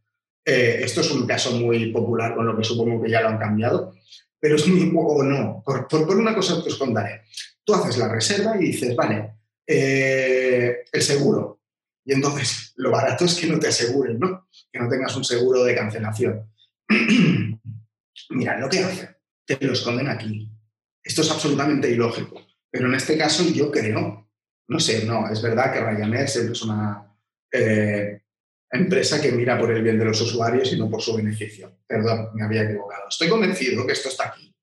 Eh, 0.45 0.81
esto 0.83 1.01
es 1.01 1.11
un 1.11 1.25
caso 1.25 1.51
muy 1.51 1.91
popular, 1.91 2.35
con 2.35 2.45
lo 2.45 2.57
que 2.57 2.63
supongo 2.63 3.01
que 3.01 3.09
ya 3.09 3.21
lo 3.21 3.29
han 3.29 3.37
cambiado, 3.37 3.95
pero 4.39 4.55
es 4.55 4.67
muy 4.67 4.91
poco 4.91 5.23
no. 5.23 5.63
Por, 5.65 5.87
por, 5.87 6.17
una 6.17 6.35
cosa 6.35 6.61
que 6.61 6.69
os 6.69 6.77
contaré. 6.77 7.21
Tú 7.63 7.73
haces 7.73 7.97
la 7.97 8.09
reserva 8.09 8.57
y 8.57 8.65
dices, 8.65 8.95
vale, 8.95 9.35
eh, 9.65 10.83
el 10.91 11.01
seguro. 11.01 11.61
Y 12.05 12.13
entonces 12.13 12.73
lo 12.75 12.91
barato 12.91 13.23
es 13.23 13.35
que 13.35 13.47
no 13.47 13.57
te 13.57 13.69
aseguren, 13.69 14.19
¿no? 14.19 14.49
Que 14.71 14.79
no 14.79 14.89
tengas 14.89 15.15
un 15.15 15.23
seguro 15.23 15.63
de 15.63 15.75
cancelación. 15.75 16.51
Mira, 18.29 18.59
lo 18.59 18.67
que 18.67 18.79
hace, 18.79 19.09
te 19.45 19.57
lo 19.65 19.73
esconden 19.73 20.09
aquí. 20.09 20.49
Esto 21.01 21.21
es 21.21 21.31
absolutamente 21.31 21.89
ilógico. 21.89 22.41
Pero 22.69 22.87
en 22.87 22.95
este 22.95 23.17
caso 23.17 23.43
yo 23.43 23.71
creo, 23.71 24.29
no 24.67 24.79
sé, 24.79 25.05
no, 25.05 25.29
es 25.29 25.41
verdad 25.41 25.71
que 25.71 25.79
Ryanair 25.79 26.27
siempre 26.27 26.53
es 26.53 26.61
una 26.63 27.15
eh, 27.51 28.22
empresa 28.77 29.21
que 29.21 29.31
mira 29.31 29.57
por 29.57 29.71
el 29.71 29.83
bien 29.83 29.99
de 29.99 30.05
los 30.05 30.19
usuarios 30.21 30.71
y 30.73 30.77
no 30.77 30.89
por 30.89 31.01
su 31.01 31.15
beneficio. 31.15 31.79
Perdón, 31.87 32.29
me 32.33 32.43
había 32.43 32.63
equivocado. 32.63 33.03
Estoy 33.09 33.29
convencido 33.29 33.85
que 33.85 33.93
esto 33.93 34.09
está 34.09 34.29
aquí, 34.29 34.53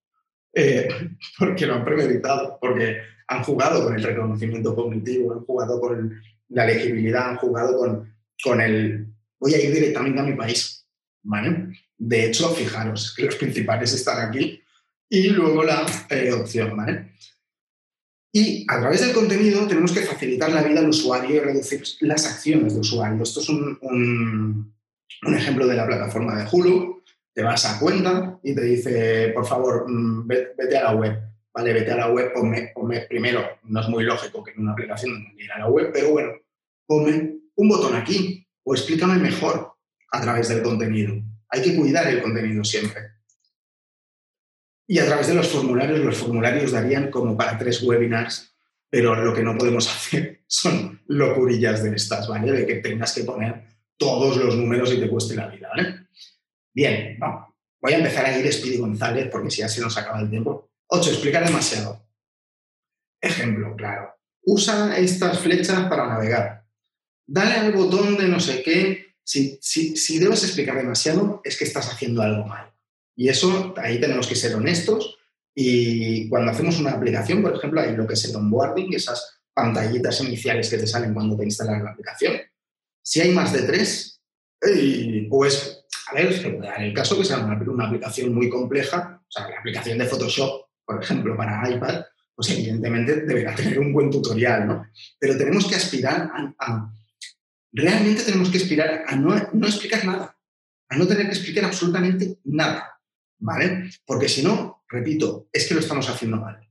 eh, 0.54 0.88
porque 1.38 1.66
lo 1.66 1.74
han 1.74 1.84
premeditado, 1.84 2.58
porque 2.60 2.98
han 3.28 3.42
jugado 3.44 3.84
con 3.84 3.94
el 3.94 4.02
reconocimiento 4.02 4.74
cognitivo, 4.74 5.32
han 5.32 5.44
jugado 5.44 5.80
con 5.80 6.20
la 6.48 6.66
legibilidad, 6.66 7.30
han 7.30 7.36
jugado 7.36 7.78
con, 7.78 8.14
con 8.42 8.60
el 8.60 9.06
voy 9.38 9.54
a 9.54 9.62
ir 9.62 9.72
directamente 9.72 10.20
a 10.20 10.24
mi 10.24 10.34
país. 10.34 10.86
¿vale? 11.22 11.68
De 11.96 12.26
hecho, 12.26 12.50
fijaros 12.50 13.14
que 13.16 13.24
los 13.24 13.36
principales 13.36 13.92
están 13.92 14.28
aquí 14.28 14.62
y 15.08 15.28
luego 15.30 15.64
la 15.64 15.86
eh, 16.10 16.32
opción. 16.32 16.76
¿vale? 16.76 17.12
Y 18.32 18.64
a 18.68 18.78
través 18.78 19.00
del 19.00 19.12
contenido 19.12 19.66
tenemos 19.66 19.92
que 19.92 20.02
facilitar 20.02 20.52
la 20.52 20.62
vida 20.62 20.80
al 20.80 20.88
usuario 20.88 21.36
y 21.36 21.40
reducir 21.40 21.82
las 22.00 22.26
acciones 22.26 22.74
del 22.74 22.82
usuario. 22.82 23.22
Esto 23.22 23.40
es 23.40 23.48
un, 23.48 24.74
ejemplo 25.22 25.66
de 25.66 25.76
la 25.76 25.86
plataforma 25.86 26.36
de 26.36 26.48
Hulu. 26.50 27.02
Te 27.32 27.42
vas 27.42 27.64
a 27.64 27.80
cuenta 27.80 28.38
y 28.42 28.54
te 28.54 28.62
dice, 28.62 29.32
por 29.34 29.46
favor, 29.46 29.86
mm, 29.88 30.26
vete 30.26 30.76
a 30.78 30.84
la 30.84 30.94
web. 30.94 31.18
Vale, 31.52 31.72
vete 31.72 31.90
a 31.90 31.96
la 31.96 32.10
web, 32.10 32.32
ponme, 32.32 33.00
primero, 33.08 33.44
no 33.64 33.80
es 33.80 33.88
muy 33.88 34.04
lógico 34.04 34.44
que 34.44 34.52
en 34.52 34.60
una 34.60 34.72
aplicación 34.72 35.34
que 35.36 35.44
ir 35.44 35.52
a 35.52 35.58
la 35.58 35.68
web, 35.68 35.90
pero 35.92 36.10
bueno, 36.10 36.30
ponme 36.86 37.38
un 37.56 37.68
botón 37.68 37.96
aquí 37.96 38.46
o 38.62 38.74
explícame 38.74 39.18
mejor 39.18 39.72
a 40.12 40.20
través 40.20 40.48
del 40.48 40.62
contenido. 40.62 41.14
Hay 41.48 41.62
que 41.62 41.74
cuidar 41.74 42.06
el 42.06 42.22
contenido 42.22 42.62
siempre. 42.62 43.00
Y 44.90 44.98
a 44.98 45.06
través 45.06 45.28
de 45.28 45.34
los 45.34 45.46
formularios, 45.46 46.00
los 46.00 46.16
formularios 46.16 46.72
darían 46.72 47.12
como 47.12 47.36
para 47.36 47.56
tres 47.56 47.80
webinars, 47.80 48.52
pero 48.90 49.14
lo 49.14 49.32
que 49.32 49.44
no 49.44 49.56
podemos 49.56 49.86
hacer 49.94 50.42
son 50.48 51.00
locurillas 51.06 51.84
de 51.84 51.94
estas, 51.94 52.26
¿vale? 52.26 52.50
De 52.50 52.66
que 52.66 52.74
tengas 52.80 53.14
que 53.14 53.22
poner 53.22 53.66
todos 53.96 54.36
los 54.36 54.56
números 54.56 54.92
y 54.92 54.98
te 54.98 55.08
cueste 55.08 55.36
la 55.36 55.46
vida, 55.46 55.68
¿vale? 55.68 56.08
Bien, 56.74 57.16
voy 57.80 57.92
a 57.92 57.98
empezar 57.98 58.26
a 58.26 58.36
ir 58.36 58.52
Speedy 58.52 58.78
González 58.78 59.28
porque 59.30 59.48
si 59.48 59.58
ya 59.58 59.68
se 59.68 59.80
nos 59.80 59.96
acaba 59.96 60.18
el 60.22 60.28
tiempo. 60.28 60.72
8. 60.88 61.08
Explicar 61.08 61.46
demasiado. 61.46 62.04
Ejemplo, 63.20 63.76
claro. 63.76 64.12
Usa 64.42 64.98
estas 64.98 65.38
flechas 65.38 65.88
para 65.88 66.08
navegar. 66.08 66.64
Dale 67.28 67.54
al 67.54 67.72
botón 67.72 68.16
de 68.16 68.26
no 68.26 68.40
sé 68.40 68.64
qué. 68.64 69.14
Si, 69.22 69.56
si, 69.62 69.96
si 69.96 70.18
debes 70.18 70.42
explicar 70.42 70.76
demasiado, 70.76 71.42
es 71.44 71.56
que 71.56 71.62
estás 71.62 71.92
haciendo 71.92 72.22
algo 72.22 72.44
mal. 72.44 72.69
Y 73.20 73.28
eso, 73.28 73.74
ahí 73.76 74.00
tenemos 74.00 74.26
que 74.26 74.34
ser 74.34 74.54
honestos. 74.54 75.18
Y 75.54 76.26
cuando 76.30 76.52
hacemos 76.52 76.80
una 76.80 76.92
aplicación, 76.92 77.42
por 77.42 77.54
ejemplo, 77.54 77.82
hay 77.82 77.94
lo 77.94 78.06
que 78.06 78.14
es 78.14 78.24
el 78.24 78.34
onboarding, 78.34 78.94
esas 78.94 79.42
pantallitas 79.52 80.22
iniciales 80.22 80.70
que 80.70 80.78
te 80.78 80.86
salen 80.86 81.12
cuando 81.12 81.36
te 81.36 81.44
instalas 81.44 81.82
la 81.82 81.90
aplicación. 81.90 82.40
Si 83.02 83.20
hay 83.20 83.32
más 83.32 83.52
de 83.52 83.64
tres, 83.64 84.22
pues, 85.28 85.84
a 86.10 86.14
ver, 86.14 86.32
en 86.46 86.82
el 86.82 86.94
caso 86.94 87.14
que 87.18 87.26
sea 87.26 87.40
una, 87.40 87.86
aplicación 87.86 88.34
muy 88.34 88.48
compleja, 88.48 89.22
o 89.22 89.30
sea, 89.30 89.50
la 89.50 89.58
aplicación 89.58 89.98
de 89.98 90.06
Photoshop, 90.06 90.68
por 90.86 91.02
ejemplo, 91.02 91.36
para 91.36 91.68
iPad, 91.68 92.02
pues 92.34 92.48
evidentemente 92.48 93.16
deberá 93.16 93.54
tener 93.54 93.80
un 93.80 93.92
buen 93.92 94.10
tutorial, 94.10 94.66
¿no? 94.66 94.86
Pero 95.18 95.36
tenemos 95.36 95.68
que 95.68 95.74
aspirar 95.74 96.30
a, 96.58 96.90
realmente 97.70 98.22
tenemos 98.22 98.48
que 98.48 98.56
aspirar 98.56 99.04
a 99.06 99.14
no, 99.14 99.36
no 99.52 99.66
explicar 99.66 100.06
nada, 100.06 100.38
a 100.88 100.96
no 100.96 101.06
tener 101.06 101.26
que 101.26 101.32
explicar 101.32 101.66
absolutamente 101.66 102.38
nada. 102.44 102.96
¿Vale? 103.40 103.90
Porque 104.06 104.28
si 104.28 104.42
no, 104.42 104.84
repito, 104.88 105.48
es 105.52 105.66
que 105.66 105.74
lo 105.74 105.80
estamos 105.80 106.08
haciendo 106.08 106.36
mal. 106.36 106.66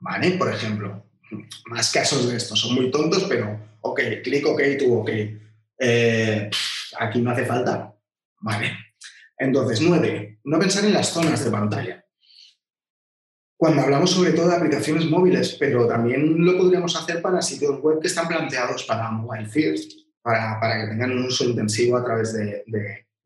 ¿Vale? 0.00 0.32
Por 0.32 0.52
ejemplo, 0.52 1.06
más 1.66 1.90
casos 1.90 2.28
de 2.28 2.36
esto, 2.36 2.54
son 2.54 2.74
muy 2.74 2.90
tontos, 2.90 3.24
pero 3.24 3.58
ok, 3.80 4.00
clic 4.22 4.46
ok, 4.46 4.60
tú 4.78 4.98
ok. 4.98 5.10
Eh, 5.78 6.50
aquí 6.98 7.20
no 7.20 7.30
hace 7.30 7.46
falta. 7.46 7.96
¿Vale? 8.40 8.76
Entonces, 9.38 9.80
nueve, 9.80 10.40
no 10.44 10.58
pensar 10.58 10.84
en 10.84 10.92
las 10.92 11.08
zonas 11.08 11.42
de 11.42 11.50
pantalla. 11.50 12.04
Cuando 13.56 13.80
hablamos 13.80 14.10
sobre 14.10 14.32
todo 14.32 14.48
de 14.48 14.56
aplicaciones 14.56 15.06
móviles, 15.06 15.56
pero 15.58 15.86
también 15.86 16.44
lo 16.44 16.58
podríamos 16.58 16.94
hacer 16.96 17.22
para 17.22 17.40
sitios 17.40 17.80
web 17.80 17.98
que 18.00 18.08
están 18.08 18.28
planteados 18.28 18.84
para 18.84 19.10
mobile 19.10 19.46
first 19.46 20.03
para, 20.24 20.80
que 20.80 20.86
tengan 20.88 21.12
un 21.12 21.26
uso 21.26 21.44
intensivo 21.44 21.98
a 21.98 22.04
través 22.04 22.32
de, 22.32 22.64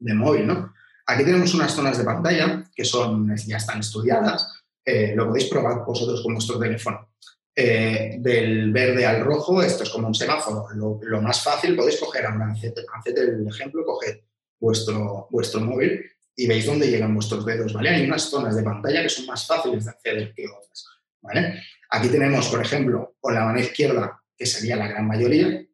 móvil. 0.00 0.48
¿no? 0.48 0.74
Aquí 1.06 1.24
tenemos 1.24 1.54
unas 1.54 1.72
zonas 1.72 1.96
de 1.96 2.04
pantalla 2.04 2.64
que 2.74 2.84
son, 2.84 3.34
ya 3.36 3.56
están 3.56 3.78
estudiadas, 3.78 4.64
eh, 4.84 5.12
lo 5.14 5.28
podéis 5.28 5.48
probar 5.48 5.84
vosotros 5.86 6.22
con 6.22 6.34
vuestro 6.34 6.58
teléfono. 6.58 7.08
Eh, 7.54 8.16
del 8.20 8.72
verde 8.72 9.04
al 9.04 9.20
rojo, 9.20 9.62
esto 9.62 9.82
es 9.82 9.90
como 9.90 10.08
un 10.08 10.14
semáforo. 10.14 10.66
Lo, 10.74 11.22
más 11.22 11.42
fácil, 11.42 11.76
podéis 11.76 11.98
coger, 11.98 12.26
ahora, 12.26 12.52
haced, 12.52 13.18
el 13.18 13.48
ejemplo, 13.48 13.84
coged 13.84 14.20
vuestro, 14.60 15.28
vuestro 15.30 15.60
móvil 15.60 16.04
y 16.36 16.46
veis 16.46 16.66
dónde 16.66 16.88
llegan 16.88 17.14
vuestros 17.14 17.44
dedos, 17.44 17.72
¿vale? 17.72 17.90
Hay 17.90 18.04
unas 18.06 18.22
zonas 18.22 18.54
de 18.56 18.62
pantalla 18.62 19.02
que 19.02 19.08
son 19.08 19.26
más 19.26 19.46
fáciles 19.46 19.84
de 19.84 19.90
acceder 19.90 20.32
que 20.34 20.46
otras, 20.46 20.86
¿vale? 21.20 21.62
Aquí 21.90 22.08
tenemos, 22.08 22.48
por 22.48 22.60
ejemplo, 22.60 23.16
con 23.20 23.34
la 23.34 23.44
mano 23.44 23.58
izquierda, 23.58 24.22
que 24.36 24.46
sería 24.46 24.76
la 24.76 24.86
gran 24.86 25.06
mayoría, 25.06 25.67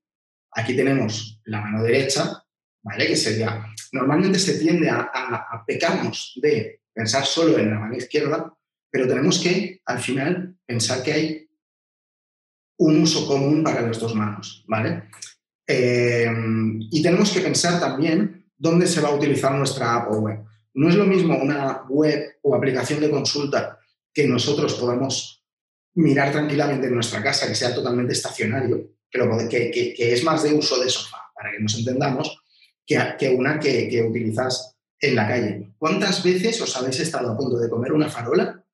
Aquí 0.55 0.77
tenemos 0.77 1.41
la 1.45 1.61
mano 1.61 1.83
derecha, 1.83 2.45
¿vale? 2.83 3.07
Que 3.07 3.17
sería, 3.17 3.65
normalmente 3.93 4.39
se 4.39 4.59
tiende 4.59 4.89
a, 4.89 5.11
a, 5.13 5.65
pecarnos 5.67 6.39
de 6.41 6.81
pensar 6.93 7.25
solo 7.25 7.59
en 7.59 7.71
la 7.71 7.79
mano 7.79 7.97
izquierda, 7.97 8.55
pero 8.91 9.09
tenemos 9.09 9.41
que, 9.41 9.81
al 9.85 9.99
final, 9.99 10.57
pensar 10.65 11.03
que 11.03 11.13
hay 11.13 11.49
un 12.79 13.03
uso 13.03 13.27
común 13.27 13.65
para 13.65 13.83
las 13.83 13.99
dos 13.99 14.15
manos, 14.15 14.65
¿vale? 14.69 15.05
Eh, 15.67 16.31
y 16.91 17.03
tenemos 17.03 17.33
que 17.33 17.41
pensar 17.41 17.81
también 17.81 18.45
dónde 18.57 18.87
se 18.87 19.01
va 19.01 19.09
a 19.09 19.15
utilizar 19.15 19.53
nuestra 19.53 19.97
app 19.97 20.13
o 20.13 20.21
web. 20.21 20.45
No 20.75 20.89
es 20.89 20.95
lo 20.95 21.05
mismo 21.05 21.37
una 21.37 21.83
web 21.89 22.37
o 22.43 22.55
aplicación 22.55 23.01
de 23.01 23.11
consulta 23.11 23.79
que 24.13 24.27
nosotros 24.27 24.75
podamos 24.75 25.45
mirar 25.95 26.33
tranquilamente 26.33 26.89
en 26.89 26.95
nuestra 26.95 27.23
casa, 27.23 27.47
que 27.47 27.55
sea 27.55 27.75
totalmente 27.75 28.13
estacionario, 28.13 28.91
que, 29.49 29.95
es 29.97 30.25
más 30.25 30.43
de 30.43 30.55
uso 30.55 30.83
de 30.83 30.91
sofá, 30.91 31.19
para 31.35 31.53
que 31.53 31.61
nos 31.61 31.79
entendamos, 31.79 32.43
que, 32.87 32.99
que 33.19 33.31
una 33.31 33.59
que, 33.59 34.05
utilizas 34.09 34.77
en 35.01 35.15
la 35.15 35.29
calle. 35.29 35.71
¿Cuántas 35.79 36.23
veces 36.23 36.61
os 36.61 36.77
habéis 36.77 37.01
estado 37.01 37.31
a 37.31 37.37
punto 37.37 37.59
de 37.59 37.69
comer 37.69 37.93
una 37.93 38.09
farola 38.09 38.65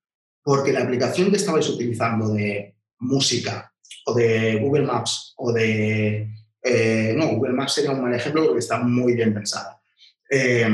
porque 0.42 0.72
la 0.72 0.82
aplicación 0.82 1.30
que 1.30 1.36
estabais 1.36 1.68
utilizando 1.68 2.32
de 2.32 2.76
música 3.00 3.72
o 4.06 4.14
de 4.14 4.58
Google 4.60 4.86
Maps 4.86 5.34
o 5.36 5.52
de... 5.52 6.28
Eh, 6.62 7.14
no, 7.16 7.28
Google 7.28 7.52
Maps 7.52 7.74
sería 7.74 7.90
un 7.90 8.02
mal 8.02 8.14
ejemplo 8.14 8.44
porque 8.44 8.60
está 8.60 8.78
muy 8.78 9.14
bien 9.14 9.34
pensada. 9.34 9.80
Eh, 10.30 10.68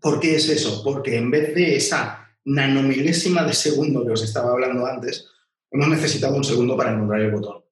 ¿Por 0.00 0.20
qué 0.20 0.36
es 0.36 0.48
eso? 0.48 0.82
Porque 0.82 1.16
en 1.16 1.30
vez 1.30 1.54
de 1.54 1.76
esa 1.76 2.28
nanomilésima 2.44 3.44
de 3.44 3.54
segundo 3.54 4.04
que 4.04 4.12
os 4.12 4.22
estaba 4.22 4.52
hablando 4.52 4.86
antes, 4.86 5.26
hemos 5.70 5.88
necesitado 5.88 6.36
un 6.36 6.44
segundo 6.44 6.76
para 6.76 6.92
encontrar 6.92 7.20
el 7.20 7.32
botón. 7.32 7.63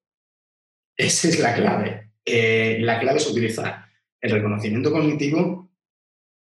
Esa 0.95 1.27
es 1.27 1.39
la 1.39 1.53
clave. 1.55 2.11
Eh, 2.25 2.77
la 2.81 2.99
clave 2.99 3.17
es 3.17 3.29
utilizar 3.29 3.85
el 4.21 4.31
reconocimiento 4.31 4.91
cognitivo 4.91 5.71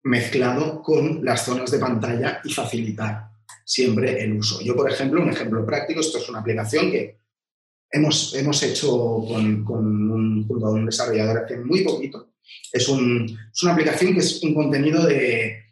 mezclado 0.05 0.83
con 0.83 1.25
las 1.25 1.45
zonas 1.45 1.71
de 1.71 1.79
pantalla 1.79 2.41
y 2.45 2.53
facilitar 2.53 3.29
siempre 3.65 4.23
el 4.23 4.35
uso. 4.35 4.61
Yo, 4.63 4.77
por 4.77 4.91
ejemplo, 4.91 5.21
un 5.21 5.31
ejemplo 5.31 5.67
práctico, 5.67 6.01
esto 6.01 6.19
es 6.19 6.29
una 6.29 6.39
aplicación 6.39 6.91
que 6.91 7.19
hemos, 7.91 8.35
hemos 8.35 8.63
hecho 8.63 8.91
con, 9.27 9.67
un, 9.69 10.47
un 10.49 10.87
desarrollador 10.87 11.45
hace 11.45 11.59
muy 11.59 11.83
poquito. 11.83 12.31
Es, 12.73 12.89
una 12.89 13.73
aplicación 13.73 14.15
que 14.15 14.21
es 14.21 14.43
un 14.43 14.55
contenido 14.55 15.05
de, 15.05 15.65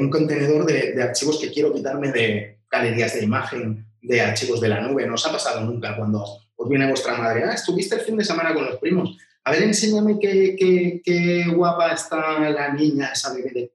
un 0.00 0.08
contenedor 0.08 0.64
de, 0.64 0.92
de, 0.92 1.02
archivos 1.02 1.38
que 1.38 1.50
quiero 1.50 1.72
quitarme 1.72 2.10
de 2.10 2.60
galerías 2.70 3.14
de 3.14 3.24
imagen, 3.24 3.86
de 4.00 4.20
archivos 4.20 4.60
de 4.60 4.68
la 4.68 4.80
nube. 4.80 5.06
No 5.06 5.14
os 5.14 5.26
ha 5.26 5.32
pasado 5.32 5.60
nunca 5.64 5.96
cuando 5.96 6.24
os 6.62 6.68
viene 6.68 6.88
vuestra 6.88 7.16
madre, 7.16 7.44
ah, 7.44 7.54
estuviste 7.54 7.96
el 7.96 8.02
fin 8.02 8.16
de 8.16 8.24
semana 8.24 8.54
con 8.54 8.64
los 8.64 8.76
primos. 8.78 9.16
A 9.44 9.50
ver, 9.50 9.64
enséñame 9.64 10.18
qué, 10.20 10.54
qué, 10.56 11.02
qué 11.04 11.46
guapa 11.52 11.92
está 11.92 12.38
la 12.50 12.72
niña, 12.72 13.10
esa 13.12 13.34
bebé 13.34 13.50
de 13.50 13.72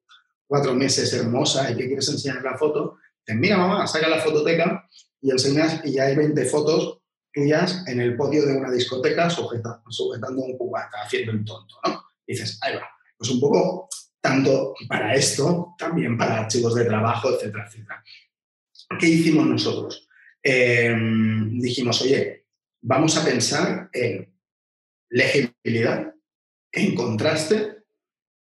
cuatro 0.47 0.73
meses 0.73 1.11
hermosa 1.13 1.69
y 1.69 1.75
que 1.75 1.87
quieres 1.87 2.07
enseñar 2.07 2.41
la 2.41 2.57
foto, 2.57 2.97
dices, 3.25 3.39
mira 3.39 3.57
mamá, 3.57 3.85
saca 3.85 4.07
la 4.07 4.21
fototeca 4.21 4.87
y 5.21 5.31
enseñas 5.31 5.81
y 5.83 5.93
ya 5.93 6.03
hay 6.03 6.15
20 6.15 6.45
fotos 6.45 6.99
tuyas 7.33 7.83
en 7.87 7.99
el 7.99 8.15
podio 8.15 8.45
de 8.45 8.55
una 8.55 8.71
discoteca 8.71 9.29
sujetando 9.29 10.41
un 10.41 10.57
cubata, 10.57 11.01
haciendo 11.03 11.33
el 11.33 11.43
tonto, 11.43 11.75
¿no? 11.85 12.03
Dices, 12.25 12.57
ahí 12.61 12.75
va. 12.75 12.89
Pues 13.17 13.29
un 13.29 13.39
poco 13.39 13.89
tanto 14.21 14.73
para 14.87 15.13
esto, 15.15 15.75
también 15.77 16.17
para 16.17 16.39
archivos 16.39 16.75
de 16.75 16.85
trabajo, 16.85 17.29
etcétera, 17.29 17.65
etcétera. 17.67 18.03
¿Qué 18.99 19.07
hicimos 19.07 19.45
nosotros? 19.45 20.07
Em, 20.41 21.59
dijimos, 21.59 22.01
oye, 22.01 22.46
vamos 22.81 23.17
a 23.17 23.25
pensar 23.25 23.89
en 23.93 24.33
legibilidad, 25.09 26.13
en 26.71 26.95
contraste 26.95 27.83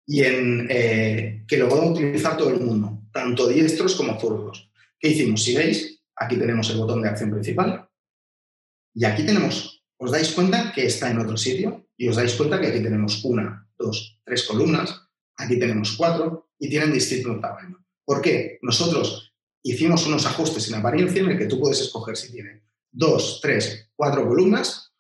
y 0.06 0.22
en 0.22 0.66
eh, 0.70 1.44
que 1.46 1.56
lo 1.56 1.68
pueda 1.68 1.84
utilizar 1.84 2.36
todo 2.36 2.50
el 2.50 2.60
mundo, 2.60 3.02
tanto 3.12 3.48
diestros 3.48 3.96
como 3.96 4.18
zurdos. 4.20 4.70
¿Qué 4.98 5.08
hicimos? 5.08 5.42
Si 5.42 5.54
veis, 5.54 6.02
aquí 6.14 6.36
tenemos 6.36 6.70
el 6.70 6.78
botón 6.78 7.02
de 7.02 7.08
acción 7.08 7.30
principal 7.30 7.88
y 8.94 9.04
aquí 9.04 9.24
tenemos, 9.26 9.84
os 9.98 10.10
dais 10.10 10.30
cuenta 10.32 10.72
que 10.72 10.86
está 10.86 11.10
en 11.10 11.18
otro 11.18 11.36
sitio 11.36 11.88
y 11.96 12.08
os 12.08 12.16
dais 12.16 12.34
cuenta 12.34 12.60
que 12.60 12.68
aquí 12.68 12.82
tenemos 12.82 13.24
una, 13.24 13.68
dos, 13.78 14.20
tres 14.24 14.44
columnas, 14.44 15.02
aquí 15.36 15.58
tenemos 15.58 15.96
cuatro 15.96 16.50
y 16.58 16.68
tienen 16.68 16.92
distinto 16.92 17.38
tamaño. 17.40 17.84
¿Por 18.04 18.22
qué? 18.22 18.58
Nosotros 18.62 19.34
hicimos 19.62 20.06
unos 20.06 20.24
ajustes 20.26 20.68
en 20.68 20.76
apariencia 20.76 21.20
en 21.20 21.30
el 21.30 21.38
que 21.38 21.46
tú 21.46 21.60
puedes 21.60 21.80
escoger 21.80 22.16
si 22.16 22.32
tiene 22.32 22.62
dos, 22.90 23.40
tres, 23.42 23.85
cuatro 23.96 24.28
columnas. 24.28 24.92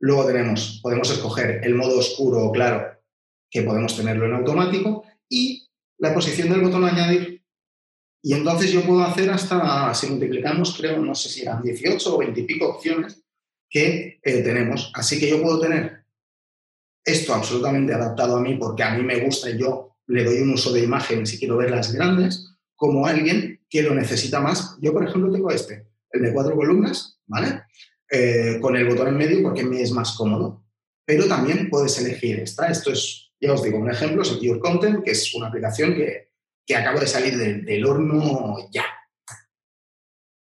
Luego 0.00 0.26
tenemos, 0.26 0.80
podemos 0.82 1.10
escoger 1.10 1.60
el 1.64 1.74
modo 1.74 1.98
oscuro 1.98 2.44
o 2.44 2.52
claro 2.52 2.94
que 3.50 3.62
podemos 3.62 3.96
tenerlo 3.96 4.26
en 4.26 4.34
automático, 4.34 5.04
y 5.28 5.68
la 5.98 6.12
posición 6.12 6.50
del 6.50 6.62
botón 6.62 6.84
añadir. 6.84 7.44
Y 8.22 8.32
entonces 8.32 8.72
yo 8.72 8.82
puedo 8.82 9.02
hacer 9.04 9.30
hasta, 9.30 9.94
si 9.94 10.08
multiplicamos, 10.08 10.76
creo, 10.76 10.98
no 10.98 11.14
sé 11.14 11.28
si 11.28 11.42
eran 11.42 11.62
18 11.62 12.14
o 12.14 12.18
20 12.18 12.40
y 12.40 12.44
pico 12.44 12.68
opciones 12.68 13.22
que 13.68 14.18
eh, 14.22 14.42
tenemos. 14.42 14.90
Así 14.94 15.20
que 15.20 15.28
yo 15.28 15.40
puedo 15.40 15.60
tener 15.60 16.04
esto 17.04 17.34
absolutamente 17.34 17.92
adaptado 17.92 18.36
a 18.36 18.40
mí 18.40 18.56
porque 18.56 18.82
a 18.82 18.96
mí 18.96 19.04
me 19.04 19.20
gusta 19.20 19.50
y 19.50 19.58
yo 19.58 19.98
le 20.06 20.24
doy 20.24 20.38
un 20.38 20.54
uso 20.54 20.72
de 20.72 20.82
imagen 20.82 21.26
si 21.26 21.38
quiero 21.38 21.56
verlas 21.56 21.92
grandes, 21.92 22.50
como 22.74 23.06
alguien 23.06 23.60
que 23.68 23.82
lo 23.82 23.94
necesita 23.94 24.40
más. 24.40 24.76
Yo, 24.80 24.92
por 24.92 25.06
ejemplo, 25.06 25.30
tengo 25.30 25.50
este, 25.50 25.86
el 26.10 26.22
de 26.22 26.32
cuatro 26.32 26.56
columnas, 26.56 27.20
¿vale? 27.26 27.62
Eh, 28.10 28.58
con 28.60 28.76
el 28.76 28.86
botón 28.86 29.08
en 29.08 29.16
medio 29.16 29.42
porque 29.42 29.64
me 29.64 29.82
es 29.82 29.90
más 29.90 30.12
cómodo. 30.16 30.64
Pero 31.06 31.26
también 31.26 31.68
puedes 31.68 31.98
elegir 31.98 32.40
esta. 32.40 32.68
Esto 32.68 32.92
es 32.92 33.24
ya 33.44 33.52
os 33.52 33.62
digo, 33.62 33.78
un 33.78 33.90
ejemplo 33.90 34.24
Secure 34.24 34.58
Content, 34.58 35.04
que 35.04 35.10
es 35.12 35.34
una 35.34 35.48
aplicación 35.48 35.94
que, 35.94 36.30
que 36.66 36.76
acaba 36.76 37.00
de 37.00 37.06
salir 37.06 37.36
del 37.36 37.84
horno 37.84 38.56
ya. 38.72 38.84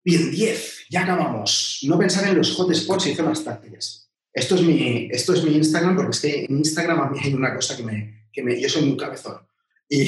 Bien, 0.03 0.31
10, 0.31 0.85
ya 0.89 1.03
acabamos. 1.03 1.79
No 1.83 1.99
pensar 1.99 2.27
en 2.29 2.37
los 2.37 2.57
hotspots 2.57 3.07
y 3.07 3.15
zonas 3.15 3.43
táctiles. 3.43 4.09
Esto 4.31 4.55
es, 4.55 4.61
mi, 4.61 5.09
esto 5.11 5.33
es 5.33 5.43
mi 5.43 5.55
Instagram, 5.55 5.95
porque 5.95 6.11
es 6.11 6.19
que 6.21 6.45
en 6.45 6.57
Instagram 6.57 6.99
a 7.01 7.09
mí 7.09 7.19
hay 7.21 7.33
una 7.33 7.53
cosa 7.53 7.75
que 7.75 7.83
me... 7.83 8.27
Que 8.31 8.43
me 8.43 8.59
yo 8.61 8.69
soy 8.69 8.83
un 8.83 8.95
cabezón. 8.95 9.41
Y, 9.89 10.03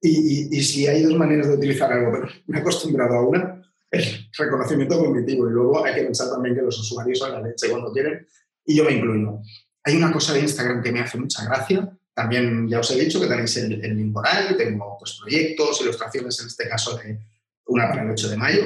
y, 0.00 0.56
y, 0.56 0.62
si 0.62 0.86
hay 0.86 1.02
dos 1.02 1.16
maneras 1.16 1.48
de 1.48 1.54
utilizar 1.54 1.92
algo, 1.92 2.12
pero 2.12 2.28
me 2.46 2.58
he 2.58 2.60
acostumbrado 2.60 3.16
a 3.16 3.26
una, 3.26 3.72
reconocimiento 4.38 4.98
cognitivo. 4.98 5.48
Y 5.48 5.52
luego 5.52 5.84
hay 5.84 5.94
que 5.94 6.02
pensar 6.02 6.30
también 6.30 6.54
que 6.54 6.62
los 6.62 6.78
usuarios 6.78 7.18
son 7.18 7.32
la 7.32 7.40
leche 7.40 7.68
cuando 7.68 7.92
quieren, 7.92 8.26
y 8.64 8.76
yo 8.76 8.84
me 8.84 8.92
incluyo. 8.92 9.40
Hay 9.84 9.96
una 9.96 10.12
cosa 10.12 10.32
de 10.34 10.40
Instagram 10.40 10.82
que 10.82 10.92
me 10.92 11.00
hace 11.00 11.18
mucha 11.18 11.44
gracia. 11.44 11.90
También 12.14 12.68
ya 12.68 12.80
os 12.80 12.90
he 12.90 12.98
dicho 12.98 13.20
que 13.20 13.26
tenéis 13.26 13.56
el, 13.58 13.84
el 13.84 14.12
ahí. 14.24 14.56
Tengo 14.56 14.96
pues, 14.98 15.18
proyectos, 15.20 15.80
ilustraciones, 15.80 16.40
en 16.40 16.46
este 16.46 16.68
caso 16.68 16.96
de 16.96 17.18
una 17.66 17.88
para 17.88 18.02
el 18.02 18.10
8 18.10 18.28
de 18.30 18.36
mayo. 18.36 18.62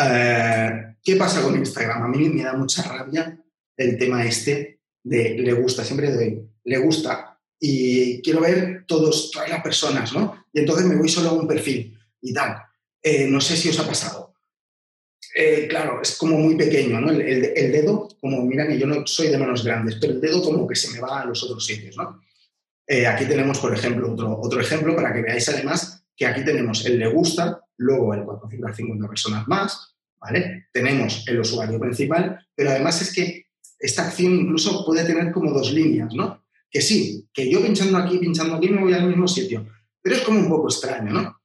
Eh, 0.00 0.96
¿Qué 1.02 1.16
pasa 1.16 1.42
con 1.42 1.56
Instagram? 1.56 2.02
A 2.04 2.08
mí 2.08 2.28
me 2.28 2.44
da 2.44 2.54
mucha 2.54 2.82
rabia 2.82 3.38
el 3.76 3.98
tema 3.98 4.24
este 4.24 4.80
de 5.02 5.38
le 5.38 5.52
gusta, 5.52 5.84
siempre 5.84 6.10
de 6.12 6.44
le 6.64 6.78
gusta 6.78 7.38
y 7.58 8.22
quiero 8.22 8.40
ver 8.40 8.84
todos, 8.86 9.30
todas 9.30 9.48
las 9.48 9.62
personas, 9.62 10.12
¿no? 10.12 10.44
Y 10.52 10.60
entonces 10.60 10.86
me 10.86 10.96
voy 10.96 11.08
solo 11.08 11.30
a 11.30 11.32
un 11.32 11.48
perfil 11.48 11.98
y 12.20 12.32
tal. 12.32 12.62
Eh, 13.02 13.26
no 13.28 13.40
sé 13.40 13.56
si 13.56 13.68
os 13.68 13.78
ha 13.78 13.86
pasado. 13.86 14.34
Eh, 15.34 15.66
claro, 15.68 16.00
es 16.02 16.16
como 16.16 16.38
muy 16.38 16.56
pequeño, 16.56 17.00
¿no? 17.00 17.10
El, 17.10 17.72
dedo, 17.72 18.08
como 18.20 18.42
mira 18.44 18.66
que 18.66 18.78
yo 18.78 18.86
no 18.86 19.06
soy 19.06 19.28
de 19.28 19.38
manos 19.38 19.64
grandes, 19.64 19.96
pero 20.00 20.14
el 20.14 20.20
dedo 20.20 20.42
como 20.42 20.66
que 20.66 20.74
se 20.74 20.92
me 20.92 21.00
va 21.00 21.20
a 21.20 21.26
los 21.26 21.42
otros 21.42 21.64
sitios, 21.64 21.96
¿no? 21.96 22.20
Eh, 22.86 23.06
aquí 23.06 23.26
tenemos, 23.26 23.58
por 23.58 23.72
ejemplo, 23.74 24.12
otro, 24.12 24.38
otro 24.40 24.60
ejemplo 24.60 24.96
para 24.96 25.12
que 25.12 25.22
veáis 25.22 25.48
además 25.48 26.04
que 26.16 26.26
aquí 26.26 26.44
tenemos 26.44 26.84
el 26.84 26.98
le 26.98 27.06
gusta, 27.06 27.60
luego 27.76 28.12
el 28.14 28.24
450 28.24 29.08
personas 29.08 29.46
más, 29.46 29.94
¿vale? 30.18 30.66
Tenemos 30.72 31.24
el 31.28 31.38
usuario 31.40 31.78
principal, 31.78 32.44
pero 32.54 32.70
además 32.70 33.00
es 33.02 33.12
que 33.12 33.46
esta 33.78 34.08
acción 34.08 34.34
incluso 34.34 34.84
puede 34.84 35.04
tener 35.04 35.30
como 35.32 35.52
dos 35.52 35.72
líneas, 35.72 36.12
¿no? 36.14 36.44
Que 36.68 36.80
sí, 36.80 37.28
que 37.32 37.48
yo 37.48 37.62
pinchando 37.62 37.98
aquí, 37.98 38.18
pinchando 38.18 38.56
aquí 38.56 38.68
me 38.68 38.82
voy 38.82 38.92
al 38.92 39.06
mismo 39.06 39.28
sitio, 39.28 39.66
pero 40.02 40.16
es 40.16 40.22
como 40.22 40.40
un 40.40 40.48
poco 40.48 40.68
extraño, 40.68 41.12
¿no? 41.12 41.37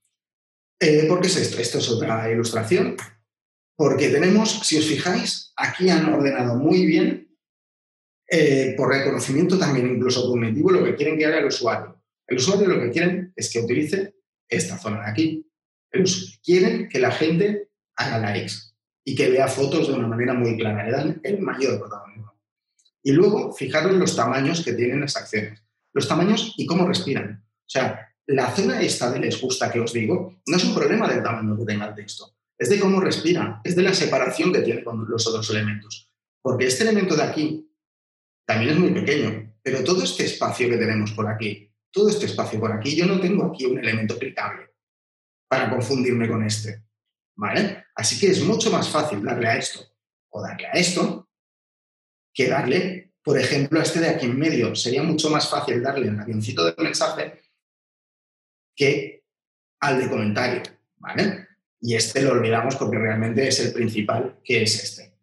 Eh, 0.86 1.06
¿Por 1.08 1.22
qué 1.22 1.28
es 1.28 1.38
esto? 1.38 1.62
Esto 1.62 1.78
es 1.78 1.90
otra 1.90 2.30
ilustración 2.30 2.98
porque 3.78 4.10
tenemos, 4.10 4.60
si 4.68 4.78
os 4.78 4.86
fijáis, 4.86 5.54
aquí 5.56 5.90
han 5.90 6.14
ordenado 6.14 6.58
muy 6.58 6.86
bien, 6.86 7.34
eh, 8.30 8.74
por 8.76 8.90
reconocimiento 8.90 9.58
también 9.58 9.88
incluso 9.88 10.28
cognitivo, 10.28 10.72
lo 10.72 10.84
que 10.84 10.96
quieren 10.96 11.18
que 11.18 11.26
haga 11.26 11.40
el 11.40 11.46
usuario. 11.46 12.02
El 12.28 12.36
usuario 12.36 12.68
lo 12.68 12.82
que 12.82 12.92
quieren 12.92 13.32
es 13.34 13.50
que 13.50 13.60
utilice 13.60 14.16
esta 14.50 14.78
zona 14.78 15.06
de 15.06 15.10
aquí. 15.10 15.50
quieren 16.44 16.90
que 16.90 17.00
la 17.00 17.12
gente 17.12 17.70
haga 17.96 18.20
likes 18.20 18.54
y 19.06 19.16
que 19.16 19.30
vea 19.30 19.48
fotos 19.48 19.88
de 19.88 19.94
una 19.94 20.08
manera 20.08 20.34
muy 20.34 20.58
clara. 20.58 20.84
Le 20.84 20.92
dan 20.92 21.22
el 21.24 21.40
mayor 21.40 21.80
protagonismo. 21.80 22.34
Y 23.02 23.14
luego, 23.14 23.54
fijaros 23.54 23.94
los 23.94 24.18
tamaños 24.18 24.66
que 24.66 24.74
tienen 24.74 25.00
las 25.00 25.16
acciones. 25.16 25.64
Los 25.94 26.10
tamaños 26.10 26.56
y 26.58 26.66
cómo 26.66 26.86
respiran. 26.86 27.42
O 27.42 27.70
sea, 27.70 28.03
la 28.28 28.52
zona 28.56 28.82
esta 28.82 29.12
de 29.12 29.20
les 29.20 29.40
gusta 29.40 29.72
que 29.72 29.80
os 29.80 29.92
digo 29.92 30.42
no 30.48 30.58
es 30.58 30.64
un 30.64 30.74
problema 30.74 31.08
del 31.08 31.24
tamaño 31.24 31.58
que 31.58 31.66
tenga 31.66 31.88
el 31.88 31.96
texto 31.96 32.34
es 32.58 32.70
de 32.70 32.80
cómo 32.80 33.02
respira, 33.02 33.62
es 33.64 33.76
de 33.76 33.84
la 33.84 33.94
separación 33.94 34.54
que 34.54 34.62
tiene 34.62 34.84
con 34.84 35.06
los 35.10 35.28
otros 35.28 35.50
elementos. 35.50 36.10
Porque 36.42 36.68
este 36.68 36.84
elemento 36.84 37.16
de 37.16 37.24
aquí 37.24 37.70
también 38.46 38.72
es 38.72 38.80
muy 38.80 38.92
pequeño, 38.92 39.54
pero 39.62 39.84
todo 39.84 40.04
este 40.04 40.26
espacio 40.26 40.70
que 40.70 40.78
tenemos 40.78 41.12
por 41.12 41.28
aquí, 41.28 41.70
todo 41.92 42.10
este 42.10 42.26
espacio 42.26 42.60
por 42.60 42.72
aquí, 42.72 42.96
yo 42.96 43.06
no 43.06 43.20
tengo 43.20 43.46
aquí 43.46 43.66
un 43.66 43.80
elemento 43.80 44.18
clicable 44.18 44.70
para 45.48 45.70
confundirme 45.70 46.30
con 46.30 46.44
este. 46.44 46.84
¿Vale? 47.36 47.86
Así 47.96 48.20
que 48.20 48.28
es 48.28 48.44
mucho 48.44 48.72
más 48.72 48.90
fácil 48.90 49.24
darle 49.24 49.48
a 49.48 49.58
esto 49.58 49.80
o 50.30 50.42
darle 50.42 50.68
a 50.68 50.72
esto 50.72 51.30
que 52.34 52.48
darle 52.48 53.14
por 53.24 53.40
ejemplo, 53.40 53.80
a 53.80 53.84
este 53.84 54.02
de 54.02 54.10
aquí 54.10 54.26
en 54.26 54.38
medio. 54.38 54.76
Sería 54.76 55.02
mucho 55.02 55.30
más 55.30 55.50
fácil 55.50 55.82
darle 55.82 56.10
el 56.10 56.20
avioncito 56.20 56.66
de 56.66 56.84
mensaje 56.84 57.43
que 58.76 59.24
al 59.80 60.00
de 60.00 60.10
comentario, 60.10 60.62
¿vale? 60.98 61.48
Y 61.82 61.96
este 61.96 62.22
lo 62.22 62.32
olvidamos 62.32 62.76
porque 62.78 62.98
realmente 62.98 63.48
es 63.48 63.60
el 63.60 63.74
principal, 63.74 64.40
que 64.44 64.64
es 64.64 64.84
este. 64.84 65.14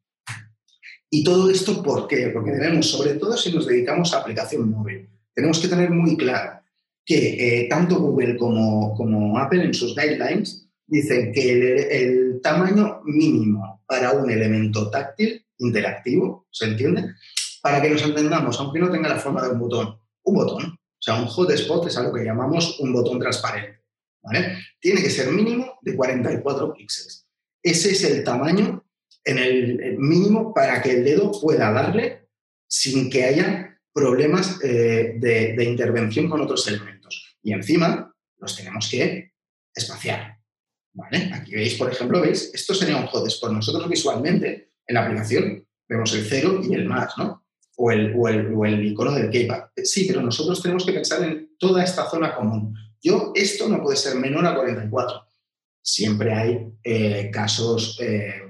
Y 1.09 1.25
todo 1.25 1.51
esto, 1.51 1.83
¿por 1.83 2.07
qué? 2.07 2.29
Porque 2.29 2.53
debemos, 2.53 2.91
sobre 2.91 3.15
todo 3.15 3.37
si 3.37 3.53
nos 3.53 3.67
dedicamos 3.67 4.13
a 4.13 4.19
aplicación 4.19 4.71
móvil, 4.71 5.09
tenemos 5.35 5.59
que 5.59 5.69
tener 5.69 5.91
muy 5.91 6.17
claro 6.17 6.61
que 7.05 7.63
eh, 7.63 7.69
tanto 7.69 7.99
Google 7.99 8.37
como, 8.37 8.95
como, 8.95 9.39
Apple 9.39 9.65
en 9.65 9.75
sus 9.75 9.97
guidelines 9.97 10.69
dicen 10.87 11.33
que 11.33 11.53
el, 11.53 11.63
el, 11.91 12.41
tamaño 12.43 13.01
mínimo 13.05 13.83
para 13.87 14.13
un 14.13 14.31
elemento 14.31 14.91
táctil 14.91 15.45
interactivo, 15.59 16.47
¿se 16.51 16.67
entiende? 16.67 17.15
Para 17.63 17.83
que 17.83 17.91
nos 17.91 18.03
entendamos, 18.05 18.59
aunque 18.61 18.79
no 18.79 18.91
tenga 18.91 19.09
la 19.09 19.19
forma 19.19 19.43
de 19.43 19.51
un 19.53 19.59
botón, 19.59 19.99
un 20.23 20.35
botón, 20.35 20.80
o 21.01 21.03
sea, 21.03 21.15
un 21.15 21.27
hotspot 21.27 21.87
es 21.87 21.97
algo 21.97 22.13
que 22.13 22.25
llamamos 22.25 22.79
un 22.79 22.93
botón 22.93 23.19
transparente, 23.19 23.83
¿vale? 24.23 24.59
Tiene 24.79 25.03
que 25.03 25.09
ser 25.09 25.31
mínimo 25.33 25.79
de 25.81 25.97
44 25.97 26.75
píxeles. 26.75 27.27
Ese 27.63 27.93
es 27.93 28.05
el 28.05 28.23
tamaño 28.23 28.85
en 29.25 29.39
el 29.39 29.97
mínimo 29.99 30.53
para 30.53 30.83
que 30.83 30.91
el 30.91 31.05
dedo 31.05 31.33
pueda 31.41 31.73
darle 31.73 32.29
sin 32.69 33.09
que 33.09 33.25
haya 33.25 33.79
problemas 33.93 34.59
eh, 34.63 35.15
de, 35.17 35.65
intervención 35.65 36.29
con 36.29 36.43
otros 36.43 36.69
elementos. 36.69 37.39
Y 37.43 37.55
encima 37.55 38.15
los 38.39 38.57
tenemos 38.57 38.89
que 38.91 39.33
espaciar. 39.75 40.39
¿vale? 40.93 41.31
Aquí 41.33 41.55
veis, 41.55 41.75
por 41.75 41.91
ejemplo, 41.91 42.21
veis, 42.21 42.51
esto 42.53 42.75
sería 42.75 42.97
un 42.97 43.07
hotspot. 43.07 43.53
Nosotros 43.53 43.89
visualmente 43.89 44.73
en 44.87 44.95
la 44.95 45.05
aplicación 45.05 45.67
vemos 45.89 46.15
el 46.15 46.27
cero 46.27 46.61
y 46.63 46.75
el 46.75 46.85
más, 46.85 47.17
¿no? 47.17 47.47
O 47.83 47.91
el, 47.91 48.15
o 48.15 48.67
el, 48.67 48.85
icono 48.85 49.13
del 49.13 49.31
keypad. 49.31 49.71
Sí, 49.83 50.05
pero 50.07 50.21
nosotros 50.21 50.61
tenemos 50.61 50.85
que 50.85 50.93
pensar 50.93 51.23
en 51.23 51.57
toda 51.59 51.83
esta 51.83 52.09
zona 52.11 52.35
común. 52.35 52.75
Yo, 53.03 53.33
esto 53.35 53.69
no 53.69 53.83
puede 53.83 53.97
ser 53.97 54.17
menor 54.17 54.47
a 54.47 54.55
44. 54.55 55.27
Siempre 55.83 56.35
hay 56.35 56.73
eh, 56.85 57.31
casos 57.33 57.99
eh, 58.03 58.43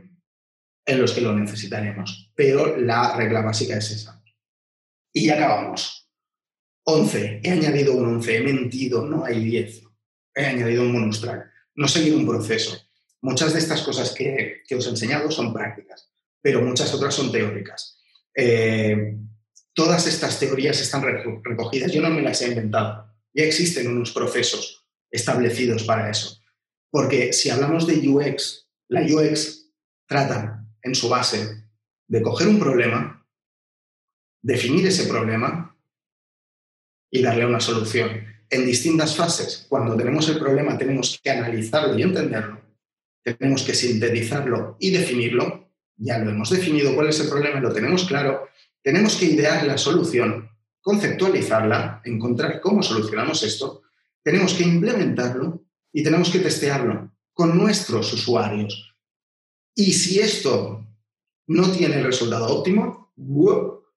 en 0.85 1.01
los 1.01 1.12
que 1.12 1.20
lo 1.20 1.33
necesitaremos, 1.33 2.33
pero 2.35 2.76
la 2.76 3.16
regla 3.16 3.43
básica 3.43 3.76
es 3.76 3.93
esa. 3.93 4.20
Y 5.12 5.26
ya 5.26 5.35
acabamos. 5.35 6.09
11. 6.85 7.41
He 7.45 7.51
añadido 7.51 7.95
un 7.95 8.07
11. 8.16 8.37
He 8.37 8.43
mentido. 8.43 9.07
No 9.07 9.24
hay 9.24 9.45
10. 9.45 9.83
He 10.35 10.47
añadido 10.47 10.83
un 10.83 10.93
bonus. 10.93 11.24
No 11.74 11.87
he 11.87 11.89
seguido 11.89 12.16
un 12.16 12.26
proceso. 12.26 12.76
Muchas 13.22 13.53
de 13.53 13.59
estas 13.59 13.83
cosas 13.83 14.12
que, 14.12 14.62
os 14.76 14.87
he 14.87 14.91
enseñado 14.91 15.31
son 15.31 15.53
prácticas, 15.53 16.11
pero 16.41 16.62
muchas 16.62 16.93
otras 16.95 17.14
son 17.14 17.31
teóricas. 17.31 17.99
Eh, 18.35 19.16
todas 19.72 20.07
estas 20.07 20.39
teorías 20.39 20.81
están 20.81 21.03
recogidas. 21.43 21.93
Yo 21.93 22.03
no 22.03 22.11
me 22.11 22.22
las 22.22 22.43
he 22.43 22.49
inventado. 22.49 23.07
Ya 23.33 23.45
existen 23.45 23.89
unos 23.89 24.12
procesos 24.12 24.87
establecidos 25.11 25.85
para 25.85 26.11
eso. 26.11 26.41
Porque 26.91 27.33
si 27.33 27.51
hablamos 27.51 27.87
de 27.87 28.09
UX, 28.09 28.68
la 28.89 29.03
UX 29.03 29.70
trata 30.07 30.66
en 30.83 30.95
su 30.95 31.09
base 31.09 31.64
de 32.09 32.22
coger 32.22 32.49
un 32.49 32.59
problema 32.59 33.20
definir 34.43 34.87
ese 34.87 35.07
problema 35.07 35.76
y 37.11 37.22
darle 37.22 37.47
una 37.47 37.61
solución. 37.61 38.26
En 38.49 38.66
distintas 38.66 39.16
fases, 39.16 39.66
cuando 39.68 39.97
tenemos 39.97 40.28
el 40.28 40.39
problema, 40.39 40.76
tenemos 40.76 41.20
que 41.22 41.31
analizarlo 41.31 41.99
y 41.99 42.03
entenderlo, 42.03 42.61
tenemos 43.22 43.62
que 43.62 43.74
sintetizarlo 43.74 44.76
y 44.81 44.91
definirlo. 44.91 45.69
Ya 46.03 46.18
lo 46.18 46.30
hemos 46.30 46.48
definido 46.48 46.94
cuál 46.94 47.11
es 47.11 47.20
el 47.20 47.28
problema, 47.28 47.61
lo 47.61 47.72
tenemos 47.72 48.05
claro. 48.05 48.48
Tenemos 48.82 49.16
que 49.16 49.26
idear 49.26 49.66
la 49.66 49.76
solución, 49.76 50.48
conceptualizarla, 50.80 52.01
encontrar 52.05 52.61
cómo 52.62 52.82
solucionamos 52.82 53.42
esto. 53.42 53.82
Tenemos 54.22 54.55
que 54.55 54.64
implementarlo 54.64 55.62
y 55.92 56.03
tenemos 56.03 56.30
que 56.30 56.38
testearlo 56.38 57.12
con 57.34 57.57
nuestros 57.59 58.11
usuarios. 58.14 58.96
Y 59.74 59.92
si 59.92 60.20
esto 60.20 60.86
no 61.48 61.70
tiene 61.70 61.96
el 61.96 62.05
resultado 62.05 62.46
óptimo, 62.46 63.12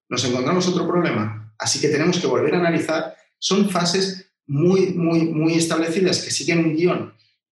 nos 0.10 0.26
encontramos 0.26 0.68
otro 0.68 0.86
problema. 0.86 1.54
Así 1.58 1.80
que 1.80 1.88
tenemos 1.88 2.20
que 2.20 2.28
volver 2.28 2.56
a 2.56 2.60
analizar. 2.60 3.16
Son 3.40 3.70
fases 3.70 4.30
muy, 4.46 4.94
muy, 4.94 5.22
muy 5.26 5.54
establecidas 5.54 6.22
que 6.22 6.32
siguen 6.32 6.66
un 6.66 6.76
guion. 6.76 7.14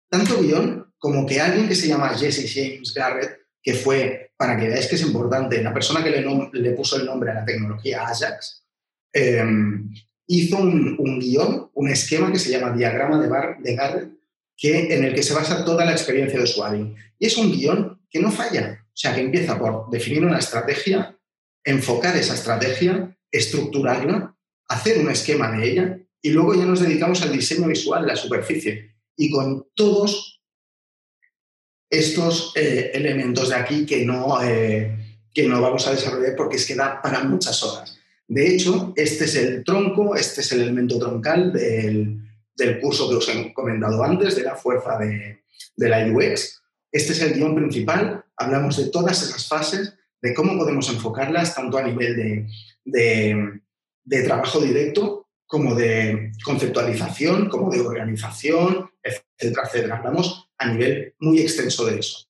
Tanto 0.08 0.39
guion 0.39 0.93
como 1.00 1.26
que 1.26 1.41
alguien 1.41 1.68
que 1.68 1.76
se 1.76 1.88
llama 1.88 2.16
Jesse 2.16 2.52
James 2.54 2.93
Garrett, 2.93 3.39
que 3.62 3.74
fue, 3.74 4.25
para 4.38 4.58
que 4.58 4.68
veáis 4.68 4.88
que 4.88 4.96
es 4.96 5.02
importante, 5.02 5.64
la 5.64 5.74
persona 5.74 6.04
que 6.04 6.12
le, 6.12 6.72
puso 6.72 6.98
el 6.98 7.06
nombre 7.06 7.32
a 7.32 7.36
la 7.36 7.46
tecnología 7.46 8.08
Ajax, 8.08 8.66
em, 9.14 9.94
hizo 10.28 10.58
un, 10.58 11.20
guion, 11.20 11.70
un 11.74 11.90
esquema 11.90 12.32
que 12.32 12.40
se 12.40 12.50
llama 12.52 12.76
diagrama 12.76 13.22
de, 13.22 13.28
Bar, 13.28 13.58
de 13.62 13.76
Garrett, 13.76 14.12
que, 14.58 14.94
en 14.96 15.04
el 15.04 15.14
que 15.14 15.24
se 15.24 15.34
basa 15.34 15.64
toda 15.64 15.86
la 15.86 15.92
experiencia 15.92 16.38
de 16.38 16.44
usuario. 16.44 16.96
Y 17.20 17.28
es 17.28 17.38
un 17.38 17.52
guion 17.52 18.02
que 18.10 18.20
no 18.20 18.32
falla. 18.32 18.86
O 18.88 18.98
sea, 18.98 19.14
que 19.14 19.22
empieza 19.22 19.58
por 19.60 19.90
definir 19.90 20.26
una 20.26 20.40
estrategia 20.40 21.16
enfocar 21.66 22.16
esa 22.16 22.36
estrategia, 22.36 23.18
estructurarla, 23.32 24.38
hacer 24.68 25.00
un 25.00 25.10
esquema 25.10 25.52
de 25.52 25.70
ella 25.70 26.00
y 26.22 26.30
luego 26.30 26.54
ya 26.54 26.66
nos 26.66 26.80
dedicamos 26.80 27.22
al 27.24 27.34
diseño 27.34 27.68
visual, 27.68 28.06
la 28.08 28.16
superficie. 28.16 28.96
Y 29.18 29.32
con 29.32 29.68
todos 29.74 30.35
estos 31.98 32.54
eh, 32.56 32.91
elementos 32.93 33.50
de 33.50 33.56
aquí 33.56 33.86
que 33.86 34.06
no, 34.06 34.41
eh, 34.41 35.18
que 35.34 35.48
no 35.48 35.62
vamos 35.62 35.88
a 35.88 35.91
desarrollar 35.91 36.36
porque 36.36 36.58
es 36.58 36.66
que 36.66 36.76
da 36.76 37.02
para 37.02 37.24
muchas 37.24 37.62
horas. 37.64 37.98
De 38.28 38.48
hecho, 38.48 38.93
este 38.96 39.26
es 39.26 39.36
el 39.36 39.64
tronco, 39.64 40.16
este 40.16 40.41
es 40.41 40.52
el 40.52 40.62
elemento 40.62 40.98
troncal 40.98 41.54
del, 41.54 42.22
curso 42.82 43.10
que 43.10 43.16
os 43.16 43.30
he 43.30 43.54
comentado 43.54 44.04
antes, 44.04 44.36
de 44.36 44.43
la 44.43 44.56
fuerza 44.56 44.98
de, 44.98 45.43
de 45.76 45.89
la 45.89 46.08
UX. 46.08 46.62
Este 46.91 47.12
es 47.12 47.22
el 47.22 47.34
guion 47.34 47.56
principal, 47.56 48.24
hablamos 48.38 48.78
de 48.78 48.89
todas 48.89 49.22
esas 49.22 49.48
fases 49.48 49.93
de 50.22 50.34
cómo 50.34 50.58
podemos 50.58 50.89
enfocarlas 50.89 51.54
tanto 51.54 51.78
a 51.78 51.84
nivel 51.84 52.48
de, 52.84 54.24
trabajo 54.24 54.60
directo 54.60 55.25
como 55.46 55.76
de 55.76 56.32
conceptualización, 56.43 57.50
como 57.50 57.72
de 57.72 57.82
organización, 57.82 58.89
etcétera, 59.04 59.68
etcétera. 59.68 59.98
Hablamos 59.98 60.50
a 60.58 60.68
nivel 60.68 61.14
muy 61.20 61.39
extenso 61.39 61.86
de 61.86 62.00
eso. 62.00 62.26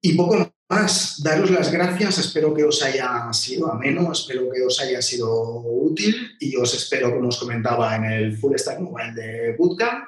Y 0.00 0.14
poco 0.14 0.52
más, 0.68 1.22
daros 1.22 1.50
las 1.50 1.70
gracias, 1.72 2.18
espero 2.18 2.52
que 2.54 2.64
os 2.64 2.82
haya 2.82 3.32
sido 3.32 3.70
ameno, 3.70 4.12
espero 4.12 4.50
que 4.50 4.62
os 4.62 4.80
haya 4.80 5.00
sido 5.00 5.60
útil 5.60 6.36
y 6.40 6.56
os 6.56 6.74
espero, 6.74 7.14
como 7.14 7.28
os 7.28 7.38
comentaba, 7.38 7.96
en 7.96 8.04
el 8.04 8.36
Full 8.36 8.56
Stack 8.56 8.80
Mobile 8.80 9.12
de 9.12 9.56
Bootcamp 9.56 10.04